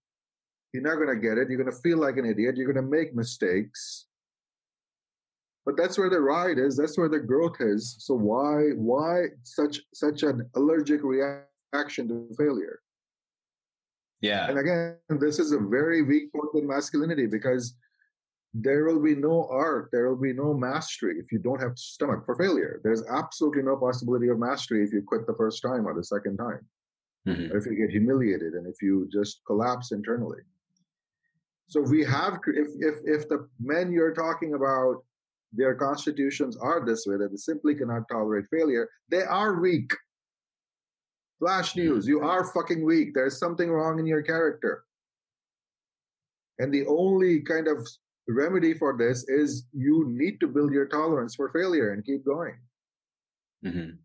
You're 0.74 0.84
not 0.84 0.96
going 0.96 1.08
to 1.08 1.16
get 1.16 1.38
it. 1.38 1.50
You're 1.50 1.64
going 1.64 1.74
to 1.74 1.82
feel 1.82 2.00
like 2.00 2.18
an 2.18 2.26
idiot. 2.26 2.58
You're 2.58 2.72
going 2.72 2.84
to 2.86 2.90
make 2.90 3.16
mistakes. 3.16 4.08
But 5.66 5.78
that's 5.78 5.98
where 5.98 6.10
the 6.10 6.20
ride 6.20 6.58
is. 6.58 6.76
That's 6.76 6.98
where 6.98 7.10
the 7.10 7.20
growth 7.20 7.58
is. 7.62 7.96
So 8.00 8.14
why 8.14 8.72
why 8.76 9.28
such 9.44 9.80
such 9.94 10.24
an 10.24 10.50
allergic 10.56 11.02
reaction 11.04 12.08
to 12.10 12.28
failure? 12.38 12.80
Yeah. 14.22 14.48
And 14.50 14.60
again, 14.60 14.98
this 15.10 15.40
is 15.40 15.52
a 15.52 15.60
very 15.60 16.04
weak 16.04 16.32
point 16.32 16.64
in 16.64 16.68
masculinity 16.68 17.26
because 17.26 17.76
there 18.54 18.86
will 18.86 19.02
be 19.02 19.16
no 19.16 19.48
art, 19.50 19.90
there 19.92 20.10
will 20.10 20.22
be 20.22 20.34
no 20.34 20.54
mastery 20.54 21.18
if 21.18 21.32
you 21.32 21.40
don't 21.40 21.60
have 21.60 21.78
stomach 21.78 22.26
for 22.26 22.36
failure. 22.36 22.82
There's 22.84 23.04
absolutely 23.08 23.64
no 23.64 23.78
possibility 23.78 24.28
of 24.28 24.38
mastery 24.40 24.84
if 24.84 24.92
you 24.94 25.02
quit 25.02 25.26
the 25.26 25.36
first 25.36 25.62
time 25.62 25.88
or 25.88 25.94
the 25.94 26.04
second 26.04 26.38
time 26.38 26.68
mm-hmm. 27.28 27.52
or 27.52 27.58
if 27.58 27.66
you 27.66 27.76
get 27.76 27.90
humiliated 27.90 28.54
and 28.54 28.68
if 28.68 28.82
you 28.82 29.08
just 29.12 29.42
collapse 29.46 29.92
internally. 29.92 30.40
So 31.68 31.82
we 31.82 32.04
have, 32.04 32.40
if, 32.48 32.68
if, 32.80 32.96
if 33.06 33.30
the 33.30 33.48
men 33.60 33.92
you're 33.92 34.14
talking 34.14 34.56
about, 34.56 35.04
their 35.54 35.76
constitutions 35.76 36.58
are 36.58 36.86
this 36.86 37.06
way, 37.06 37.18
that 37.18 37.32
they 37.32 37.38
simply 37.38 37.76
cannot 37.76 38.04
tolerate 38.10 38.46
failure, 38.52 38.90
they 39.10 39.24
are 39.24 39.60
weak. 39.60 39.92
Flash 41.42 41.76
news, 41.76 42.08
you 42.08 42.22
are 42.22 42.46
fucking 42.54 42.86
weak. 42.86 43.16
There's 43.16 43.40
something 43.40 43.72
wrong 43.72 43.98
in 43.98 44.06
your 44.06 44.22
character. 44.22 44.84
And 46.60 46.72
the 46.72 46.86
only 46.86 47.42
kind 47.42 47.68
of 47.68 47.88
remedy 48.28 48.76
for 48.76 48.96
this 48.96 49.26
is 49.28 49.66
you 49.74 50.06
need 50.08 50.40
to 50.42 50.48
build 50.48 50.72
your 50.72 50.86
tolerance 50.86 51.34
for 51.34 51.50
failure 51.50 51.94
and 51.94 52.06
keep 52.06 52.24
going. 52.24 52.54
Mm-hmm. 53.66 53.96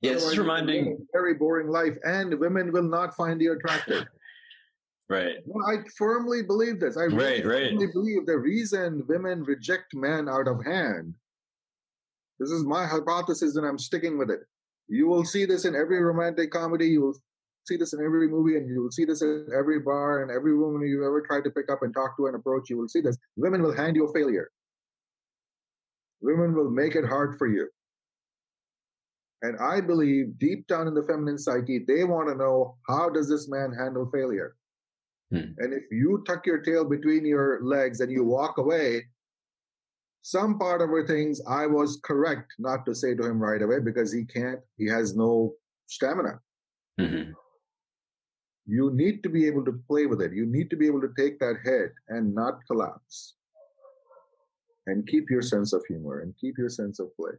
Yeah, 0.00 0.12
this 0.12 0.26
is 0.26 0.38
reminding 0.38 1.04
very 1.12 1.34
boring 1.34 1.68
life, 1.68 1.96
and 2.04 2.38
women 2.38 2.70
will 2.70 2.88
not 2.88 3.16
find 3.16 3.42
you 3.42 3.52
attractive. 3.52 4.06
right. 5.08 5.38
No, 5.46 5.66
I 5.66 5.78
firmly 5.98 6.42
believe 6.44 6.78
this. 6.78 6.96
I 6.96 7.02
really 7.02 7.42
right, 7.42 7.44
right. 7.44 7.70
firmly 7.70 7.88
believe 7.92 8.26
the 8.26 8.38
reason 8.38 9.04
women 9.08 9.42
reject 9.42 9.92
men 9.92 10.28
out 10.28 10.46
of 10.46 10.64
hand. 10.64 11.14
This 12.38 12.50
is 12.50 12.64
my 12.64 12.86
hypothesis, 12.86 13.56
and 13.56 13.66
I'm 13.66 13.76
sticking 13.76 14.16
with 14.16 14.30
it. 14.30 14.40
You 14.90 15.06
will 15.06 15.24
see 15.24 15.46
this 15.46 15.64
in 15.64 15.76
every 15.76 16.02
romantic 16.02 16.50
comedy. 16.50 16.88
You 16.88 17.02
will 17.02 17.14
see 17.64 17.76
this 17.76 17.92
in 17.92 18.00
every 18.04 18.28
movie, 18.28 18.56
and 18.56 18.68
you 18.68 18.82
will 18.82 18.90
see 18.90 19.04
this 19.04 19.22
in 19.22 19.46
every 19.56 19.78
bar 19.78 20.22
and 20.22 20.30
every 20.30 20.56
woman 20.56 20.86
you 20.86 21.06
ever 21.06 21.22
tried 21.22 21.44
to 21.44 21.50
pick 21.50 21.70
up 21.70 21.82
and 21.82 21.94
talk 21.94 22.16
to 22.16 22.26
and 22.26 22.34
approach. 22.34 22.68
You 22.68 22.76
will 22.76 22.88
see 22.88 23.00
this. 23.00 23.16
Women 23.36 23.62
will 23.62 23.74
hand 23.74 23.94
you 23.94 24.08
a 24.08 24.12
failure. 24.12 24.50
Women 26.20 26.54
will 26.54 26.70
make 26.70 26.96
it 26.96 27.06
hard 27.06 27.38
for 27.38 27.46
you. 27.46 27.68
And 29.42 29.56
I 29.58 29.80
believe 29.80 30.38
deep 30.38 30.66
down 30.66 30.88
in 30.88 30.94
the 30.94 31.04
feminine 31.04 31.38
psyche, 31.38 31.84
they 31.86 32.04
want 32.04 32.28
to 32.28 32.34
know 32.34 32.76
how 32.88 33.08
does 33.08 33.28
this 33.28 33.48
man 33.48 33.72
handle 33.72 34.10
failure? 34.12 34.56
Hmm. 35.30 35.52
And 35.58 35.72
if 35.72 35.84
you 35.92 36.22
tuck 36.26 36.44
your 36.44 36.58
tail 36.58 36.84
between 36.84 37.24
your 37.24 37.60
legs 37.62 38.00
and 38.00 38.10
you 38.10 38.24
walk 38.24 38.58
away, 38.58 39.06
some 40.22 40.58
part 40.58 40.82
of 40.82 40.90
her 40.90 41.06
thinks 41.06 41.40
I 41.48 41.66
was 41.66 42.00
correct 42.04 42.52
not 42.58 42.84
to 42.86 42.94
say 42.94 43.14
to 43.14 43.24
him 43.24 43.40
right 43.40 43.62
away 43.62 43.80
because 43.80 44.12
he 44.12 44.24
can't, 44.24 44.60
he 44.76 44.86
has 44.86 45.16
no 45.16 45.54
stamina. 45.86 46.40
hmm 46.98 47.32
You 48.66 48.90
need 48.92 49.22
to 49.22 49.28
be 49.28 49.46
able 49.46 49.64
to 49.64 49.80
play 49.88 50.06
with 50.06 50.20
it. 50.20 50.32
You 50.32 50.46
need 50.46 50.70
to 50.70 50.76
be 50.76 50.86
able 50.86 51.00
to 51.00 51.12
take 51.16 51.38
that 51.40 51.56
head 51.64 51.92
and 52.08 52.34
not 52.34 52.60
collapse. 52.66 53.34
And 54.86 55.06
keep 55.06 55.30
your 55.30 55.42
sense 55.42 55.72
of 55.72 55.84
humor 55.86 56.20
and 56.20 56.34
keep 56.40 56.58
your 56.58 56.68
sense 56.68 57.00
of 57.00 57.14
play. 57.16 57.32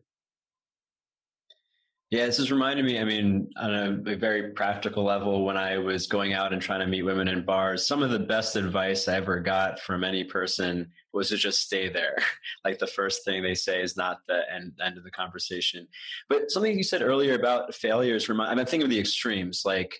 Yeah, 2.12 2.26
this 2.26 2.40
is 2.40 2.52
reminding 2.52 2.86
me. 2.86 3.00
I 3.00 3.06
mean, 3.06 3.50
on 3.56 3.74
a, 3.74 4.12
a, 4.12 4.16
very 4.18 4.52
practical 4.52 5.06
level, 5.06 5.46
when 5.46 5.56
I 5.56 5.78
was 5.78 6.08
going 6.08 6.34
out 6.34 6.52
and 6.52 6.62
trying 6.62 6.82
to 6.82 6.86
meet 6.86 7.04
women 7.04 7.30
in 7.30 7.46
bars, 7.46 7.88
some 7.88 8.04
of 8.04 8.12
the 8.12 8.20
best 8.20 8.58
advice 8.58 9.08
I 9.08 9.16
ever 9.16 9.40
got 9.40 9.80
from 9.80 10.04
any 10.04 10.26
person 10.26 10.92
was 11.14 11.30
to 11.30 11.38
just 11.38 11.62
stay 11.62 11.88
there. 11.88 12.18
like 12.66 12.80
the 12.80 12.88
first 12.88 13.24
thing 13.24 13.42
they 13.42 13.56
say 13.56 13.82
is 13.82 13.96
not 13.96 14.18
the 14.28 14.42
end, 14.54 14.74
end 14.84 14.98
of 14.98 15.06
the 15.06 15.12
conversation. 15.12 15.88
But 16.28 16.52
something 16.52 16.78
you 16.78 16.84
said 16.84 17.02
earlier 17.02 17.34
about 17.34 17.74
failures, 17.74 18.28
remind, 18.28 18.60
I'm 18.60 18.66
thinking 18.66 18.84
of 18.84 18.90
the 18.90 19.00
extremes, 19.00 19.62
like 19.64 19.98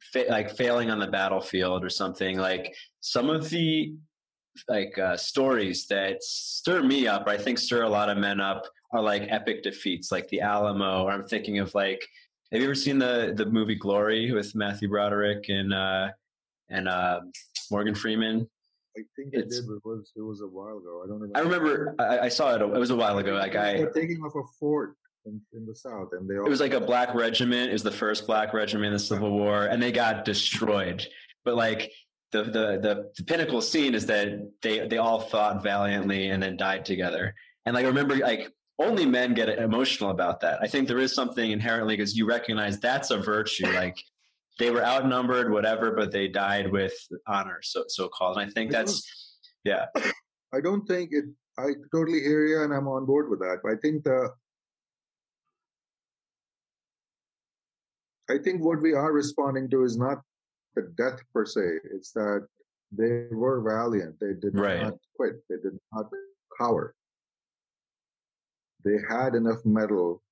fa- 0.00 0.26
like 0.30 0.56
failing 0.56 0.90
on 0.90 0.98
the 0.98 1.08
battlefield 1.08 1.84
or 1.84 1.90
something. 1.90 2.38
Like 2.38 2.74
some 3.00 3.28
of 3.28 3.50
the 3.50 3.94
like 4.66 4.96
uh, 4.96 5.18
stories 5.18 5.88
that 5.88 6.22
stir 6.22 6.82
me 6.82 7.06
up, 7.06 7.26
or 7.26 7.30
I 7.30 7.36
think 7.36 7.58
stir 7.58 7.82
a 7.82 7.88
lot 7.90 8.08
of 8.08 8.16
men 8.16 8.40
up 8.40 8.64
are 8.92 9.02
like 9.02 9.26
epic 9.28 9.62
defeats, 9.62 10.10
like 10.10 10.28
the 10.28 10.40
Alamo. 10.40 11.04
Or 11.04 11.12
I'm 11.12 11.24
thinking 11.24 11.58
of 11.58 11.74
like, 11.74 12.06
have 12.52 12.60
you 12.60 12.66
ever 12.66 12.74
seen 12.74 12.98
the 12.98 13.32
the 13.36 13.46
movie 13.46 13.74
Glory 13.74 14.32
with 14.32 14.54
Matthew 14.54 14.88
Broderick 14.88 15.48
and 15.48 15.72
uh, 15.72 16.08
and 16.68 16.88
uh, 16.88 17.20
Morgan 17.70 17.94
Freeman? 17.94 18.48
I 18.96 19.02
think 19.14 19.34
it 19.34 19.50
did. 19.50 19.64
It 19.64 19.84
was 19.84 20.12
it 20.16 20.22
was 20.22 20.40
a 20.40 20.46
while 20.46 20.78
ago. 20.78 21.02
I 21.04 21.08
don't 21.08 21.20
remember. 21.20 21.38
I 21.38 21.40
remember. 21.40 21.94
I, 21.98 22.18
I 22.20 22.28
saw 22.28 22.54
it. 22.54 22.62
It 22.62 22.68
was 22.68 22.90
a 22.90 22.96
while 22.96 23.18
ago. 23.18 23.34
Like 23.34 23.54
I 23.54 23.84
taking 23.94 24.20
off 24.22 24.34
a 24.34 24.42
fort 24.58 24.94
in, 25.26 25.40
in, 25.52 25.66
the 25.66 25.74
south, 25.74 26.08
and 26.12 26.28
they. 26.28 26.36
All 26.36 26.46
it 26.46 26.50
was 26.50 26.60
like 26.60 26.72
a 26.72 26.80
black 26.80 27.14
regiment. 27.14 27.70
It 27.70 27.72
was 27.72 27.82
the 27.82 27.90
first 27.90 28.26
black 28.26 28.52
regiment 28.54 28.86
in 28.86 28.92
the 28.94 28.98
Civil 28.98 29.30
War, 29.30 29.66
and 29.66 29.82
they 29.82 29.92
got 29.92 30.24
destroyed. 30.24 31.06
But 31.44 31.56
like 31.56 31.92
the, 32.32 32.44
the 32.44 32.50
the 32.50 33.10
the 33.16 33.24
pinnacle 33.24 33.60
scene 33.60 33.94
is 33.94 34.06
that 34.06 34.50
they 34.62 34.86
they 34.86 34.98
all 34.98 35.20
fought 35.20 35.62
valiantly 35.62 36.30
and 36.30 36.42
then 36.42 36.56
died 36.56 36.84
together. 36.84 37.34
And 37.66 37.74
like 37.74 37.84
I 37.84 37.88
remember 37.88 38.16
like 38.16 38.50
only 38.78 39.04
men 39.04 39.34
get 39.34 39.48
emotional 39.48 40.10
about 40.10 40.40
that. 40.40 40.62
I 40.62 40.68
think 40.68 40.86
there 40.86 40.98
is 40.98 41.14
something 41.14 41.50
inherently 41.50 41.96
because 41.96 42.16
you 42.16 42.26
recognize 42.26 42.78
that's 42.78 43.10
a 43.10 43.18
virtue. 43.18 43.66
Like 43.78 43.98
they 44.58 44.70
were 44.70 44.84
outnumbered, 44.84 45.52
whatever, 45.52 45.92
but 45.92 46.10
they 46.10 46.26
died 46.26 46.72
with 46.72 46.92
honor, 47.28 47.60
so 47.62 47.84
so 47.86 48.08
called. 48.08 48.38
And 48.38 48.48
I 48.48 48.52
think 48.52 48.72
that's 48.72 49.38
yeah. 49.64 49.86
I 50.54 50.60
don't 50.60 50.86
think 50.86 51.10
it. 51.12 51.24
I 51.58 51.74
totally 51.92 52.20
hear 52.20 52.46
you, 52.46 52.62
and 52.62 52.72
I'm 52.72 52.88
on 52.88 53.04
board 53.04 53.30
with 53.30 53.40
that. 53.40 53.58
But 53.62 53.72
I 53.72 53.76
think 53.76 54.04
the. 54.04 54.30
I 58.30 58.38
think 58.38 58.62
what 58.62 58.82
we 58.82 58.94
are 58.94 59.12
responding 59.12 59.70
to 59.70 59.84
is 59.84 59.96
not 59.96 60.18
the 60.74 60.92
death 60.96 61.20
per 61.32 61.46
se. 61.46 61.60
It's 61.94 62.12
that 62.12 62.46
they 62.90 63.26
were 63.30 63.62
valiant. 63.62 64.18
They 64.20 64.34
did 64.40 64.58
right. 64.58 64.82
not 64.82 64.94
quit. 65.16 65.36
They 65.48 65.56
did 65.56 65.78
not 65.92 66.06
cower 66.58 66.94
they 68.84 68.98
had 69.08 69.34
enough 69.34 69.64
metal 69.64 70.22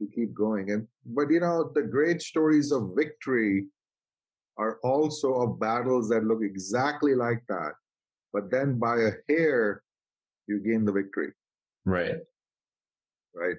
to 0.00 0.08
keep 0.14 0.34
going. 0.34 0.70
And 0.70 0.86
but 1.06 1.30
you 1.30 1.40
know, 1.40 1.70
the 1.74 1.82
great 1.82 2.22
stories 2.22 2.72
of 2.72 2.92
victory 2.96 3.66
are 4.56 4.78
also 4.82 5.34
of 5.34 5.60
battles 5.60 6.08
that 6.08 6.24
look 6.24 6.40
exactly 6.42 7.14
like 7.14 7.42
that. 7.48 7.72
But 8.32 8.50
then 8.50 8.78
by 8.78 8.96
a 8.96 9.12
hair, 9.28 9.82
you 10.46 10.60
gain 10.60 10.84
the 10.84 10.92
victory. 10.92 11.32
Right. 11.84 12.18
Right. 13.34 13.56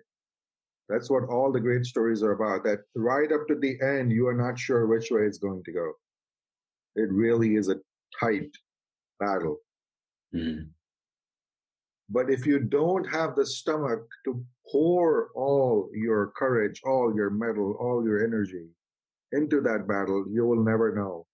That's 0.89 1.09
what 1.09 1.23
all 1.29 1.51
the 1.51 1.59
great 1.59 1.85
stories 1.85 2.21
are 2.21 2.33
about. 2.33 2.63
That 2.65 2.79
right 2.95 3.31
up 3.31 3.47
to 3.47 3.55
the 3.55 3.77
end, 3.81 4.11
you 4.11 4.27
are 4.27 4.35
not 4.35 4.59
sure 4.59 4.85
which 4.85 5.09
way 5.09 5.21
it's 5.21 5.37
going 5.37 5.63
to 5.63 5.71
go. 5.71 5.93
It 6.95 7.09
really 7.11 7.55
is 7.55 7.69
a 7.69 7.79
tight 8.19 8.51
battle. 9.19 9.57
Mm-hmm. 10.35 10.63
But 12.11 12.29
if 12.29 12.45
you 12.45 12.59
don't 12.59 13.05
have 13.05 13.35
the 13.35 13.45
stomach 13.45 14.01
to 14.25 14.43
pour 14.69 15.29
all 15.33 15.89
your 15.93 16.33
courage, 16.35 16.81
all 16.85 17.15
your 17.15 17.29
metal, 17.29 17.77
all 17.79 18.03
your 18.03 18.23
energy 18.23 18.67
into 19.31 19.61
that 19.61 19.87
battle, 19.87 20.25
you 20.29 20.45
will 20.45 20.61
never 20.61 20.93
know 20.93 21.25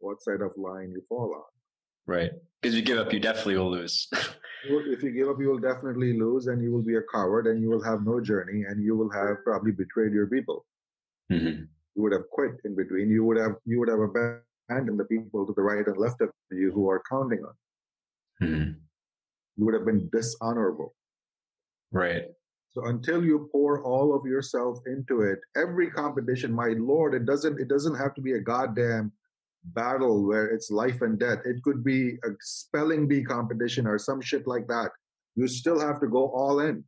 what 0.00 0.20
side 0.20 0.40
of 0.40 0.50
line 0.56 0.90
you 0.90 1.02
fall 1.08 1.32
on. 1.34 1.42
Right. 2.06 2.32
Because 2.60 2.74
you 2.74 2.82
give 2.82 2.98
up, 2.98 3.12
you 3.12 3.20
definitely 3.20 3.56
will 3.56 3.70
lose. 3.70 4.08
if 4.64 5.02
you 5.02 5.12
give 5.12 5.28
up, 5.28 5.36
you 5.38 5.48
will 5.48 5.60
definitely 5.60 6.18
lose 6.18 6.48
and 6.48 6.60
you 6.60 6.72
will 6.72 6.82
be 6.82 6.96
a 6.96 7.02
coward 7.12 7.46
and 7.46 7.62
you 7.62 7.70
will 7.70 7.82
have 7.82 8.04
no 8.04 8.20
journey 8.20 8.64
and 8.68 8.82
you 8.82 8.96
will 8.96 9.10
have 9.12 9.36
probably 9.44 9.70
betrayed 9.70 10.12
your 10.12 10.26
people. 10.26 10.66
Mm-hmm. 11.30 11.62
You 11.94 12.02
would 12.02 12.12
have 12.12 12.28
quit 12.32 12.54
in 12.64 12.74
between. 12.74 13.10
You 13.10 13.24
would 13.24 13.36
have 13.36 13.56
you 13.64 13.78
would 13.78 13.88
have 13.88 14.00
abandoned 14.00 14.98
the 14.98 15.04
people 15.04 15.46
to 15.46 15.52
the 15.54 15.62
right 15.62 15.86
and 15.86 15.96
left 15.96 16.20
of 16.20 16.30
you 16.50 16.72
who 16.72 16.90
are 16.90 17.02
counting 17.08 17.44
on. 17.44 18.48
Mm-hmm 18.48 18.70
you 19.56 19.64
would 19.64 19.74
have 19.74 19.84
been 19.84 20.08
dishonorable. 20.12 20.94
Right. 21.92 22.24
So 22.72 22.86
until 22.86 23.24
you 23.24 23.48
pour 23.50 23.82
all 23.82 24.14
of 24.14 24.24
yourself 24.24 24.78
into 24.86 25.22
it, 25.22 25.40
every 25.56 25.90
competition, 25.90 26.52
my 26.52 26.74
lord, 26.78 27.14
it 27.14 27.26
doesn't 27.26 27.60
it 27.60 27.68
doesn't 27.68 27.96
have 27.96 28.14
to 28.14 28.20
be 28.20 28.32
a 28.32 28.40
goddamn 28.40 29.12
battle 29.64 30.24
where 30.24 30.46
it's 30.46 30.70
life 30.70 31.02
and 31.02 31.18
death. 31.18 31.40
It 31.44 31.62
could 31.64 31.82
be 31.82 32.12
a 32.24 32.30
spelling 32.40 33.08
bee 33.08 33.24
competition 33.24 33.86
or 33.86 33.98
some 33.98 34.20
shit 34.20 34.46
like 34.46 34.68
that. 34.68 34.90
You 35.34 35.48
still 35.48 35.80
have 35.80 36.00
to 36.00 36.06
go 36.06 36.28
all 36.28 36.60
in. 36.60 36.84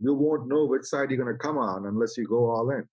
You 0.00 0.14
won't 0.14 0.48
know 0.48 0.64
which 0.64 0.84
side 0.84 1.10
you're 1.10 1.22
going 1.22 1.32
to 1.32 1.38
come 1.38 1.58
on 1.58 1.86
unless 1.86 2.16
you 2.16 2.26
go 2.26 2.50
all 2.50 2.70
in. 2.70 2.88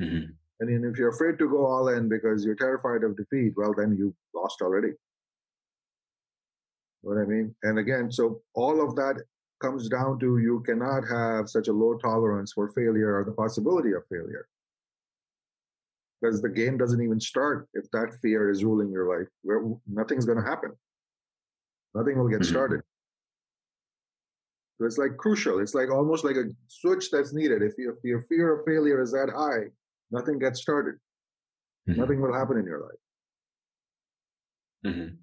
Mm-hmm. 0.00 0.30
And 0.60 0.84
if 0.84 0.98
you're 0.98 1.08
afraid 1.08 1.38
to 1.38 1.48
go 1.48 1.66
all 1.66 1.88
in 1.88 2.08
because 2.08 2.44
you're 2.44 2.54
terrified 2.54 3.02
of 3.02 3.16
defeat, 3.16 3.54
well, 3.56 3.74
then 3.76 3.96
you 3.96 4.14
lost 4.34 4.62
already 4.62 4.92
what 7.10 7.18
I 7.18 7.24
mean? 7.24 7.54
And 7.62 7.78
again, 7.78 8.10
so 8.10 8.40
all 8.54 8.86
of 8.86 8.94
that 8.96 9.22
comes 9.60 9.88
down 9.88 10.18
to 10.20 10.38
you 10.38 10.62
cannot 10.66 11.02
have 11.08 11.48
such 11.48 11.68
a 11.68 11.72
low 11.72 11.94
tolerance 11.98 12.52
for 12.52 12.68
failure 12.72 13.18
or 13.18 13.24
the 13.24 13.32
possibility 13.32 13.92
of 13.92 14.02
failure. 14.10 14.46
Because 16.20 16.40
the 16.40 16.48
game 16.48 16.78
doesn't 16.78 17.02
even 17.02 17.20
start 17.20 17.68
if 17.74 17.90
that 17.92 18.14
fear 18.22 18.50
is 18.50 18.64
ruling 18.64 18.90
your 18.90 19.18
life. 19.18 19.28
Where 19.42 19.62
nothing's 19.86 20.24
going 20.24 20.38
to 20.42 20.44
happen. 20.44 20.72
Nothing 21.94 22.18
will 22.18 22.28
get 22.28 22.40
mm-hmm. 22.40 22.50
started. 22.50 22.80
So 24.78 24.86
it's 24.86 24.98
like 24.98 25.16
crucial. 25.18 25.60
It's 25.60 25.74
like 25.74 25.90
almost 25.90 26.24
like 26.24 26.36
a 26.36 26.46
switch 26.68 27.10
that's 27.10 27.32
needed. 27.32 27.62
If, 27.62 27.74
you, 27.78 27.90
if 27.90 27.98
your 28.02 28.22
fear 28.22 28.58
of 28.58 28.64
failure 28.66 29.00
is 29.00 29.12
that 29.12 29.30
high, 29.30 29.70
nothing 30.10 30.38
gets 30.38 30.60
started. 30.60 30.96
Mm-hmm. 31.88 32.00
Nothing 32.00 32.20
will 32.20 32.34
happen 32.34 32.56
in 32.58 32.64
your 32.64 32.80
life. 32.80 32.98
Mm-hmm. 34.86 35.14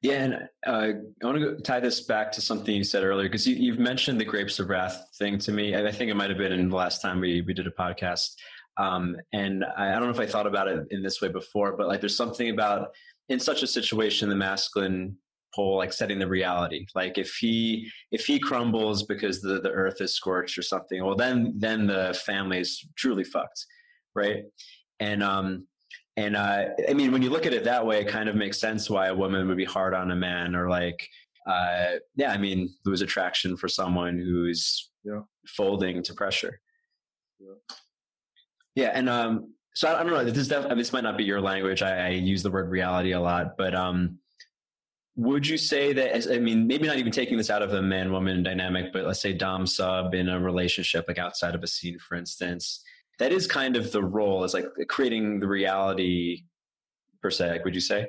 Yeah, 0.00 0.22
and 0.22 0.34
uh, 0.66 0.92
I 1.22 1.26
want 1.26 1.38
to 1.38 1.56
tie 1.62 1.80
this 1.80 2.02
back 2.02 2.30
to 2.32 2.40
something 2.40 2.74
you 2.74 2.84
said 2.84 3.02
earlier 3.02 3.28
because 3.28 3.46
you, 3.46 3.72
have 3.72 3.80
mentioned 3.80 4.20
the 4.20 4.24
grapes 4.24 4.60
of 4.60 4.68
wrath 4.68 5.08
thing 5.18 5.38
to 5.40 5.52
me. 5.52 5.74
I 5.74 5.90
think 5.90 6.10
it 6.10 6.14
might 6.14 6.30
have 6.30 6.38
been 6.38 6.52
in 6.52 6.68
the 6.68 6.76
last 6.76 7.02
time 7.02 7.20
we 7.20 7.42
we 7.42 7.52
did 7.52 7.66
a 7.66 7.70
podcast. 7.70 8.34
Um, 8.76 9.16
and 9.32 9.64
I, 9.76 9.88
I, 9.88 9.92
don't 9.94 10.04
know 10.04 10.10
if 10.10 10.20
I 10.20 10.26
thought 10.26 10.46
about 10.46 10.68
it 10.68 10.86
in 10.90 11.02
this 11.02 11.20
way 11.20 11.28
before, 11.28 11.76
but 11.76 11.88
like 11.88 12.00
there's 12.00 12.16
something 12.16 12.50
about 12.50 12.90
in 13.28 13.40
such 13.40 13.64
a 13.64 13.66
situation, 13.66 14.28
the 14.28 14.36
masculine 14.36 15.16
pole 15.52 15.76
like 15.76 15.92
setting 15.92 16.20
the 16.20 16.28
reality. 16.28 16.86
Like 16.94 17.18
if 17.18 17.34
he 17.34 17.90
if 18.12 18.24
he 18.24 18.38
crumbles 18.38 19.02
because 19.02 19.40
the 19.40 19.60
the 19.60 19.70
earth 19.70 20.00
is 20.00 20.14
scorched 20.14 20.56
or 20.58 20.62
something, 20.62 21.04
well 21.04 21.16
then 21.16 21.54
then 21.56 21.86
the 21.88 22.18
family 22.24 22.60
is 22.60 22.86
truly 22.96 23.24
fucked, 23.24 23.66
right? 24.14 24.44
And 25.00 25.22
um, 25.24 25.66
and 26.18 26.34
uh, 26.34 26.64
I 26.88 26.94
mean, 26.94 27.12
when 27.12 27.22
you 27.22 27.30
look 27.30 27.46
at 27.46 27.54
it 27.54 27.62
that 27.62 27.86
way, 27.86 28.00
it 28.00 28.08
kind 28.08 28.28
of 28.28 28.34
makes 28.34 28.58
sense 28.58 28.90
why 28.90 29.06
a 29.06 29.14
woman 29.14 29.46
would 29.46 29.56
be 29.56 29.64
hard 29.64 29.94
on 29.94 30.10
a 30.10 30.16
man, 30.16 30.56
or 30.56 30.68
like, 30.68 31.08
uh, 31.46 31.92
yeah, 32.16 32.32
I 32.32 32.38
mean, 32.38 32.74
there 32.84 32.90
was 32.90 33.02
attraction 33.02 33.56
for 33.56 33.68
someone 33.68 34.18
who's 34.18 34.90
yeah. 35.04 35.20
folding 35.46 36.02
to 36.02 36.14
pressure. 36.14 36.60
Yeah. 37.38 37.76
Yeah, 38.74 38.90
and 38.94 39.08
um, 39.08 39.54
so 39.76 39.86
I, 39.86 40.00
I 40.00 40.02
don't 40.02 40.12
know. 40.12 40.24
This 40.24 40.48
def- 40.48 40.68
this 40.70 40.92
might 40.92 41.04
not 41.04 41.16
be 41.16 41.22
your 41.22 41.40
language. 41.40 41.82
I, 41.82 42.06
I, 42.06 42.08
use 42.08 42.42
the 42.42 42.50
word 42.50 42.68
reality 42.68 43.12
a 43.12 43.20
lot, 43.20 43.56
but 43.56 43.76
um, 43.76 44.18
would 45.14 45.46
you 45.46 45.56
say 45.56 45.92
that? 45.92 46.28
I 46.32 46.40
mean, 46.40 46.66
maybe 46.66 46.88
not 46.88 46.98
even 46.98 47.12
taking 47.12 47.38
this 47.38 47.48
out 47.50 47.62
of 47.62 47.70
the 47.70 47.80
man 47.80 48.10
woman 48.10 48.42
dynamic, 48.42 48.92
but 48.92 49.04
let's 49.04 49.22
say 49.22 49.32
dom 49.32 49.68
sub 49.68 50.14
in 50.14 50.28
a 50.28 50.40
relationship, 50.40 51.04
like 51.06 51.18
outside 51.18 51.54
of 51.54 51.62
a 51.62 51.68
scene, 51.68 51.96
for 52.00 52.16
instance, 52.16 52.82
that 53.18 53.32
is 53.32 53.46
kind 53.46 53.76
of 53.76 53.92
the 53.92 54.02
role. 54.02 54.44
Is 54.44 54.54
like 54.54 54.66
creating 54.88 55.40
the 55.40 55.48
reality 55.48 56.44
per 57.22 57.30
se. 57.30 57.50
Like, 57.50 57.64
would 57.64 57.74
you 57.74 57.80
say? 57.80 58.08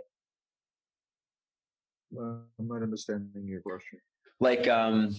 I'm 2.18 2.44
not 2.60 2.82
understanding 2.82 3.48
your 3.48 3.62
question. 3.62 4.00
Like, 4.40 4.68
um, 4.68 5.14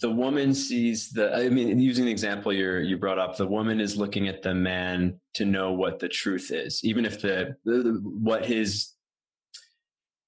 the 0.00 0.10
woman 0.10 0.54
sees 0.54 1.10
the 1.10 1.34
i 1.34 1.48
mean 1.48 1.80
using 1.80 2.04
the 2.04 2.10
example 2.10 2.52
you 2.52 2.76
you 2.78 2.96
brought 2.96 3.18
up 3.18 3.36
the 3.36 3.46
woman 3.46 3.80
is 3.80 3.96
looking 3.96 4.28
at 4.28 4.42
the 4.42 4.54
man 4.54 5.18
to 5.34 5.44
know 5.44 5.72
what 5.72 5.98
the 5.98 6.08
truth 6.08 6.50
is 6.52 6.80
even 6.84 7.04
if 7.04 7.20
the, 7.20 7.56
the, 7.64 8.00
what 8.02 8.44
his 8.44 8.92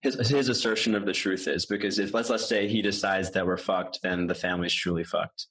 his 0.03 0.15
his 0.29 0.49
assertion 0.49 0.95
of 0.95 1.07
the 1.07 1.13
truth 1.13 1.47
is 1.47 1.65
because 1.65 1.99
if 1.99 2.13
let's 2.13 2.29
let's 2.29 2.47
say 2.47 2.69
he 2.69 2.83
decides 2.83 3.31
that 3.31 3.47
we're 3.47 3.57
fucked 3.57 4.01
then 4.03 4.27
the 4.27 4.35
family's 4.35 4.75
truly 4.75 5.05
fucked 5.05 5.47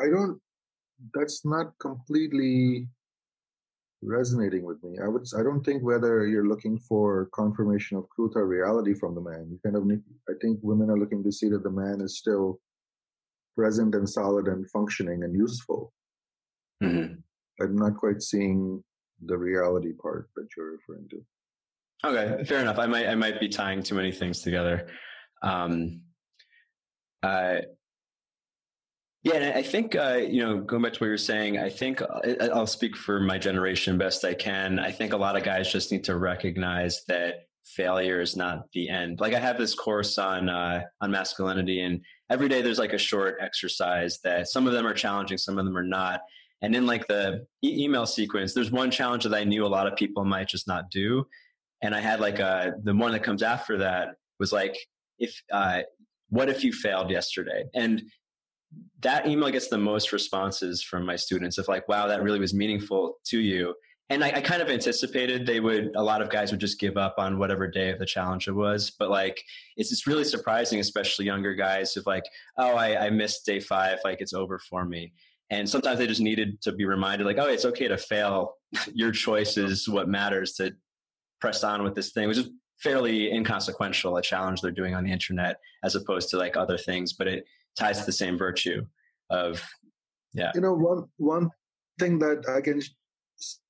i 0.00 0.08
don't 0.08 0.40
that's 1.14 1.44
not 1.44 1.72
completely 1.78 2.86
resonating 4.02 4.64
with 4.64 4.82
me. 4.82 4.98
I 5.02 5.08
would 5.08 5.26
I 5.38 5.42
don't 5.42 5.64
think 5.64 5.82
whether 5.82 6.26
you're 6.26 6.48
looking 6.48 6.78
for 6.78 7.28
confirmation 7.34 7.96
of 7.96 8.06
truth 8.14 8.32
or 8.34 8.46
reality 8.46 8.94
from 8.94 9.14
the 9.14 9.20
man. 9.20 9.46
You 9.50 9.58
kind 9.64 9.76
of 9.76 9.86
need, 9.86 10.00
I 10.28 10.32
think 10.40 10.58
women 10.62 10.90
are 10.90 10.98
looking 10.98 11.22
to 11.24 11.32
see 11.32 11.48
that 11.50 11.62
the 11.62 11.70
man 11.70 12.00
is 12.00 12.18
still 12.18 12.60
present 13.56 13.94
and 13.94 14.08
solid 14.08 14.46
and 14.46 14.68
functioning 14.70 15.22
and 15.22 15.34
useful. 15.34 15.92
Mm-hmm. 16.82 17.14
I'm 17.62 17.76
not 17.76 17.96
quite 17.96 18.22
seeing 18.22 18.82
the 19.26 19.36
reality 19.36 19.92
part 19.92 20.30
that 20.36 20.48
you're 20.56 20.72
referring 20.72 21.08
to. 21.10 21.24
Okay, 22.02 22.44
fair 22.44 22.60
enough. 22.60 22.78
I 22.78 22.86
might 22.86 23.06
I 23.06 23.14
might 23.14 23.38
be 23.40 23.48
tying 23.48 23.82
too 23.82 23.94
many 23.94 24.12
things 24.12 24.40
together. 24.40 24.88
Um, 25.42 26.00
uh, 27.22 27.56
yeah, 29.22 29.34
and 29.34 29.58
I 29.58 29.62
think 29.62 29.94
uh, 29.94 30.20
you 30.20 30.44
know, 30.44 30.60
going 30.60 30.82
back 30.82 30.94
to 30.94 31.00
what 31.00 31.06
you're 31.08 31.18
saying, 31.18 31.58
I 31.58 31.68
think 31.68 32.00
uh, 32.00 32.48
I'll 32.54 32.66
speak 32.66 32.96
for 32.96 33.20
my 33.20 33.36
generation 33.36 33.98
best 33.98 34.24
I 34.24 34.34
can. 34.34 34.78
I 34.78 34.90
think 34.90 35.12
a 35.12 35.18
lot 35.18 35.36
of 35.36 35.42
guys 35.42 35.70
just 35.70 35.92
need 35.92 36.04
to 36.04 36.16
recognize 36.16 37.04
that 37.08 37.46
failure 37.64 38.20
is 38.20 38.34
not 38.34 38.64
the 38.72 38.88
end. 38.88 39.20
Like 39.20 39.34
I 39.34 39.38
have 39.38 39.58
this 39.58 39.74
course 39.74 40.16
on 40.16 40.48
uh, 40.48 40.84
on 41.02 41.10
masculinity, 41.10 41.82
and 41.82 42.00
every 42.30 42.48
day 42.48 42.62
there's 42.62 42.78
like 42.78 42.94
a 42.94 42.98
short 42.98 43.36
exercise 43.40 44.20
that 44.24 44.48
some 44.48 44.66
of 44.66 44.72
them 44.72 44.86
are 44.86 44.94
challenging, 44.94 45.36
some 45.36 45.58
of 45.58 45.66
them 45.66 45.76
are 45.76 45.84
not. 45.84 46.22
And 46.62 46.74
in 46.74 46.86
like 46.86 47.06
the 47.06 47.46
e- 47.62 47.84
email 47.84 48.06
sequence, 48.06 48.54
there's 48.54 48.70
one 48.70 48.90
challenge 48.90 49.24
that 49.24 49.34
I 49.34 49.44
knew 49.44 49.66
a 49.66 49.68
lot 49.68 49.86
of 49.86 49.96
people 49.96 50.24
might 50.24 50.48
just 50.48 50.66
not 50.66 50.90
do, 50.90 51.26
and 51.82 51.94
I 51.94 52.00
had 52.00 52.20
like 52.20 52.38
a 52.38 52.46
uh, 52.46 52.70
the 52.82 52.94
one 52.94 53.12
that 53.12 53.22
comes 53.22 53.42
after 53.42 53.76
that 53.78 54.16
was 54.38 54.50
like 54.50 54.78
if 55.18 55.42
uh, 55.52 55.82
what 56.30 56.48
if 56.48 56.64
you 56.64 56.72
failed 56.72 57.10
yesterday 57.10 57.64
and 57.74 58.02
that 59.00 59.26
email 59.26 59.50
gets 59.50 59.68
the 59.68 59.78
most 59.78 60.12
responses 60.12 60.82
from 60.82 61.04
my 61.04 61.16
students 61.16 61.58
of 61.58 61.68
like, 61.68 61.88
wow, 61.88 62.06
that 62.06 62.22
really 62.22 62.38
was 62.38 62.54
meaningful 62.54 63.16
to 63.24 63.38
you. 63.38 63.74
And 64.10 64.24
I, 64.24 64.28
I, 64.28 64.40
kind 64.40 64.60
of 64.60 64.68
anticipated 64.68 65.46
they 65.46 65.60
would, 65.60 65.92
a 65.94 66.02
lot 66.02 66.20
of 66.20 66.30
guys 66.30 66.50
would 66.50 66.60
just 66.60 66.80
give 66.80 66.96
up 66.96 67.14
on 67.18 67.38
whatever 67.38 67.68
day 67.68 67.90
of 67.90 68.00
the 68.00 68.06
challenge 68.06 68.48
it 68.48 68.52
was. 68.52 68.90
But 68.90 69.08
like, 69.08 69.40
it's 69.76 69.88
just 69.88 70.06
really 70.06 70.24
surprising, 70.24 70.80
especially 70.80 71.26
younger 71.26 71.54
guys, 71.54 71.96
of 71.96 72.06
like, 72.06 72.24
oh, 72.58 72.74
I, 72.74 73.06
I 73.06 73.10
missed 73.10 73.46
day 73.46 73.60
five, 73.60 73.98
like 74.04 74.20
it's 74.20 74.34
over 74.34 74.58
for 74.58 74.84
me. 74.84 75.12
And 75.48 75.68
sometimes 75.68 75.98
they 75.98 76.08
just 76.08 76.20
needed 76.20 76.60
to 76.62 76.72
be 76.72 76.84
reminded, 76.84 77.24
like, 77.24 77.38
oh, 77.38 77.48
it's 77.48 77.64
okay 77.64 77.88
to 77.88 77.96
fail. 77.96 78.54
Your 78.92 79.12
choice 79.12 79.56
is 79.56 79.88
what 79.88 80.08
matters 80.08 80.54
to 80.54 80.72
press 81.40 81.64
on 81.64 81.82
with 81.82 81.94
this 81.94 82.10
thing, 82.10 82.28
which 82.28 82.38
is 82.38 82.50
fairly 82.80 83.30
inconsequential, 83.32 84.16
a 84.16 84.22
challenge 84.22 84.60
they're 84.60 84.70
doing 84.70 84.94
on 84.94 85.04
the 85.04 85.12
internet, 85.12 85.58
as 85.84 85.94
opposed 85.94 86.30
to 86.30 86.36
like 86.36 86.56
other 86.56 86.78
things. 86.78 87.12
But 87.12 87.28
it, 87.28 87.44
ties 87.78 88.00
to 88.00 88.06
the 88.06 88.12
same 88.12 88.36
virtue 88.36 88.84
of 89.30 89.62
yeah. 90.32 90.52
You 90.54 90.60
know 90.60 90.74
one 90.74 91.04
one 91.16 91.50
thing 91.98 92.18
that 92.18 92.48
i 92.48 92.60
can 92.60 92.80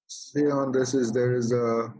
say 0.07 0.47
on 0.47 0.73
this 0.73 0.95
is 0.95 1.13
there 1.13 1.35
is 1.35 1.53
a 1.53 1.93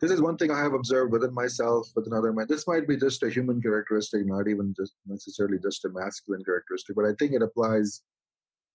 this 0.00 0.10
is 0.10 0.20
one 0.22 0.36
thing 0.36 0.50
i 0.50 0.60
have 0.60 0.74
observed 0.74 1.12
within 1.12 1.34
myself 1.34 1.88
with 1.94 2.06
another 2.06 2.32
man 2.32 2.46
this 2.48 2.66
might 2.66 2.88
be 2.88 2.96
just 2.96 3.22
a 3.22 3.30
human 3.30 3.60
characteristic 3.60 4.26
not 4.26 4.48
even 4.48 4.74
just 4.78 4.94
necessarily 5.06 5.58
just 5.62 5.84
a 5.84 5.90
masculine 5.90 6.44
characteristic 6.44 6.96
but 6.96 7.04
i 7.04 7.12
think 7.18 7.32
it 7.32 7.42
applies 7.42 8.02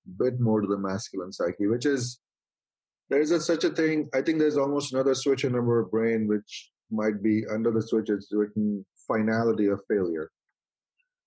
a 0.07 0.23
bit 0.23 0.39
more 0.39 0.61
to 0.61 0.67
the 0.67 0.77
masculine 0.77 1.31
psyche 1.31 1.67
which 1.67 1.85
is 1.85 2.19
there's 3.09 3.31
a, 3.31 3.39
such 3.39 3.63
a 3.63 3.69
thing 3.69 4.09
i 4.13 4.21
think 4.21 4.37
there's 4.39 4.57
almost 4.57 4.93
another 4.93 5.15
switch 5.15 5.43
in 5.43 5.55
our 5.55 5.83
brain 5.83 6.27
which 6.27 6.71
might 6.91 7.23
be 7.23 7.43
under 7.51 7.71
the 7.71 7.81
switch 7.81 8.09
it's 8.09 8.29
written 8.31 8.85
finality 9.07 9.67
of 9.67 9.79
failure 9.87 10.29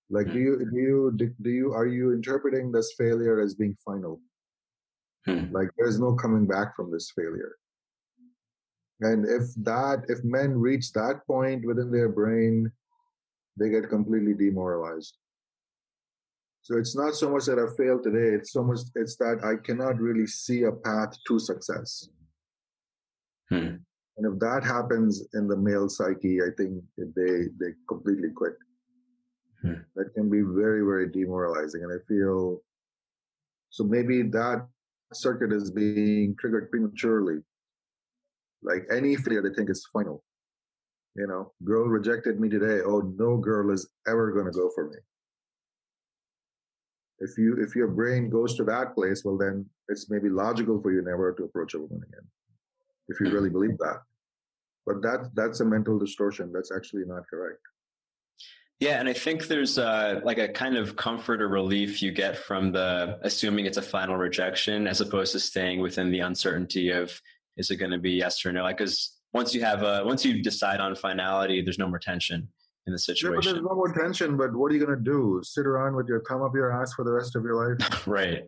like, 0.09 0.27
do 0.27 0.33
hmm. 0.33 0.37
you 0.39 1.11
do 1.17 1.23
you 1.25 1.35
do 1.41 1.49
you 1.49 1.73
are 1.73 1.87
you 1.87 2.13
interpreting 2.13 2.71
this 2.71 2.93
failure 2.97 3.41
as 3.41 3.55
being 3.55 3.75
final? 3.83 4.21
Hmm. 5.25 5.51
Like, 5.51 5.69
there's 5.77 5.99
no 5.99 6.13
coming 6.13 6.47
back 6.47 6.75
from 6.75 6.91
this 6.91 7.11
failure. 7.15 7.55
And 9.01 9.25
if 9.25 9.53
that 9.63 10.05
if 10.07 10.23
men 10.23 10.53
reach 10.57 10.93
that 10.93 11.21
point 11.27 11.65
within 11.65 11.91
their 11.91 12.09
brain, 12.09 12.71
they 13.57 13.69
get 13.69 13.89
completely 13.89 14.33
demoralized. 14.33 15.17
So 16.61 16.77
it's 16.77 16.95
not 16.95 17.13
so 17.13 17.29
much 17.29 17.45
that 17.45 17.59
I 17.59 17.67
failed 17.77 18.03
today; 18.03 18.35
it's 18.35 18.53
so 18.53 18.63
much 18.63 18.79
it's 18.95 19.17
that 19.17 19.39
I 19.43 19.61
cannot 19.63 19.99
really 19.99 20.27
see 20.27 20.63
a 20.63 20.71
path 20.71 21.15
to 21.27 21.39
success. 21.39 22.09
Hmm. 23.49 23.75
And 24.17 24.33
if 24.33 24.39
that 24.39 24.63
happens 24.63 25.23
in 25.33 25.47
the 25.47 25.55
male 25.55 25.89
psyche, 25.89 26.41
I 26.41 26.49
think 26.57 26.83
they 26.97 27.47
they 27.59 27.73
completely 27.87 28.29
quit. 28.35 28.53
Hmm. 29.61 29.81
That 29.95 30.13
can 30.13 30.29
be 30.29 30.41
very, 30.41 30.81
very 30.81 31.09
demoralizing. 31.09 31.83
And 31.83 31.91
I 31.91 32.03
feel 32.07 32.61
so 33.69 33.83
maybe 33.83 34.23
that 34.23 34.67
circuit 35.13 35.51
is 35.51 35.71
being 35.71 36.35
triggered 36.39 36.69
prematurely. 36.71 37.39
Like 38.63 38.87
any 38.91 39.15
failure, 39.15 39.41
they 39.41 39.53
think 39.53 39.69
is 39.69 39.87
final. 39.93 40.23
You 41.15 41.27
know, 41.27 41.53
girl 41.63 41.85
rejected 41.87 42.39
me 42.39 42.49
today. 42.49 42.81
Oh, 42.85 43.01
no 43.17 43.37
girl 43.37 43.71
is 43.71 43.87
ever 44.07 44.31
going 44.31 44.45
to 44.45 44.51
go 44.51 44.69
for 44.75 44.89
me. 44.89 44.97
If 47.19 47.37
you 47.37 47.57
if 47.59 47.75
your 47.75 47.87
brain 47.87 48.29
goes 48.29 48.55
to 48.57 48.63
that 48.65 48.93
place, 48.93 49.23
well, 49.25 49.37
then 49.37 49.65
it's 49.89 50.09
maybe 50.09 50.29
logical 50.29 50.79
for 50.81 50.91
you 50.91 51.01
never 51.01 51.33
to 51.33 51.45
approach 51.45 51.73
a 51.73 51.79
woman 51.79 52.01
again. 52.07 52.27
If 53.07 53.19
you 53.19 53.29
really 53.31 53.49
believe 53.49 53.77
that, 53.79 54.01
but 54.85 55.01
that 55.01 55.31
that's 55.33 55.59
a 55.61 55.65
mental 55.65 55.97
distortion. 55.97 56.51
That's 56.53 56.71
actually 56.71 57.05
not 57.05 57.23
correct. 57.27 57.61
Yeah, 58.79 58.99
and 58.99 59.09
I 59.09 59.13
think 59.13 59.47
there's 59.47 59.79
uh, 59.79 60.21
like 60.23 60.37
a 60.37 60.47
kind 60.47 60.77
of 60.77 60.95
comfort 60.95 61.41
or 61.41 61.47
relief 61.47 62.01
you 62.01 62.11
get 62.11 62.37
from 62.37 62.71
the 62.71 63.17
assuming 63.23 63.65
it's 63.65 63.77
a 63.77 63.81
final 63.81 64.17
rejection 64.17 64.85
as 64.85 65.01
opposed 65.01 65.31
to 65.31 65.39
staying 65.39 65.81
within 65.81 66.11
the 66.11 66.19
uncertainty 66.19 66.91
of 66.91 67.19
is 67.57 67.71
it 67.71 67.77
going 67.77 67.91
to 67.91 67.97
be 67.97 68.11
yes 68.11 68.45
or 68.45 68.51
no? 68.51 68.61
Like, 68.61 68.77
because 68.77 69.17
once 69.33 69.55
you 69.55 69.63
have 69.63 69.81
a 69.81 70.03
once 70.05 70.23
you 70.23 70.43
decide 70.43 70.79
on 70.79 70.95
finality, 70.95 71.61
there's 71.63 71.79
no 71.79 71.87
more 71.87 71.97
tension 71.97 72.47
in 72.85 72.93
the 72.93 72.99
situation. 72.99 73.33
Yeah, 73.33 73.35
but 73.35 73.43
there's 73.45 73.63
no 73.63 73.75
more 73.75 73.93
tension. 73.93 74.37
But 74.37 74.55
what 74.55 74.71
are 74.71 74.75
you 74.75 74.85
going 74.85 74.97
to 74.97 75.03
do? 75.03 75.41
Sit 75.43 75.65
around 75.65 75.95
with 75.95 76.07
your 76.07 76.23
thumb 76.29 76.43
up 76.43 76.53
your 76.53 76.71
ass 76.71 76.93
for 76.93 77.03
the 77.03 77.11
rest 77.11 77.35
of 77.35 77.43
your 77.43 77.55
life? 77.55 78.07
right. 78.07 78.43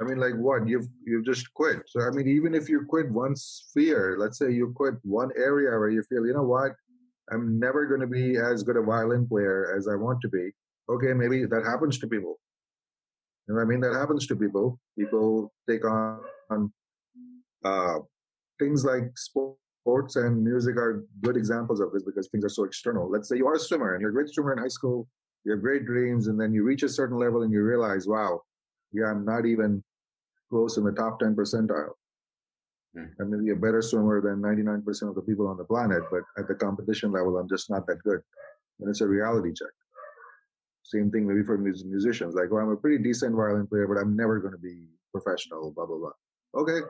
I 0.00 0.04
mean, 0.04 0.18
like 0.18 0.34
what? 0.34 0.66
You've 0.66 0.88
you've 1.06 1.26
just 1.26 1.52
quit. 1.52 1.82
So 1.86 2.00
I 2.00 2.10
mean, 2.10 2.26
even 2.26 2.54
if 2.54 2.70
you 2.70 2.86
quit 2.88 3.10
one 3.10 3.36
sphere, 3.36 4.16
let's 4.18 4.38
say 4.38 4.50
you 4.50 4.72
quit 4.74 4.94
one 5.02 5.30
area 5.36 5.70
where 5.78 5.90
you 5.90 6.02
feel, 6.04 6.26
you 6.26 6.32
know 6.32 6.42
what, 6.42 6.72
I'm 7.32 7.58
never 7.58 7.86
going 7.86 8.00
to 8.00 8.06
be 8.06 8.36
as 8.36 8.62
good 8.62 8.76
a 8.76 8.82
violin 8.82 9.26
player 9.26 9.74
as 9.76 9.88
I 9.88 9.94
want 9.94 10.20
to 10.22 10.28
be. 10.28 10.50
Okay, 10.88 11.12
maybe 11.14 11.44
that 11.46 11.64
happens 11.64 11.98
to 12.00 12.06
people. 12.06 12.38
You 13.48 13.54
know 13.54 13.60
I 13.60 13.64
mean? 13.64 13.80
That 13.80 13.94
happens 13.94 14.26
to 14.26 14.36
people. 14.36 14.78
People 14.98 15.52
take 15.68 15.84
on, 15.84 16.20
on 16.50 16.72
uh, 17.64 17.98
things 18.58 18.84
like 18.84 19.04
sports 19.16 20.16
and 20.16 20.44
music 20.44 20.76
are 20.76 21.04
good 21.22 21.36
examples 21.36 21.80
of 21.80 21.92
this 21.92 22.02
because 22.02 22.28
things 22.28 22.44
are 22.44 22.50
so 22.50 22.64
external. 22.64 23.10
Let's 23.10 23.28
say 23.28 23.36
you 23.36 23.46
are 23.46 23.54
a 23.54 23.58
swimmer 23.58 23.94
and 23.94 24.00
you're 24.00 24.10
a 24.10 24.14
great 24.14 24.28
swimmer 24.28 24.52
in 24.52 24.58
high 24.58 24.68
school, 24.68 25.08
you 25.44 25.52
have 25.52 25.60
great 25.60 25.86
dreams, 25.86 26.28
and 26.28 26.40
then 26.40 26.52
you 26.52 26.62
reach 26.62 26.82
a 26.82 26.88
certain 26.88 27.18
level 27.18 27.42
and 27.42 27.52
you 27.52 27.62
realize, 27.62 28.06
wow, 28.06 28.42
yeah, 28.92 29.06
I'm 29.06 29.24
not 29.24 29.46
even 29.46 29.82
close 30.50 30.76
in 30.76 30.84
the 30.84 30.92
top 30.92 31.18
10 31.18 31.34
percentile. 31.34 31.92
Mm. 32.96 33.10
I 33.20 33.24
may 33.24 33.42
be 33.42 33.50
a 33.50 33.56
better 33.56 33.80
swimmer 33.80 34.20
than 34.20 34.42
99% 34.42 35.08
of 35.08 35.14
the 35.14 35.22
people 35.22 35.46
on 35.46 35.56
the 35.56 35.64
planet, 35.64 36.02
but 36.10 36.22
at 36.36 36.46
the 36.46 36.54
competition 36.54 37.10
level, 37.10 37.38
I'm 37.38 37.48
just 37.48 37.70
not 37.70 37.86
that 37.86 38.02
good. 38.02 38.20
And 38.80 38.90
it's 38.90 39.00
a 39.00 39.06
reality 39.06 39.52
check. 39.54 39.70
Same 40.82 41.10
thing 41.10 41.26
maybe 41.26 41.42
for 41.42 41.56
musicians. 41.56 42.34
Like, 42.34 42.50
well, 42.50 42.62
I'm 42.62 42.70
a 42.70 42.76
pretty 42.76 43.02
decent 43.02 43.34
violin 43.34 43.66
player, 43.66 43.86
but 43.86 43.98
I'm 43.98 44.14
never 44.14 44.40
going 44.40 44.52
to 44.52 44.58
be 44.58 44.88
professional, 45.10 45.70
blah, 45.70 45.86
blah, 45.86 45.96
blah. 45.96 46.60
Okay, 46.60 46.80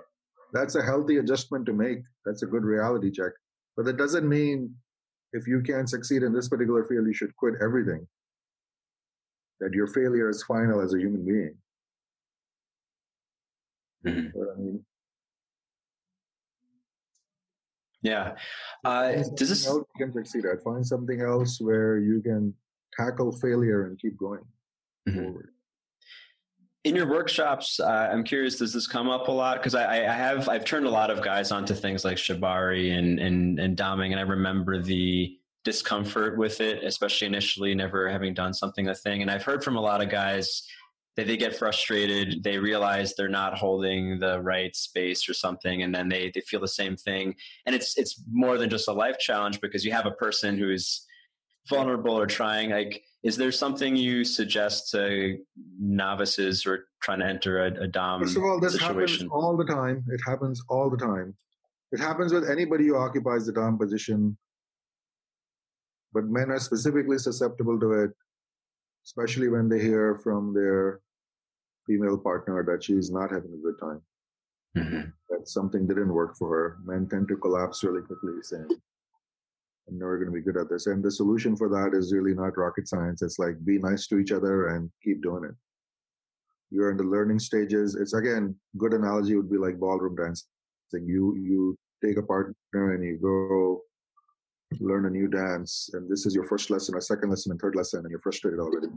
that's 0.53 0.75
a 0.75 0.83
healthy 0.83 1.19
adjustment 1.19 1.67
to 1.67 1.73
make. 1.73 1.99
That's 2.25 2.43
a 2.43 2.47
good 2.47 2.65
reality 2.65 3.11
check. 3.13 3.33
But 3.77 3.85
that 3.87 3.97
doesn't 3.97 4.29
mean 4.29 4.75
if 5.33 5.47
you 5.47 5.63
can't 5.63 5.89
succeed 5.89 6.23
in 6.23 6.33
this 6.33 6.49
particular 6.49 6.85
field, 6.85 7.07
you 7.07 7.15
should 7.15 7.35
quit 7.37 7.55
everything. 7.63 8.07
That 9.61 9.73
your 9.73 9.87
failure 9.87 10.29
is 10.29 10.43
final 10.43 10.81
as 10.81 10.95
a 10.95 10.99
human 10.99 11.25
being. 11.25 11.57
Mhm. 14.05 14.35
What 14.35 14.49
I 14.57 14.59
mean, 14.59 14.85
Yeah. 18.03 18.35
Uh, 18.85 19.13
does 19.37 19.49
this? 19.49 19.67
else 19.67 19.85
you 19.99 20.07
can 20.07 20.13
succeed 20.13 20.45
at? 20.45 20.63
Find 20.63 20.85
something 20.87 21.21
else 21.21 21.61
where 21.61 21.99
you 21.99 22.21
can 22.21 22.53
tackle 22.99 23.33
failure 23.33 23.87
and 23.87 23.99
keep 23.99 24.17
going 24.19 24.43
Mhm. 25.09 25.15
forward. 25.25 25.49
in 26.85 26.97
your 26.97 27.09
workshops 27.09 27.79
uh, 27.81 28.09
i'm 28.13 28.25
curious 28.25 28.57
does 28.59 28.73
this 28.73 28.87
come 28.89 29.09
up 29.09 29.29
a 29.29 29.31
lot 29.33 29.57
because 29.59 29.75
I, 29.77 29.85
I 30.05 30.13
have 30.13 30.49
i've 30.49 30.65
turned 30.65 30.85
a 30.85 30.91
lot 30.91 31.11
of 31.13 31.23
guys 31.23 31.53
onto 31.53 31.75
things 31.75 32.05
like 32.05 32.17
shibari 32.17 32.91
and 32.99 33.19
and 33.21 33.59
and 33.61 33.77
doming 33.77 34.11
and 34.11 34.19
i 34.19 34.23
remember 34.23 34.83
the 34.83 35.39
discomfort 35.65 36.37
with 36.37 36.61
it 36.61 36.83
especially 36.85 37.29
initially 37.29 37.73
never 37.75 38.09
having 38.09 38.35
done 38.35 38.53
something 38.53 38.89
a 38.89 38.95
thing 38.97 39.23
and 39.23 39.31
i've 39.31 39.45
heard 39.45 39.63
from 39.63 39.77
a 39.77 39.81
lot 39.81 40.03
of 40.03 40.11
guys 40.11 40.67
that 41.17 41.27
they 41.27 41.37
get 41.37 41.57
frustrated 41.57 42.43
they 42.43 42.59
realize 42.59 43.15
they're 43.15 43.29
not 43.29 43.59
holding 43.59 44.19
the 44.19 44.41
right 44.41 44.75
space 44.75 45.29
or 45.29 45.35
something 45.35 45.83
and 45.83 45.95
then 45.95 46.09
they 46.09 46.31
they 46.35 46.41
feel 46.41 46.61
the 46.61 46.69
same 46.69 46.97
thing 46.97 47.35
and 47.67 47.75
it's 47.75 47.99
it's 47.99 48.23
more 48.31 48.57
than 48.59 48.71
just 48.71 48.89
a 48.89 48.93
life 48.93 49.19
challenge 49.19 49.61
because 49.61 49.85
you 49.85 49.93
have 49.93 50.07
a 50.07 50.13
person 50.13 50.57
who's 50.57 51.07
vulnerable 51.69 52.19
or 52.19 52.27
trying 52.27 52.71
like 52.71 53.03
is 53.23 53.37
there 53.37 53.53
something 53.53 53.95
you 53.95 54.25
suggest 54.25 54.91
to 54.91 55.39
novices 55.79 56.63
who 56.63 56.73
are 56.73 56.87
trying 57.03 57.21
to 57.21 57.27
enter 57.27 57.65
a, 57.67 57.85
a 57.85 57.87
dom 57.87 58.23
First 58.23 58.37
of 58.37 58.45
all, 58.45 58.59
this 58.59 58.73
situation 58.73 59.29
happens 59.29 59.31
all 59.33 59.57
the 59.57 59.65
time. 59.65 60.05
It 60.09 60.21
happens 60.27 60.63
all 60.69 60.91
the 60.91 60.97
time. 60.97 61.37
It 61.93 62.01
happens 62.01 62.33
with 62.33 62.49
anybody 62.49 62.87
who 62.87 62.97
occupies 62.97 63.47
the 63.47 63.53
dom 63.53 63.79
position, 63.79 64.37
but 66.13 66.25
men 66.25 66.51
are 66.51 66.59
specifically 66.59 67.19
susceptible 67.19 67.79
to 67.79 67.93
it, 67.93 68.11
especially 69.05 69.49
when 69.49 69.69
they 69.69 69.79
hear 69.79 70.17
from 70.17 70.55
their 70.55 71.02
female 71.93 72.19
partner 72.19 72.65
that 72.65 72.85
she's 72.85 73.11
not 73.11 73.31
having 73.31 73.53
a 73.53 73.63
good 73.67 73.79
time. 73.79 74.01
Mhm. 74.77 75.13
That 75.29 75.49
something 75.49 75.87
didn't 75.87 76.13
work 76.13 76.37
for 76.37 76.49
her. 76.57 76.79
Men 76.85 77.09
tend 77.09 77.29
to 77.29 77.37
collapse 77.37 77.85
really 77.85 78.03
quickly, 78.03 78.41
saying, 78.43 78.69
I'm 79.89 79.99
never 79.99 80.17
going 80.17 80.31
to 80.33 80.33
be 80.33 80.41
good 80.41 80.57
at 80.57 80.71
this. 80.71 80.87
And 80.87 81.03
the 81.03 81.11
solution 81.11 81.57
for 81.57 81.69
that 81.69 81.97
is 81.97 82.15
really 82.15 82.35
not 82.35 82.57
rocket 82.57 82.89
science. 82.89 83.21
It's 83.21 83.39
like 83.39 83.63
be 83.65 83.79
nice 83.79 84.07
to 84.09 84.19
each 84.19 84.33
other 84.33 84.69
and 84.69 84.91
keep 85.03 85.23
doing 85.23 85.45
it. 85.45 85.55
You're 86.71 86.91
in 86.91 86.97
the 86.97 87.05
learning 87.05 87.41
stages. 87.41 87.97
It's 87.97 88.15
again, 88.15 88.57
good 88.79 88.95
analogy 88.95 89.37
would 89.37 89.51
be 89.51 89.59
like 89.59 89.79
ballroom 89.79 90.17
dancing. 90.17 90.49
You 91.15 91.35
you 91.37 91.77
take 92.03 92.17
a 92.17 92.23
partner 92.23 92.95
and 92.95 93.05
you 93.05 93.19
go 93.19 93.85
learn 94.81 95.05
a 95.05 95.11
new 95.11 95.29
dance, 95.29 95.91
and 95.93 96.09
this 96.09 96.25
is 96.25 96.35
your 96.35 96.47
first 96.47 96.71
lesson, 96.71 96.95
or 96.95 97.01
second 97.01 97.29
lesson, 97.29 97.53
and 97.53 97.61
third 97.61 97.77
lesson, 97.77 98.01
and 98.01 98.11
you're 98.11 98.21
frustrated 98.21 98.59
already. 98.59 98.89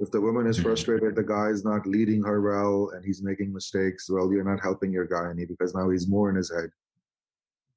If 0.00 0.10
the 0.10 0.20
woman 0.20 0.46
is 0.46 0.58
Mhm. 0.58 0.62
frustrated, 0.62 1.14
the 1.14 1.22
guy 1.22 1.50
is 1.50 1.62
not 1.62 1.86
leading 1.86 2.22
her 2.22 2.40
well, 2.40 2.88
and 2.90 3.04
he's 3.04 3.22
making 3.22 3.52
mistakes. 3.52 4.08
Well, 4.08 4.32
you're 4.32 4.50
not 4.52 4.60
helping 4.60 4.90
your 4.92 5.06
guy 5.06 5.28
any 5.30 5.44
because 5.44 5.74
now 5.74 5.90
he's 5.90 6.08
more 6.08 6.30
in 6.30 6.36
his 6.36 6.50
head. 6.50 6.72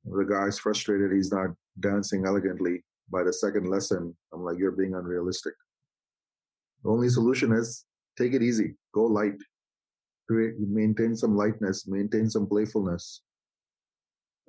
The 0.05 0.23
guy's 0.23 0.57
frustrated. 0.57 1.11
He's 1.11 1.31
not 1.31 1.55
dancing 1.81 2.25
elegantly. 2.25 2.85
By 3.09 3.23
the 3.23 3.33
second 3.33 3.67
lesson, 3.67 4.15
I'm 4.31 4.41
like, 4.41 4.57
you're 4.57 4.71
being 4.71 4.95
unrealistic. 4.95 5.53
The 6.83 6.89
only 6.89 7.09
solution 7.09 7.51
is 7.51 7.85
take 8.15 8.33
it 8.33 8.41
easy, 8.41 8.77
go 8.93 9.03
light, 9.03 9.41
create, 10.27 10.57
maintain 10.59 11.17
some 11.17 11.35
lightness, 11.35 11.87
maintain 11.87 12.29
some 12.29 12.47
playfulness. 12.47 13.21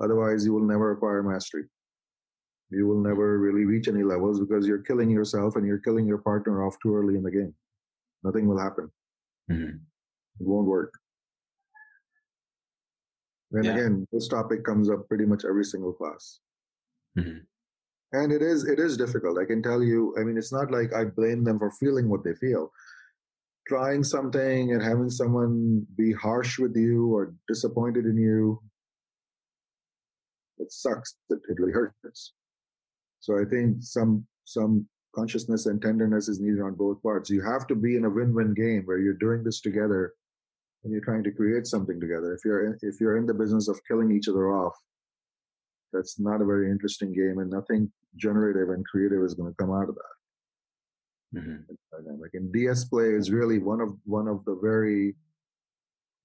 Otherwise, 0.00 0.44
you 0.46 0.52
will 0.52 0.64
never 0.64 0.92
acquire 0.92 1.24
mastery. 1.24 1.68
You 2.70 2.86
will 2.86 3.00
never 3.00 3.38
really 3.38 3.64
reach 3.64 3.88
any 3.88 4.04
levels 4.04 4.38
because 4.38 4.66
you're 4.66 4.82
killing 4.82 5.10
yourself 5.10 5.56
and 5.56 5.66
you're 5.66 5.78
killing 5.78 6.06
your 6.06 6.18
partner 6.18 6.64
off 6.64 6.78
too 6.80 6.94
early 6.94 7.16
in 7.16 7.22
the 7.24 7.30
game. 7.30 7.54
Nothing 8.24 8.48
will 8.48 8.58
happen. 8.58 8.90
Mhm. 9.50 9.80
It 10.40 10.46
won't 10.46 10.66
work. 10.66 10.92
And 13.52 13.64
Yeah. 13.64 13.72
again, 13.72 14.06
this 14.12 14.28
topic 14.28 14.64
comes 14.64 14.90
up 14.90 15.08
pretty 15.08 15.26
much 15.26 15.44
every 15.44 15.64
single 15.64 15.92
class. 15.92 16.40
Mhm. 17.16 17.46
And 18.12 18.32
it 18.32 18.42
is 18.42 18.64
it 18.64 18.78
is 18.78 18.96
difficult. 18.96 19.38
I 19.38 19.44
can 19.44 19.62
tell 19.62 19.82
you, 19.82 20.16
I 20.18 20.24
mean, 20.24 20.38
it's 20.38 20.52
not 20.52 20.70
like 20.70 20.92
I 20.92 21.04
blame 21.04 21.44
them 21.44 21.58
for 21.58 21.70
feeling 21.72 22.08
what 22.08 22.24
they 22.24 22.34
feel. 22.34 22.72
Trying 23.68 24.04
something 24.04 24.72
and 24.72 24.82
having 24.82 25.10
someone 25.10 25.86
be 25.96 26.12
harsh 26.12 26.58
with 26.58 26.76
you 26.76 27.14
or 27.14 27.34
disappointed 27.48 28.06
in 28.06 28.16
you, 28.18 28.62
it 30.58 30.70
sucks. 30.72 31.16
It, 31.30 31.40
it 31.48 31.58
really 31.58 31.72
hurts. 31.72 32.34
So 33.20 33.38
I 33.40 33.44
think 33.44 33.78
some 33.82 34.26
some 34.44 34.88
consciousness 35.14 35.66
and 35.66 35.80
tenderness 35.80 36.28
is 36.28 36.40
needed 36.40 36.60
on 36.60 36.74
both 36.74 37.02
parts. 37.02 37.30
You 37.30 37.42
have 37.42 37.66
to 37.68 37.74
be 37.74 37.96
in 37.96 38.04
a 38.04 38.10
win-win 38.10 38.54
game 38.54 38.82
where 38.84 38.98
you're 38.98 39.14
doing 39.14 39.44
this 39.44 39.60
together 39.60 40.14
and 40.82 40.92
you're 40.92 41.04
trying 41.04 41.24
to 41.24 41.30
create 41.32 41.66
something 41.66 42.00
together. 42.00 42.34
If 42.34 42.44
you're 42.44 42.66
in, 42.66 42.78
if 42.82 43.00
you're 43.00 43.16
in 43.16 43.26
the 43.26 43.34
business 43.34 43.68
of 43.68 43.80
killing 43.88 44.10
each 44.10 44.28
other 44.28 44.52
off, 44.52 44.74
that's 45.92 46.18
not 46.18 46.42
a 46.42 46.44
very 46.44 46.70
interesting 46.70 47.12
game, 47.12 47.38
and 47.38 47.50
nothing 47.50 47.90
generative 48.16 48.70
and 48.70 48.84
creative 48.86 49.22
is 49.22 49.34
going 49.34 49.52
to 49.52 49.56
come 49.56 49.72
out 49.72 49.88
of 49.88 49.94
that 49.94 51.40
Mhm. 51.40 51.64
dynamic. 51.90 52.34
And 52.34 52.52
DS 52.52 52.84
play 52.84 53.14
is 53.14 53.30
really 53.30 53.58
one 53.58 53.80
of 53.80 53.96
one 54.04 54.28
of 54.28 54.44
the 54.44 54.56
very 54.56 55.16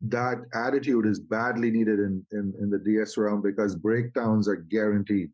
that 0.01 0.37
attitude 0.53 1.05
is 1.05 1.19
badly 1.19 1.69
needed 1.71 1.99
in, 1.99 2.25
in, 2.31 2.53
in 2.59 2.69
the 2.69 2.79
DS 2.79 3.17
realm 3.17 3.41
because 3.41 3.75
breakdowns 3.75 4.47
are 4.47 4.55
guaranteed. 4.55 5.29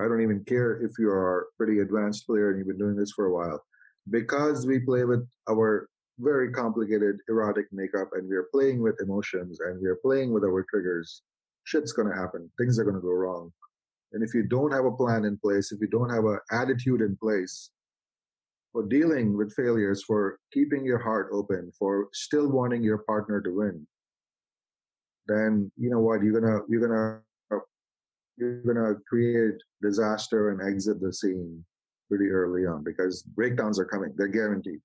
I 0.00 0.04
don't 0.04 0.22
even 0.22 0.44
care 0.44 0.80
if 0.82 0.92
you 0.98 1.08
are 1.10 1.40
a 1.40 1.44
pretty 1.56 1.80
advanced 1.80 2.26
player 2.26 2.50
and 2.50 2.58
you've 2.58 2.66
been 2.66 2.78
doing 2.78 2.96
this 2.96 3.12
for 3.12 3.26
a 3.26 3.32
while. 3.32 3.64
Because 4.10 4.66
we 4.66 4.80
play 4.80 5.04
with 5.04 5.26
our 5.48 5.88
very 6.18 6.52
complicated 6.52 7.16
erotic 7.28 7.66
makeup 7.72 8.08
and 8.12 8.28
we're 8.28 8.48
playing 8.52 8.82
with 8.82 9.00
emotions 9.00 9.60
and 9.60 9.80
we're 9.80 10.00
playing 10.04 10.32
with 10.32 10.44
our 10.44 10.64
triggers, 10.68 11.22
shit's 11.64 11.92
gonna 11.92 12.14
happen. 12.14 12.50
Things 12.58 12.78
are 12.78 12.84
gonna 12.84 13.00
go 13.00 13.12
wrong. 13.12 13.52
And 14.12 14.22
if 14.22 14.34
you 14.34 14.44
don't 14.44 14.72
have 14.72 14.84
a 14.84 14.92
plan 14.92 15.24
in 15.24 15.36
place, 15.38 15.72
if 15.72 15.80
you 15.80 15.88
don't 15.88 16.10
have 16.10 16.24
an 16.24 16.38
attitude 16.52 17.00
in 17.00 17.16
place, 17.16 17.70
for 18.74 18.82
dealing 18.82 19.36
with 19.36 19.54
failures, 19.54 20.02
for 20.02 20.40
keeping 20.52 20.84
your 20.84 20.98
heart 20.98 21.28
open, 21.32 21.70
for 21.78 22.08
still 22.12 22.50
wanting 22.50 22.82
your 22.82 22.98
partner 22.98 23.40
to 23.40 23.54
win, 23.54 23.86
then 25.28 25.70
you 25.76 25.88
know 25.88 26.00
what 26.00 26.22
you're 26.22 26.38
gonna 26.38 26.60
you're 26.68 26.86
gonna 26.86 27.20
you're 28.36 28.62
gonna 28.62 28.94
create 29.08 29.54
disaster 29.82 30.50
and 30.50 30.60
exit 30.62 31.00
the 31.00 31.12
scene 31.12 31.64
pretty 32.08 32.28
early 32.30 32.66
on 32.66 32.82
because 32.84 33.22
breakdowns 33.22 33.78
are 33.78 33.84
coming. 33.84 34.12
They're 34.16 34.28
guaranteed. 34.28 34.80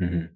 Mhm. 0.00 0.30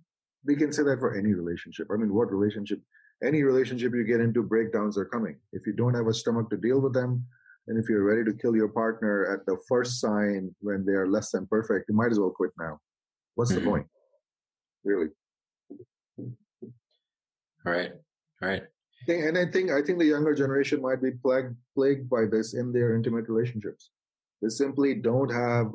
We 0.45 0.57
can 0.57 0.73
say 0.73 0.83
that 0.85 0.99
for 0.99 1.15
any 1.15 1.35
relationship. 1.35 1.89
I 1.91 1.97
mean, 1.97 2.13
what 2.13 2.31
relationship? 2.33 2.81
Any 3.23 3.45
relationship 3.45 3.93
you 3.95 4.05
get 4.05 4.21
into, 4.21 4.43
breakdowns 4.43 4.99
are 4.99 5.05
coming. 5.05 5.39
If 5.53 5.67
you 5.67 5.73
don't 5.73 5.95
have 5.95 6.09
a 6.09 6.15
stomach 6.15 6.51
to 6.51 6.57
deal 6.57 6.81
with 6.81 6.93
them, 6.93 7.25
and 7.69 7.79
if 7.79 7.89
you're 7.89 8.03
ready 8.03 8.25
to 8.25 8.37
kill 8.37 8.57
your 8.57 8.69
partner 8.69 9.27
at 9.27 9.47
the 9.47 9.57
first 9.69 10.01
sign 10.01 10.55
when 10.61 10.85
they 10.85 10.95
are 10.95 11.07
less 11.07 11.31
than 11.31 11.47
perfect, 11.47 11.89
you 11.89 11.95
might 11.95 12.11
as 12.11 12.19
well 12.19 12.31
quit 12.31 12.51
now. 12.59 12.81
What's 13.37 13.53
Mhm. 13.53 13.55
the 13.57 13.61
point? 13.65 13.91
Really? 14.85 15.11
All 17.65 17.73
right. 17.73 17.93
All 18.41 18.49
right. 18.49 18.67
And 19.09 19.37
I 19.37 19.47
think 19.47 19.71
I 19.71 19.83
think 19.83 19.99
the 19.99 20.07
younger 20.07 20.35
generation 20.35 20.81
might 20.81 21.03
be 21.03 21.11
plagued 21.11 21.57
plagued 21.75 22.09
by 22.09 22.27
this 22.27 22.55
in 22.55 22.73
their 22.73 22.95
intimate 22.95 23.29
relationships. 23.29 23.91
They 24.41 24.49
simply 24.49 24.95
don't 24.95 25.33
have 25.33 25.73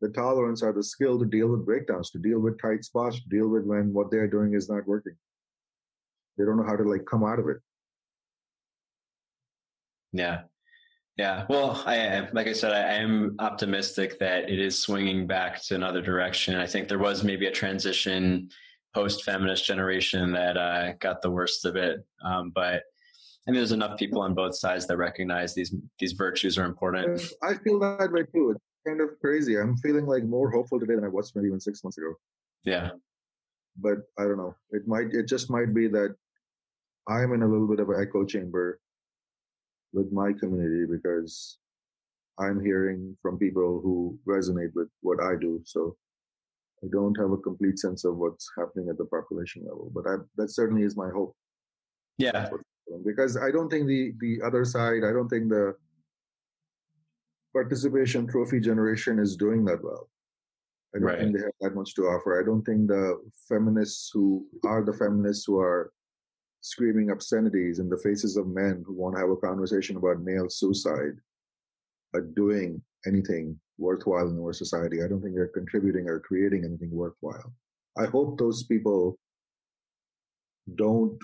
the 0.00 0.08
tolerance 0.10 0.62
or 0.62 0.72
the 0.72 0.82
skill 0.82 1.18
to 1.18 1.24
deal 1.24 1.48
with 1.48 1.64
breakdowns, 1.64 2.10
to 2.10 2.18
deal 2.18 2.38
with 2.38 2.60
tight 2.60 2.84
spots, 2.84 3.20
to 3.20 3.28
deal 3.28 3.48
with 3.48 3.64
when 3.64 3.92
what 3.92 4.10
they're 4.10 4.28
doing 4.28 4.54
is 4.54 4.68
not 4.68 4.86
working. 4.86 5.16
They 6.36 6.44
don't 6.44 6.58
know 6.58 6.66
how 6.66 6.76
to 6.76 6.82
like 6.82 7.06
come 7.06 7.24
out 7.24 7.38
of 7.38 7.48
it. 7.48 7.58
Yeah. 10.12 10.42
Yeah. 11.16 11.46
Well, 11.48 11.82
I 11.86 12.28
like 12.32 12.46
I 12.46 12.52
said, 12.52 12.72
I 12.72 12.94
am 12.94 13.36
optimistic 13.38 14.18
that 14.18 14.50
it 14.50 14.58
is 14.58 14.78
swinging 14.78 15.26
back 15.26 15.62
to 15.64 15.74
another 15.74 16.02
direction. 16.02 16.56
I 16.56 16.66
think 16.66 16.88
there 16.88 16.98
was 16.98 17.24
maybe 17.24 17.46
a 17.46 17.50
transition 17.50 18.50
post 18.96 19.24
feminist 19.24 19.66
generation 19.66 20.32
that 20.32 20.56
uh, 20.56 20.92
got 21.00 21.20
the 21.20 21.30
worst 21.30 21.66
of 21.66 21.76
it. 21.76 22.02
Um, 22.24 22.50
but 22.54 22.82
I 23.46 23.50
mean, 23.50 23.56
there's 23.56 23.72
enough 23.72 23.98
people 23.98 24.22
on 24.22 24.32
both 24.32 24.56
sides 24.56 24.86
that 24.86 24.96
recognize 24.96 25.54
these 25.54 25.74
these 25.98 26.12
virtues 26.12 26.56
are 26.56 26.64
important. 26.64 27.20
I 27.42 27.54
feel 27.62 27.78
that 27.80 28.10
way 28.10 28.22
too. 28.22 28.52
It's 28.52 28.64
kind 28.86 29.02
of 29.02 29.10
crazy. 29.20 29.58
I'm 29.58 29.76
feeling 29.76 30.06
like 30.06 30.24
more 30.24 30.50
hopeful 30.50 30.80
today 30.80 30.94
than 30.94 31.04
I 31.04 31.08
was 31.08 31.30
maybe 31.34 31.48
even 31.48 31.60
six 31.60 31.84
months 31.84 31.98
ago. 31.98 32.14
Yeah. 32.64 32.92
But 33.78 33.98
I 34.18 34.22
don't 34.22 34.38
know. 34.38 34.54
It 34.70 34.88
might. 34.88 35.08
It 35.12 35.28
just 35.28 35.50
might 35.50 35.74
be 35.74 35.88
that 35.88 36.16
I'm 37.06 37.34
in 37.34 37.42
a 37.42 37.46
little 37.46 37.68
bit 37.68 37.80
of 37.80 37.90
an 37.90 38.00
echo 38.00 38.24
chamber 38.24 38.80
with 39.92 40.10
my 40.10 40.32
community 40.32 40.90
because 40.90 41.58
I'm 42.38 42.64
hearing 42.64 43.14
from 43.20 43.38
people 43.38 43.80
who 43.82 44.18
resonate 44.26 44.72
with 44.74 44.88
what 45.02 45.22
I 45.22 45.34
do. 45.38 45.60
So 45.64 45.96
I 46.86 46.88
don't 46.92 47.18
have 47.18 47.30
a 47.32 47.36
complete 47.36 47.78
sense 47.78 48.04
of 48.04 48.16
what's 48.16 48.50
happening 48.56 48.88
at 48.88 48.98
the 48.98 49.04
population 49.06 49.62
level. 49.64 49.90
But 49.94 50.06
I, 50.08 50.16
that 50.36 50.50
certainly 50.50 50.82
is 50.82 50.96
my 50.96 51.10
hope. 51.10 51.34
Yeah. 52.18 52.48
because 53.04 53.36
I 53.36 53.50
don't 53.50 53.68
think 53.68 53.86
the 53.86 54.12
the 54.20 54.40
other 54.46 54.64
side, 54.64 55.02
I 55.04 55.12
don't 55.12 55.28
think 55.28 55.48
the 55.50 55.74
participation 57.52 58.26
trophy 58.26 58.60
generation 58.60 59.18
is 59.18 59.36
doing 59.36 59.64
that 59.64 59.82
well. 59.82 60.08
I 60.94 60.98
don't 60.98 61.08
Right. 61.08 61.18
think 61.18 61.36
they 61.36 61.42
have 61.42 61.52
that 61.60 61.74
much 61.74 61.94
to 61.96 62.02
offer. 62.02 62.40
I 62.40 62.44
don't 62.44 62.62
think 62.62 62.88
the 62.88 63.20
feminists 63.48 64.10
who 64.12 64.46
are 64.64 64.82
the 64.84 64.92
feminists 64.92 65.44
who 65.46 65.58
are 65.58 65.92
screaming 66.60 67.10
obscenities 67.10 67.78
in 67.80 67.88
the 67.88 67.98
faces 67.98 68.36
of 68.36 68.46
men 68.48 68.82
who 68.86 68.94
want 68.94 69.14
to 69.14 69.20
have 69.20 69.30
a 69.30 69.36
conversation 69.36 69.96
about 69.96 70.22
male 70.22 70.48
suicide 70.48 71.16
are 72.14 72.22
doing 72.22 72.80
anything 73.06 73.58
worthwhile 73.78 74.28
in 74.28 74.38
our 74.38 74.52
society. 74.52 75.02
I 75.02 75.08
don't 75.08 75.20
think 75.22 75.34
they're 75.34 75.48
contributing 75.48 76.08
or 76.08 76.20
creating 76.20 76.64
anything 76.64 76.90
worthwhile. 76.90 77.52
I 77.98 78.06
hope 78.06 78.38
those 78.38 78.64
people 78.64 79.18
don't 80.74 81.18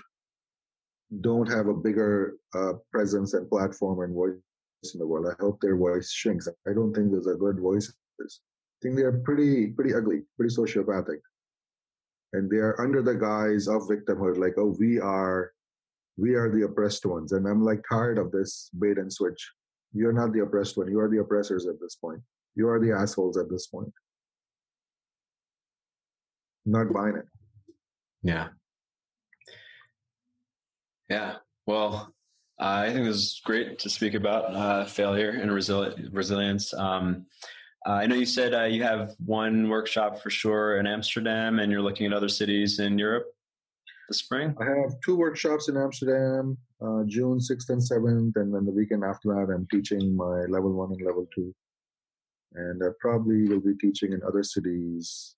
don't 1.21 1.49
have 1.49 1.67
a 1.67 1.73
bigger 1.73 2.35
uh, 2.55 2.73
presence 2.91 3.33
and 3.33 3.47
platform 3.49 4.01
and 4.01 4.15
voice 4.15 4.33
in 4.93 4.99
the 4.99 5.05
world. 5.05 5.27
I 5.27 5.41
hope 5.41 5.59
their 5.61 5.77
voice 5.77 6.11
shrinks. 6.11 6.47
I 6.67 6.73
don't 6.73 6.93
think 6.93 7.11
there's 7.11 7.27
a 7.27 7.35
good 7.35 7.59
voices. 7.59 7.95
I 8.19 8.25
think 8.81 8.95
they're 8.95 9.19
pretty 9.19 9.67
pretty 9.67 9.93
ugly, 9.93 10.21
pretty 10.37 10.55
sociopathic, 10.55 11.19
and 12.33 12.49
they 12.49 12.57
are 12.57 12.79
under 12.81 13.01
the 13.01 13.15
guise 13.15 13.67
of 13.67 13.83
victimhood. 13.83 14.37
Like, 14.37 14.55
oh, 14.57 14.75
we 14.79 14.99
are 14.99 15.51
we 16.17 16.35
are 16.35 16.49
the 16.49 16.65
oppressed 16.65 17.05
ones, 17.05 17.31
and 17.31 17.47
I'm 17.47 17.63
like 17.63 17.83
tired 17.89 18.17
of 18.17 18.31
this 18.31 18.69
bait 18.79 18.97
and 18.97 19.11
switch. 19.11 19.51
You're 19.93 20.13
not 20.13 20.33
the 20.33 20.41
oppressed 20.41 20.77
one. 20.77 20.89
You 20.89 20.99
are 20.99 21.09
the 21.09 21.19
oppressors 21.19 21.67
at 21.67 21.79
this 21.79 21.95
point. 21.95 22.21
You 22.55 22.67
are 22.67 22.79
the 22.79 22.91
assholes 22.91 23.37
at 23.37 23.49
this 23.49 23.67
point. 23.67 23.91
Not 26.65 26.91
buying 26.93 27.17
it. 27.17 27.25
Yeah. 28.23 28.49
Yeah. 31.09 31.35
Well, 31.67 32.13
uh, 32.59 32.63
I 32.63 32.93
think 32.93 33.05
this 33.05 33.17
is 33.17 33.41
great 33.43 33.79
to 33.79 33.89
speak 33.89 34.13
about 34.13 34.55
uh, 34.55 34.85
failure 34.85 35.31
and 35.31 35.51
resili- 35.51 36.09
resilience. 36.11 36.73
Um, 36.73 37.25
uh, 37.85 37.91
I 37.93 38.05
know 38.05 38.15
you 38.15 38.25
said 38.25 38.53
uh, 38.53 38.63
you 38.63 38.83
have 38.83 39.11
one 39.25 39.67
workshop 39.67 40.21
for 40.21 40.29
sure 40.29 40.77
in 40.77 40.87
Amsterdam, 40.87 41.59
and 41.59 41.71
you're 41.71 41.81
looking 41.81 42.05
at 42.05 42.13
other 42.13 42.29
cities 42.29 42.79
in 42.79 42.97
Europe 42.97 43.25
this 44.07 44.19
spring. 44.19 44.55
I 44.59 44.65
have 44.65 44.99
two 45.03 45.15
workshops 45.15 45.69
in 45.69 45.77
Amsterdam, 45.77 46.57
uh, 46.83 47.03
June 47.05 47.39
6th 47.39 47.69
and 47.69 47.81
7th, 47.81 48.35
and 48.35 48.53
then 48.53 48.65
the 48.65 48.71
weekend 48.71 49.03
after 49.03 49.29
that, 49.29 49.53
I'm 49.53 49.67
teaching 49.71 50.15
my 50.15 50.41
level 50.49 50.73
one 50.73 50.91
and 50.91 51.01
level 51.05 51.27
two. 51.33 51.53
And 52.55 52.83
I 52.83 52.87
probably 52.99 53.47
will 53.47 53.61
be 53.61 53.75
teaching 53.75 54.13
in 54.13 54.21
other 54.27 54.43
cities 54.43 55.35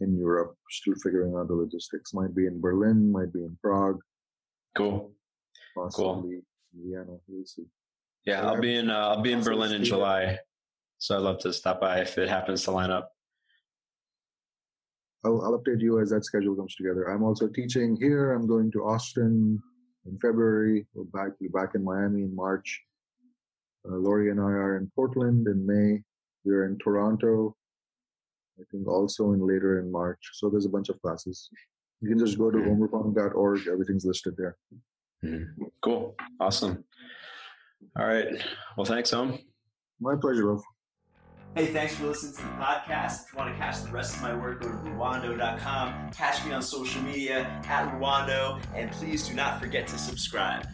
in 0.00 0.16
Europe, 0.16 0.54
still 0.70 0.94
figuring 1.02 1.34
out 1.36 1.48
the 1.48 1.54
logistics. 1.54 2.14
Might 2.14 2.34
be 2.34 2.46
in 2.46 2.60
Berlin, 2.60 3.10
might 3.10 3.32
be 3.32 3.40
in 3.40 3.56
Prague, 3.62 3.98
Cool. 4.76 5.12
possibly 5.74 6.42
Vienna. 6.74 7.16
We'll 7.26 7.44
see. 7.46 7.64
Yeah, 8.24 8.42
Yeah. 8.42 8.48
I'll 8.50 8.60
be 8.60 8.76
in. 8.76 8.90
Uh, 8.90 8.94
I'll 8.98 9.22
be 9.22 9.32
in 9.32 9.38
Also 9.38 9.50
Berlin 9.50 9.72
in 9.72 9.78
Sweden. 9.80 9.84
July, 9.84 10.38
so 10.98 11.16
I'd 11.16 11.22
love 11.22 11.38
to 11.40 11.52
stop 11.52 11.80
by 11.80 12.00
if 12.00 12.16
it 12.18 12.28
happens 12.28 12.62
to 12.64 12.70
line 12.70 12.90
up. 12.90 13.10
I'll, 15.24 15.42
I'll 15.42 15.58
update 15.58 15.80
you 15.80 16.00
as 16.00 16.10
that 16.10 16.24
schedule 16.24 16.54
comes 16.54 16.74
together. 16.76 17.04
I'm 17.10 17.22
also 17.22 17.48
teaching 17.48 17.96
here. 17.96 18.32
I'm 18.32 18.46
going 18.46 18.70
to 18.72 18.84
Austin 18.84 19.60
in 20.06 20.18
February. 20.18 20.86
We're 20.94 21.04
back 21.04 21.38
be 21.38 21.48
back 21.48 21.74
in 21.74 21.84
Miami 21.84 22.22
in 22.22 22.34
March. 22.34 22.80
Uh, 23.88 23.96
Lori 23.96 24.30
and 24.30 24.40
I 24.40 24.44
are 24.44 24.76
in 24.76 24.90
Portland 24.94 25.46
in 25.46 25.66
May. 25.66 26.02
We're 26.44 26.66
in 26.66 26.78
Toronto. 26.78 27.56
I 28.58 28.62
think 28.70 28.86
also 28.86 29.32
in 29.32 29.46
later 29.46 29.80
in 29.80 29.90
March. 29.90 30.18
So 30.34 30.50
there's 30.50 30.66
a 30.66 30.70
bunch 30.70 30.88
of 30.90 31.00
classes. 31.00 31.48
You 32.00 32.08
can 32.08 32.18
just 32.18 32.38
go 32.38 32.50
to 32.50 32.58
Mhm. 32.58 32.78
omrupani.org. 32.78 33.66
Everything's 33.68 34.04
listed 34.04 34.36
there. 34.36 34.56
Mhm. 35.22 35.70
Cool. 35.82 36.14
Awesome. 36.38 36.84
All 37.96 38.06
right. 38.06 38.28
Well, 38.76 38.84
thanks, 38.84 39.12
Om. 39.12 39.38
My 39.98 40.16
pleasure, 40.16 40.46
Rolf. 40.46 40.62
Hey, 41.56 41.66
thanks 41.66 41.96
for 41.96 42.06
listening 42.06 42.32
to 42.34 42.42
the 42.42 42.48
podcast. 42.62 43.24
If 43.24 43.32
you 43.32 43.38
want 43.38 43.52
to 43.52 43.58
catch 43.58 43.82
the 43.82 43.90
rest 43.90 44.14
of 44.14 44.22
my 44.22 44.32
work, 44.32 44.62
go 44.62 44.68
to 44.68 44.74
Rwando.com. 44.74 46.12
Catch 46.12 46.44
me 46.46 46.52
on 46.52 46.62
social 46.62 47.02
media 47.02 47.40
at 47.66 47.92
Rwando, 47.92 48.62
and 48.72 48.88
please 48.92 49.26
do 49.26 49.34
not 49.34 49.60
forget 49.60 49.88
to 49.88 49.98
subscribe. 49.98 50.64